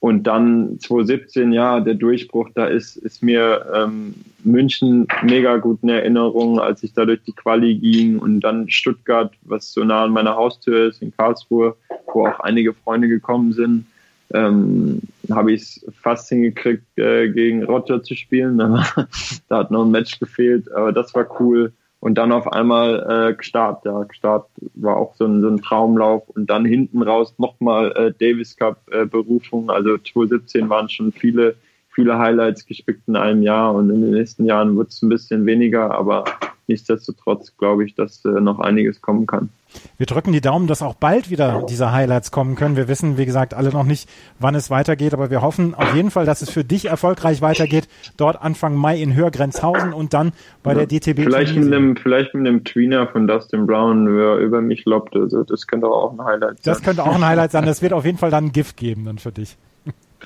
Und 0.03 0.25
dann 0.25 0.81
2017, 0.81 1.53
ja, 1.53 1.79
der 1.79 1.95
Durchbruch, 1.95 2.49
da 2.57 2.67
ist, 2.67 2.97
ist 2.97 3.23
mir 3.23 3.65
ähm, 3.73 4.17
München 4.43 5.07
mega 5.23 5.59
gut 5.59 5.79
in 5.83 5.91
Erinnerung, 5.91 6.59
als 6.59 6.83
ich 6.83 6.93
da 6.93 7.05
durch 7.05 7.23
die 7.23 7.33
Quali 7.33 7.77
ging 7.77 8.19
und 8.19 8.41
dann 8.41 8.69
Stuttgart, 8.69 9.33
was 9.43 9.73
so 9.73 9.85
nah 9.85 10.03
an 10.03 10.11
meiner 10.11 10.35
Haustür 10.35 10.89
ist, 10.89 11.03
in 11.03 11.17
Karlsruhe, 11.17 11.77
wo 12.13 12.27
auch 12.27 12.41
einige 12.41 12.75
Freunde 12.75 13.07
gekommen 13.07 13.53
sind 13.53 13.87
ähm, 14.35 15.01
habe 15.31 15.53
ich 15.53 15.63
es 15.63 15.87
fast 16.01 16.29
hingekriegt, 16.29 16.85
äh, 16.99 17.29
gegen 17.29 17.65
Roger 17.65 18.03
zu 18.03 18.15
spielen. 18.15 18.59
da 19.49 19.59
hat 19.59 19.71
noch 19.71 19.85
ein 19.85 19.91
Match 19.91 20.19
gefehlt, 20.19 20.71
aber 20.73 20.93
das 20.93 21.15
war 21.15 21.27
cool. 21.41 21.73
Und 22.03 22.17
dann 22.17 22.33
auf 22.33 22.53
einmal 22.53 23.37
äh, 23.39 23.45
Start, 23.45 23.85
ja, 23.85 24.05
Start 24.11 24.49
war 24.75 24.97
auch 24.97 25.15
so 25.15 25.25
ein, 25.25 25.41
so 25.41 25.47
ein 25.47 25.63
Traumlauf 25.63 26.29
und 26.31 26.51
dann 26.51 26.65
hinten 26.65 27.01
raus 27.01 27.33
nochmal 27.39 27.93
äh, 27.93 28.13
Davis 28.13 28.57
Cup 28.57 28.79
äh, 28.91 29.07
Berufung. 29.07 29.71
Also 29.71 29.97
2017 29.99 30.69
waren 30.69 30.89
schon 30.89 31.13
viele, 31.13 31.55
viele 31.93 32.19
Highlights 32.19 32.67
gespickt 32.67 33.03
in 33.07 33.17
einem 33.17 33.43
Jahr 33.43 33.75
und 33.75 33.91
in 33.91 34.03
den 34.03 34.13
nächsten 34.13 34.45
Jahren 34.45 34.77
wird 34.77 34.89
es 34.89 35.03
ein 35.03 35.09
bisschen 35.09 35.47
weniger, 35.47 35.93
aber 35.93 36.25
nichtsdestotrotz 36.67 37.57
glaube 37.57 37.85
ich, 37.85 37.95
dass 37.95 38.25
äh, 38.25 38.29
noch 38.41 38.59
einiges 38.59 39.01
kommen 39.01 39.27
kann. 39.27 39.51
Wir 39.97 40.07
drücken 40.07 40.33
die 40.33 40.41
Daumen, 40.41 40.67
dass 40.67 40.83
auch 40.83 40.95
bald 40.95 41.31
wieder 41.31 41.65
diese 41.69 41.93
Highlights 41.93 42.31
kommen 42.31 42.57
können. 42.57 42.77
Wir 42.77 42.89
wissen, 42.89 43.17
wie 43.17 43.25
gesagt, 43.25 43.55
alle 43.55 43.71
noch 43.71 43.85
nicht, 43.85 44.09
wann 44.39 44.55
es 44.55 44.71
weitergeht, 44.71 45.15
aber 45.15 45.31
wir 45.31 45.41
hoffen 45.41 45.75
auf 45.75 45.95
jeden 45.95 46.11
Fall, 46.11 46.27
dass 46.27 46.43
es 46.43 46.51
für 46.51 46.65
dich 46.65 46.87
erfolgreich 46.87 47.41
weitergeht. 47.41 47.89
Dort 48.17 48.41
Anfang 48.43 48.75
Mai 48.75 49.01
in 49.01 49.15
Hörgrenzhausen 49.15 49.93
und 49.93 50.13
dann 50.13 50.33
bei 50.63 50.73
ja, 50.73 50.85
der 50.85 50.87
DTB. 50.87 51.23
Vielleicht 51.23 51.57
mit, 51.57 51.73
einem, 51.73 51.97
vielleicht 51.97 52.35
mit 52.35 52.47
einem 52.47 52.65
Tweener 52.65 53.07
von 53.09 53.27
Dustin 53.27 53.67
Brown, 53.67 54.15
wer 54.15 54.37
über 54.37 54.61
mich 54.61 54.85
lobt. 54.85 55.17
Also 55.17 55.43
das 55.43 55.67
könnte 55.67 55.87
auch 55.87 56.13
ein 56.13 56.25
Highlight 56.25 56.63
sein. 56.63 56.75
Das 56.75 56.83
könnte 56.83 57.05
auch 57.05 57.15
ein 57.15 57.25
Highlight 57.27 57.53
sein. 57.53 57.65
Das 57.65 57.81
wird 57.83 57.93
auf 57.93 58.05
jeden 58.05 58.19
Fall 58.19 58.31
dann 58.31 58.47
ein 58.47 58.53
Gift 58.53 58.77
geben 58.77 59.07
dann 59.07 59.19
für 59.19 59.33
dich. 59.33 59.57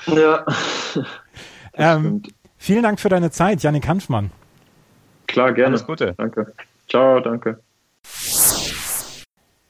Ja. 0.07 0.45
ähm, 1.77 2.23
vielen 2.57 2.83
Dank 2.83 3.01
für 3.01 3.09
deine 3.09 3.31
Zeit, 3.31 3.62
Janik 3.62 3.87
Hanfmann. 3.87 4.31
Klar, 5.27 5.53
gerne. 5.53 5.75
Alles 5.75 5.87
Gute. 5.87 6.15
Danke. 6.17 6.53
Ciao, 6.89 7.21
danke. 7.21 7.61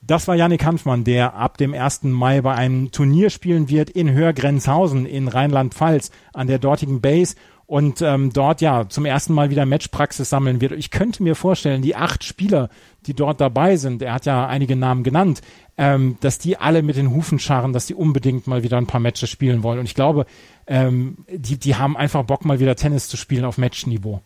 Das 0.03 0.29
war 0.29 0.37
Yannick 0.37 0.65
Hanfmann, 0.65 1.03
der 1.03 1.35
ab 1.35 1.59
dem 1.59 1.75
1. 1.75 2.05
Mai 2.05 2.41
bei 2.41 2.55
einem 2.55 2.93
Turnier 2.93 3.29
spielen 3.29 3.69
wird 3.69 3.91
in 3.91 4.13
Hörgrenzhausen 4.13 5.05
in 5.05 5.27
Rheinland-Pfalz 5.27 6.13
an 6.33 6.47
der 6.47 6.61
dortigen 6.61 7.01
Base 7.01 7.35
und 7.67 8.01
ähm, 8.01 8.33
dort 8.33 8.61
ja 8.61 8.89
zum 8.89 9.05
ersten 9.07 9.35
Mal 9.35 9.51
wieder 9.51 9.67
Matchpraxis 9.67 10.31
sammeln 10.31 10.61
wird. 10.61 10.73
Ich 10.73 10.91
könnte 10.91 11.23
mir 11.23 11.35
vorstellen, 11.35 11.83
die 11.83 11.97
acht 11.97 12.23
Spieler, 12.23 12.69
die 13.07 13.15
dort 13.15 13.41
dabei 13.41 13.77
sind, 13.77 14.03
er 14.03 14.15
hat 14.15 14.27
ja 14.27 14.47
einige 14.47 14.77
Namen 14.77 15.03
genannt, 15.03 15.43
ähm, 15.77 16.17
dass 16.21 16.39
die 16.39 16.57
alle 16.57 16.83
mit 16.83 16.97
den 16.97 17.11
Hufen 17.11 17.39
scharren, 17.39 17.73
dass 17.73 17.87
die 17.87 17.95
unbedingt 17.95 18.47
mal 18.47 18.63
wieder 18.63 18.79
ein 18.79 18.87
paar 18.87 19.01
Matches 19.01 19.31
spielen 19.31 19.63
wollen. 19.63 19.81
Und 19.81 19.87
ich 19.87 19.95
glaube, 19.95 20.27
ähm, 20.69 21.19
die, 21.29 21.59
die 21.59 21.75
haben 21.75 21.97
einfach 21.97 22.25
Bock, 22.25 22.45
mal 22.45 22.61
wieder 22.61 22.77
Tennis 22.77 23.09
zu 23.09 23.17
spielen 23.17 23.45
auf 23.45 23.59
Matchniveau. 23.59 24.23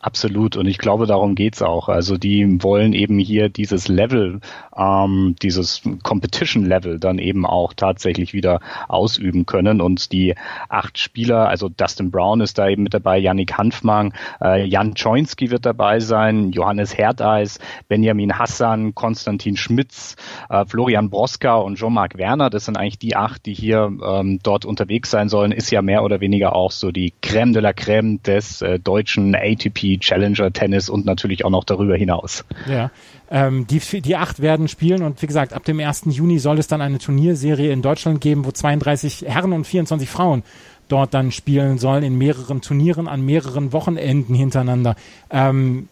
Absolut. 0.00 0.56
Und 0.56 0.66
ich 0.66 0.78
glaube, 0.78 1.06
darum 1.06 1.34
geht's 1.34 1.60
auch. 1.60 1.88
Also 1.88 2.18
die 2.18 2.62
wollen 2.62 2.92
eben 2.92 3.18
hier 3.18 3.48
dieses 3.48 3.88
Level, 3.88 4.38
ähm, 4.76 5.34
dieses 5.42 5.82
Competition-Level 6.04 7.00
dann 7.00 7.18
eben 7.18 7.44
auch 7.44 7.72
tatsächlich 7.72 8.32
wieder 8.32 8.60
ausüben 8.86 9.44
können. 9.44 9.80
Und 9.80 10.12
die 10.12 10.36
acht 10.68 10.98
Spieler, 10.98 11.48
also 11.48 11.68
Dustin 11.68 12.12
Brown 12.12 12.40
ist 12.40 12.58
da 12.58 12.68
eben 12.68 12.84
mit 12.84 12.94
dabei, 12.94 13.18
Yannick 13.18 13.58
Hanfmann, 13.58 14.12
äh, 14.40 14.64
Jan 14.64 14.94
Choinski 14.94 15.50
wird 15.50 15.66
dabei 15.66 15.98
sein, 15.98 16.52
Johannes 16.52 16.96
Herdeis, 16.96 17.58
Benjamin 17.88 18.38
Hassan, 18.38 18.94
Konstantin 18.94 19.56
Schmitz, 19.56 20.14
äh, 20.48 20.64
Florian 20.64 21.10
Broska 21.10 21.56
und 21.56 21.76
Jean-Marc 21.76 22.16
Werner. 22.18 22.50
Das 22.50 22.66
sind 22.66 22.76
eigentlich 22.76 23.00
die 23.00 23.16
acht, 23.16 23.46
die 23.46 23.54
hier 23.54 23.90
ähm, 24.06 24.38
dort 24.44 24.64
unterwegs 24.64 25.10
sein 25.10 25.28
sollen. 25.28 25.50
Ist 25.50 25.72
ja 25.72 25.82
mehr 25.82 26.04
oder 26.04 26.20
weniger 26.20 26.54
auch 26.54 26.70
so 26.70 26.92
die 26.92 27.14
Crème 27.20 27.52
de 27.52 27.60
la 27.60 27.70
Crème 27.70 28.22
des 28.22 28.62
äh, 28.62 28.78
deutschen 28.78 29.34
ATP 29.34 29.87
Challenger 29.96 30.52
Tennis 30.52 30.90
und 30.90 31.06
natürlich 31.06 31.46
auch 31.46 31.50
noch 31.50 31.64
darüber 31.64 31.96
hinaus. 31.96 32.44
Ja. 32.68 32.90
Ähm, 33.30 33.66
die, 33.66 33.80
die 34.02 34.16
acht 34.16 34.40
werden 34.40 34.68
spielen 34.68 35.02
und 35.02 35.22
wie 35.22 35.26
gesagt, 35.26 35.54
ab 35.54 35.64
dem 35.64 35.80
1. 35.80 36.02
Juni 36.06 36.38
soll 36.38 36.58
es 36.58 36.66
dann 36.66 36.82
eine 36.82 36.98
Turnierserie 36.98 37.72
in 37.72 37.80
Deutschland 37.80 38.20
geben, 38.20 38.44
wo 38.44 38.50
32 38.50 39.24
Herren 39.26 39.52
und 39.52 39.66
24 39.66 40.08
Frauen 40.08 40.42
dort 40.88 41.14
dann 41.14 41.32
spielen 41.32 41.78
sollen 41.78 42.02
in 42.02 42.18
mehreren 42.18 42.60
Turnieren 42.60 43.08
an 43.08 43.24
mehreren 43.24 43.72
Wochenenden 43.72 44.34
hintereinander. 44.34 44.96
Ähm, 45.30 45.88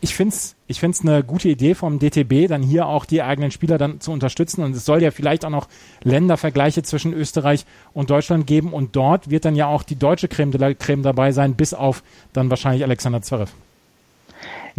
ich 0.00 0.14
finde 0.14 0.34
es 0.34 0.56
ich 0.66 0.78
find's 0.78 1.00
eine 1.00 1.24
gute 1.24 1.48
Idee 1.48 1.74
vom 1.74 1.98
DTB, 1.98 2.46
dann 2.48 2.62
hier 2.62 2.86
auch 2.86 3.04
die 3.04 3.22
eigenen 3.22 3.50
Spieler 3.50 3.76
dann 3.76 4.00
zu 4.00 4.12
unterstützen. 4.12 4.62
Und 4.62 4.74
es 4.76 4.84
soll 4.84 5.02
ja 5.02 5.10
vielleicht 5.10 5.44
auch 5.44 5.50
noch 5.50 5.66
Ländervergleiche 6.04 6.84
zwischen 6.84 7.12
Österreich 7.12 7.66
und 7.92 8.08
Deutschland 8.08 8.46
geben. 8.46 8.72
Und 8.72 8.94
dort 8.94 9.30
wird 9.30 9.44
dann 9.44 9.56
ja 9.56 9.66
auch 9.66 9.82
die 9.82 9.96
deutsche 9.96 10.28
Creme 10.28 10.52
de 10.52 10.60
la 10.60 10.74
Creme 10.74 11.02
dabei 11.02 11.32
sein, 11.32 11.54
bis 11.54 11.74
auf 11.74 12.04
dann 12.32 12.50
wahrscheinlich 12.50 12.84
Alexander 12.84 13.20
Zverev. 13.20 13.50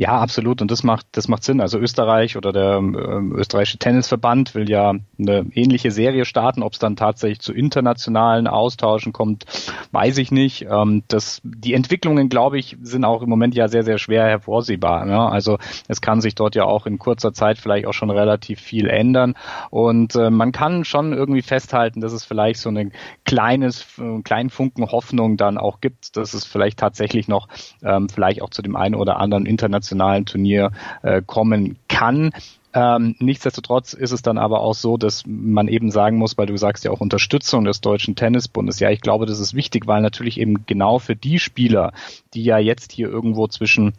Ja, 0.02 0.18
absolut. 0.18 0.64
Und 0.64 0.72
das 0.72 0.82
macht, 0.82 1.06
das 1.12 1.28
macht 1.28 1.44
Sinn. 1.44 1.62
Also 1.62 1.78
Österreich 1.78 2.36
oder 2.36 2.52
der 2.52 2.78
ähm, 2.78 3.36
österreichische 3.36 3.78
Tennisverband 3.78 4.56
will 4.56 4.68
ja 4.68 4.96
eine 5.20 5.46
ähnliche 5.54 5.92
Serie 5.92 6.26
starten. 6.26 6.64
Ob 6.64 6.74
es 6.74 6.80
dann 6.80 6.96
tatsächlich 6.96 7.40
zu 7.40 7.54
internationalen 7.54 8.48
Austauschen 8.48 9.14
kommt, 9.14 9.46
weiß 9.92 10.18
ich 10.18 10.32
nicht. 10.32 10.66
Ähm, 10.68 11.04
das, 11.08 11.40
die 11.44 11.76
Entwicklungen, 11.76 12.30
glaube 12.30 12.58
ich, 12.58 12.78
sind 12.82 13.06
auch 13.06 13.22
im 13.22 13.30
Moment 13.30 13.54
ja 13.54 13.68
sehr, 13.68 13.84
sehr 13.84 14.00
schwer 14.00 14.24
hervorsehbar. 14.24 15.06
Ne? 15.06 15.20
Also 15.20 15.60
es 15.88 16.02
kann 16.02 16.20
sich 16.20 16.34
dort 16.34 16.56
ja 16.56 16.64
auch 16.64 16.88
in 16.88 16.98
kurzer 16.98 17.32
Zeit 17.32 17.60
vielleicht 17.60 17.86
auch 17.86 17.94
schon 17.94 18.10
relativ 18.10 18.60
viel 18.60 18.88
ändern. 18.88 19.36
Und 19.70 20.16
äh, 20.16 20.32
man 20.32 20.52
kann 20.52 20.84
schon 20.84 21.14
irgendwie 21.14 21.44
festhalten, 21.44 22.02
dass 22.02 22.14
es 22.14 22.26
vielleicht 22.26 22.60
so 22.60 22.70
eine 22.70 22.90
kleines, 23.24 23.86
äh, 24.00 24.24
kleinen 24.24 24.50
Funken 24.50 24.84
Hoffnung 24.92 25.38
dann 25.38 25.60
auch 25.60 25.80
gibt, 25.80 26.18
dass 26.18 26.34
es 26.34 26.44
vielleicht 26.44 26.80
tatsächlich 26.80 27.28
noch 27.28 27.48
ähm, 27.84 28.10
vielleicht 28.10 28.42
auch 28.42 28.50
zu 28.50 28.64
dem 28.64 28.76
einen 28.76 28.96
oder 28.96 29.20
anderen 29.20 29.46
internationalen 29.46 29.91
internationalen 29.92 30.26
Turnier 30.26 30.72
äh, 31.04 31.22
kommen 31.26 31.78
kann. 31.88 32.32
Ähm, 32.74 33.16
nichtsdestotrotz 33.20 33.94
ist 33.94 34.12
es 34.12 34.22
dann 34.22 34.38
aber 34.38 34.62
auch 34.62 34.74
so, 34.74 34.96
dass 34.96 35.24
man 35.26 35.68
eben 35.68 35.92
sagen 35.92 36.18
muss, 36.18 36.38
weil 36.38 36.46
du 36.46 36.56
sagst 36.56 36.86
ja 36.86 36.92
auch 36.92 37.02
Unterstützung 37.02 37.66
des 37.66 37.82
Deutschen 37.82 38.16
Tennisbundes. 38.16 38.80
Ja, 38.80 38.90
ich 38.90 39.02
glaube, 39.02 39.26
das 39.26 39.42
ist 39.42 39.54
wichtig, 39.54 39.88
weil 39.88 40.02
natürlich 40.02 40.40
eben 40.40 40.66
genau 40.66 41.00
für 41.00 41.16
die 41.16 41.40
Spieler, 41.40 41.92
die 42.34 42.44
ja 42.44 42.58
jetzt 42.58 42.94
hier 42.94 43.10
irgendwo 43.10 43.48
zwischen 43.48 43.94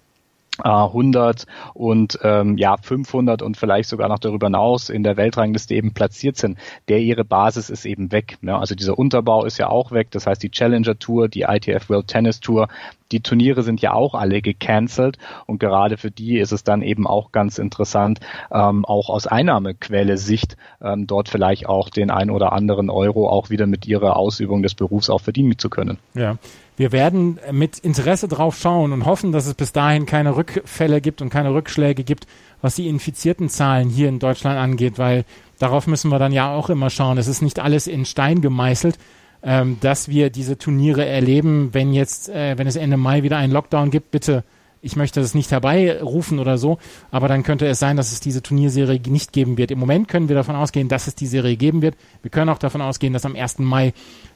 100 0.59 1.47
und 1.73 2.19
ähm, 2.23 2.59
ja 2.59 2.77
500 2.77 3.41
und 3.41 3.57
vielleicht 3.57 3.89
sogar 3.89 4.09
noch 4.09 4.19
darüber 4.19 4.49
hinaus 4.49 4.91
in 4.91 5.03
der 5.03 5.17
Weltrangliste 5.17 5.75
eben 5.75 5.95
platziert 5.95 6.37
sind, 6.37 6.59
der 6.89 7.01
ihre 7.01 7.25
Basis 7.25 7.71
ist 7.71 7.87
eben 7.87 8.13
weg. 8.13 8.37
Ne? 8.43 8.57
Also 8.57 8.75
dieser 8.75 8.99
Unterbau 8.99 9.45
ist 9.45 9.59
ja 9.59 9.69
auch 9.69 9.93
weg. 9.93 10.09
Das 10.11 10.27
heißt 10.27 10.43
die 10.43 10.51
Challenger 10.51 10.99
Tour, 10.99 11.29
die 11.29 11.43
ITF 11.43 11.89
World 11.89 12.09
Tennis 12.09 12.41
Tour, 12.41 12.69
die 13.13 13.21
Turniere 13.21 13.63
sind 13.63 13.81
ja 13.81 13.93
auch 13.93 14.15
alle 14.15 14.43
gecancelt 14.43 15.19
und 15.47 15.59
gerade 15.59 15.97
für 15.97 16.11
die 16.11 16.39
ist 16.39 16.53
es 16.53 16.65
dann 16.65 16.83
eben 16.83 17.07
auch 17.07 17.31
ganz 17.33 17.59
interessant, 17.59 18.21
ähm, 18.51 18.85
auch 18.85 19.11
aus 19.11 19.27
Einnahmequelle 19.27 20.17
Sicht 20.17 20.57
ähm, 20.83 21.07
dort 21.07 21.29
vielleicht 21.29 21.67
auch 21.69 21.91
den 21.91 22.11
ein 22.11 22.31
oder 22.31 22.53
anderen 22.53 22.91
Euro 22.91 23.29
auch 23.29 23.51
wieder 23.51 23.67
mit 23.67 23.87
ihrer 23.87 24.17
Ausübung 24.17 24.63
des 24.63 24.75
Berufs 24.75 25.11
auch 25.11 25.21
verdienen 25.21 25.59
zu 25.59 25.71
können. 25.71 25.99
Ja. 26.15 26.39
Wir 26.77 26.91
werden 26.91 27.39
mit 27.51 27.79
Interesse 27.79 28.29
drauf 28.29 28.57
schauen 28.59 28.93
und 28.93 29.05
hoffen, 29.05 29.31
dass 29.31 29.47
es 29.47 29.55
bis 29.55 29.73
dahin 29.73 30.07
keine 30.07 30.37
Rückfälle 30.37 31.03
gibt 31.03 31.21
und 31.21 31.29
keine 31.29 31.53
Rückschläge 31.53 32.03
gibt, 32.03 32.27
was 32.63 32.77
die 32.77 32.89
infizierten 32.89 33.51
Zahlen 33.51 33.91
hier 33.91 34.09
in 34.09 34.19
Deutschland 34.19 34.59
angeht, 34.59 34.99
weil 34.99 35.25
darauf 35.59 35.87
müssen 35.87 36.11
wir 36.11 36.19
dann 36.19 36.33
ja 36.33 36.55
auch 36.55 36.71
immer 36.71 36.89
schauen. 36.89 37.19
Es 37.19 37.29
ist 37.29 37.43
nicht 37.43 37.61
alles 37.61 37.87
in 37.87 38.07
Stein 38.07 38.41
gemeißelt 38.41 38.99
ähm, 39.43 39.79
dass 39.81 40.09
wir 40.09 40.31
diese 40.31 40.59
Turniere 40.59 41.05
erleben, 41.05 41.71
wenn 41.73 41.93
jetzt, 41.93 42.29
äh, 42.29 42.57
wenn 42.59 42.67
es 42.67 42.77
Ende 42.77 42.97
Mai 42.97 43.23
wieder 43.23 43.37
einen 43.37 43.53
Lockdown 43.53 43.91
gibt, 43.91 44.11
bitte, 44.11 44.45
ich 44.83 44.97
möchte 44.97 45.21
das 45.21 45.35
nicht 45.35 45.51
herbeirufen 45.51 46.39
oder 46.39 46.59
so, 46.59 46.79
aber 47.11 47.29
dann 47.29 47.45
könnte 47.45 47.67
es 47.67 47.79
sein, 47.79 47.97
dass 47.97 48.13
es 48.13 48.21
diese 48.21 48.43
Turnierserie 48.43 49.01
nicht 49.07 49.33
geben 49.33 49.57
wird. 49.57 49.71
Im 49.71 49.79
Moment 49.79 50.09
können 50.09 50.29
wir 50.29 50.37
davon 50.37 50.57
ausgehen, 50.57 50.89
dass 50.89 51.07
es 51.07 51.15
die 51.15 51.27
Serie 51.27 51.57
geben 51.57 51.83
wird. 51.83 51.97
Wir 52.23 52.31
können 52.31 52.49
auch 52.49 52.59
davon 52.59 52.83
ausgehen, 52.83 53.13
dass 53.13 53.25
am 53.25 53.37
1. 53.37 53.61
Mai 53.61 53.95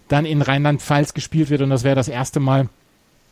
dann 0.09 0.25
in 0.25 0.42
Rheinland-Pfalz 0.42 1.14
gespielt 1.14 1.51
wird 1.51 1.62
und 1.62 1.71
das 1.71 1.83
wäre 1.83 1.97
das 1.97 2.09
erste 2.09 2.38
Mal, 2.38 2.69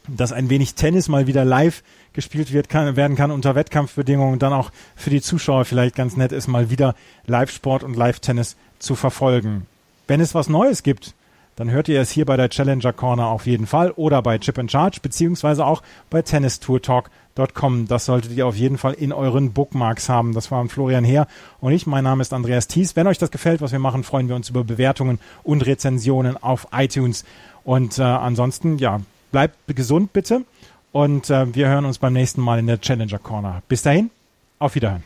dass 0.09 0.33
ein 0.33 0.51
wenig 0.51 0.75
Tennis 0.75 1.09
mal 1.09 1.27
wieder 1.27 1.45
live 1.45 1.83
gespielt 2.13 2.53
wird, 2.53 2.69
kann, 2.69 2.97
werden 2.97 3.17
kann 3.17 3.31
unter 3.31 3.55
Wettkampfbedingungen 3.55 4.35
und 4.35 4.43
dann 4.43 4.53
auch 4.53 4.71
für 4.97 5.11
die 5.11 5.23
Zuschauer 5.23 5.65
vielleicht 5.65 5.95
ganz 5.95 6.17
nett 6.17 6.33
ist, 6.33 6.47
mal 6.47 6.69
wieder 6.69 6.95
Live-Sport 7.27 7.85
und 7.85 7.97
Live-Tennis 7.97 8.57
zu 8.79 8.97
verfolgen. 8.97 9.67
Wenn 10.07 10.21
es 10.21 10.35
was 10.35 10.49
Neues 10.49 10.83
gibt, 10.83 11.15
dann 11.57 11.71
hört 11.71 11.89
ihr 11.89 12.01
es 12.01 12.11
hier 12.11 12.25
bei 12.25 12.37
der 12.37 12.49
Challenger 12.49 12.93
Corner 12.93 13.27
auf 13.27 13.47
jeden 13.47 13.67
Fall 13.67 13.93
oder 13.93 14.23
bei 14.23 14.39
Chip 14.39 14.59
and 14.59 14.71
Charge 14.71 14.99
beziehungsweise 15.01 15.65
auch 15.65 15.83
bei 16.11 16.23
tennistourtalk.com. 16.23 17.87
Das 17.89 18.07
solltet 18.07 18.33
ihr 18.33 18.47
auf 18.47 18.57
jeden 18.57 18.79
Fall 18.79 18.95
in 18.95 19.13
euren 19.13 19.53
Bookmarks 19.53 20.09
haben. 20.09 20.35
Das 20.35 20.51
waren 20.51 20.69
Florian 20.69 21.05
Heer 21.05 21.27
und 21.61 21.73
ich. 21.73 21.87
Mein 21.87 22.05
Name 22.05 22.23
ist 22.23 22.33
Andreas 22.33 22.69
Thies. 22.69 22.97
Wenn 22.97 23.07
euch 23.07 23.19
das 23.19 23.31
gefällt, 23.31 23.61
was 23.61 23.73
wir 23.73 23.79
machen, 23.79 24.05
freuen 24.05 24.29
wir 24.29 24.37
uns 24.37 24.51
über 24.51 24.65
Bewertungen 24.65 25.19
und 25.43 25.65
Rezensionen 25.65 26.37
auf 26.43 26.69
iTunes. 26.73 27.25
Und 27.65 27.99
äh, 27.99 28.03
ansonsten, 28.03 28.79
ja, 28.79 29.01
bleibt 29.33 29.57
gesund 29.67 30.13
bitte 30.13 30.45
und 30.93 31.29
äh, 31.29 31.53
wir 31.55 31.69
hören 31.69 31.85
uns 31.85 31.99
beim 31.99 32.13
nächsten 32.13 32.41
Mal 32.41 32.61
in 32.61 32.67
der 32.67 32.81
Challenger 32.81 33.19
Corner. 33.19 33.63
Bis 33.69 33.83
dahin, 33.83 34.11
auf 34.59 34.75
Wiederhören. 34.75 35.03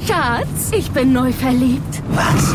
Schatz, 0.00 0.72
ich 0.72 0.90
bin 0.90 1.12
neu 1.12 1.32
verliebt. 1.32 2.02
Was? 2.08 2.54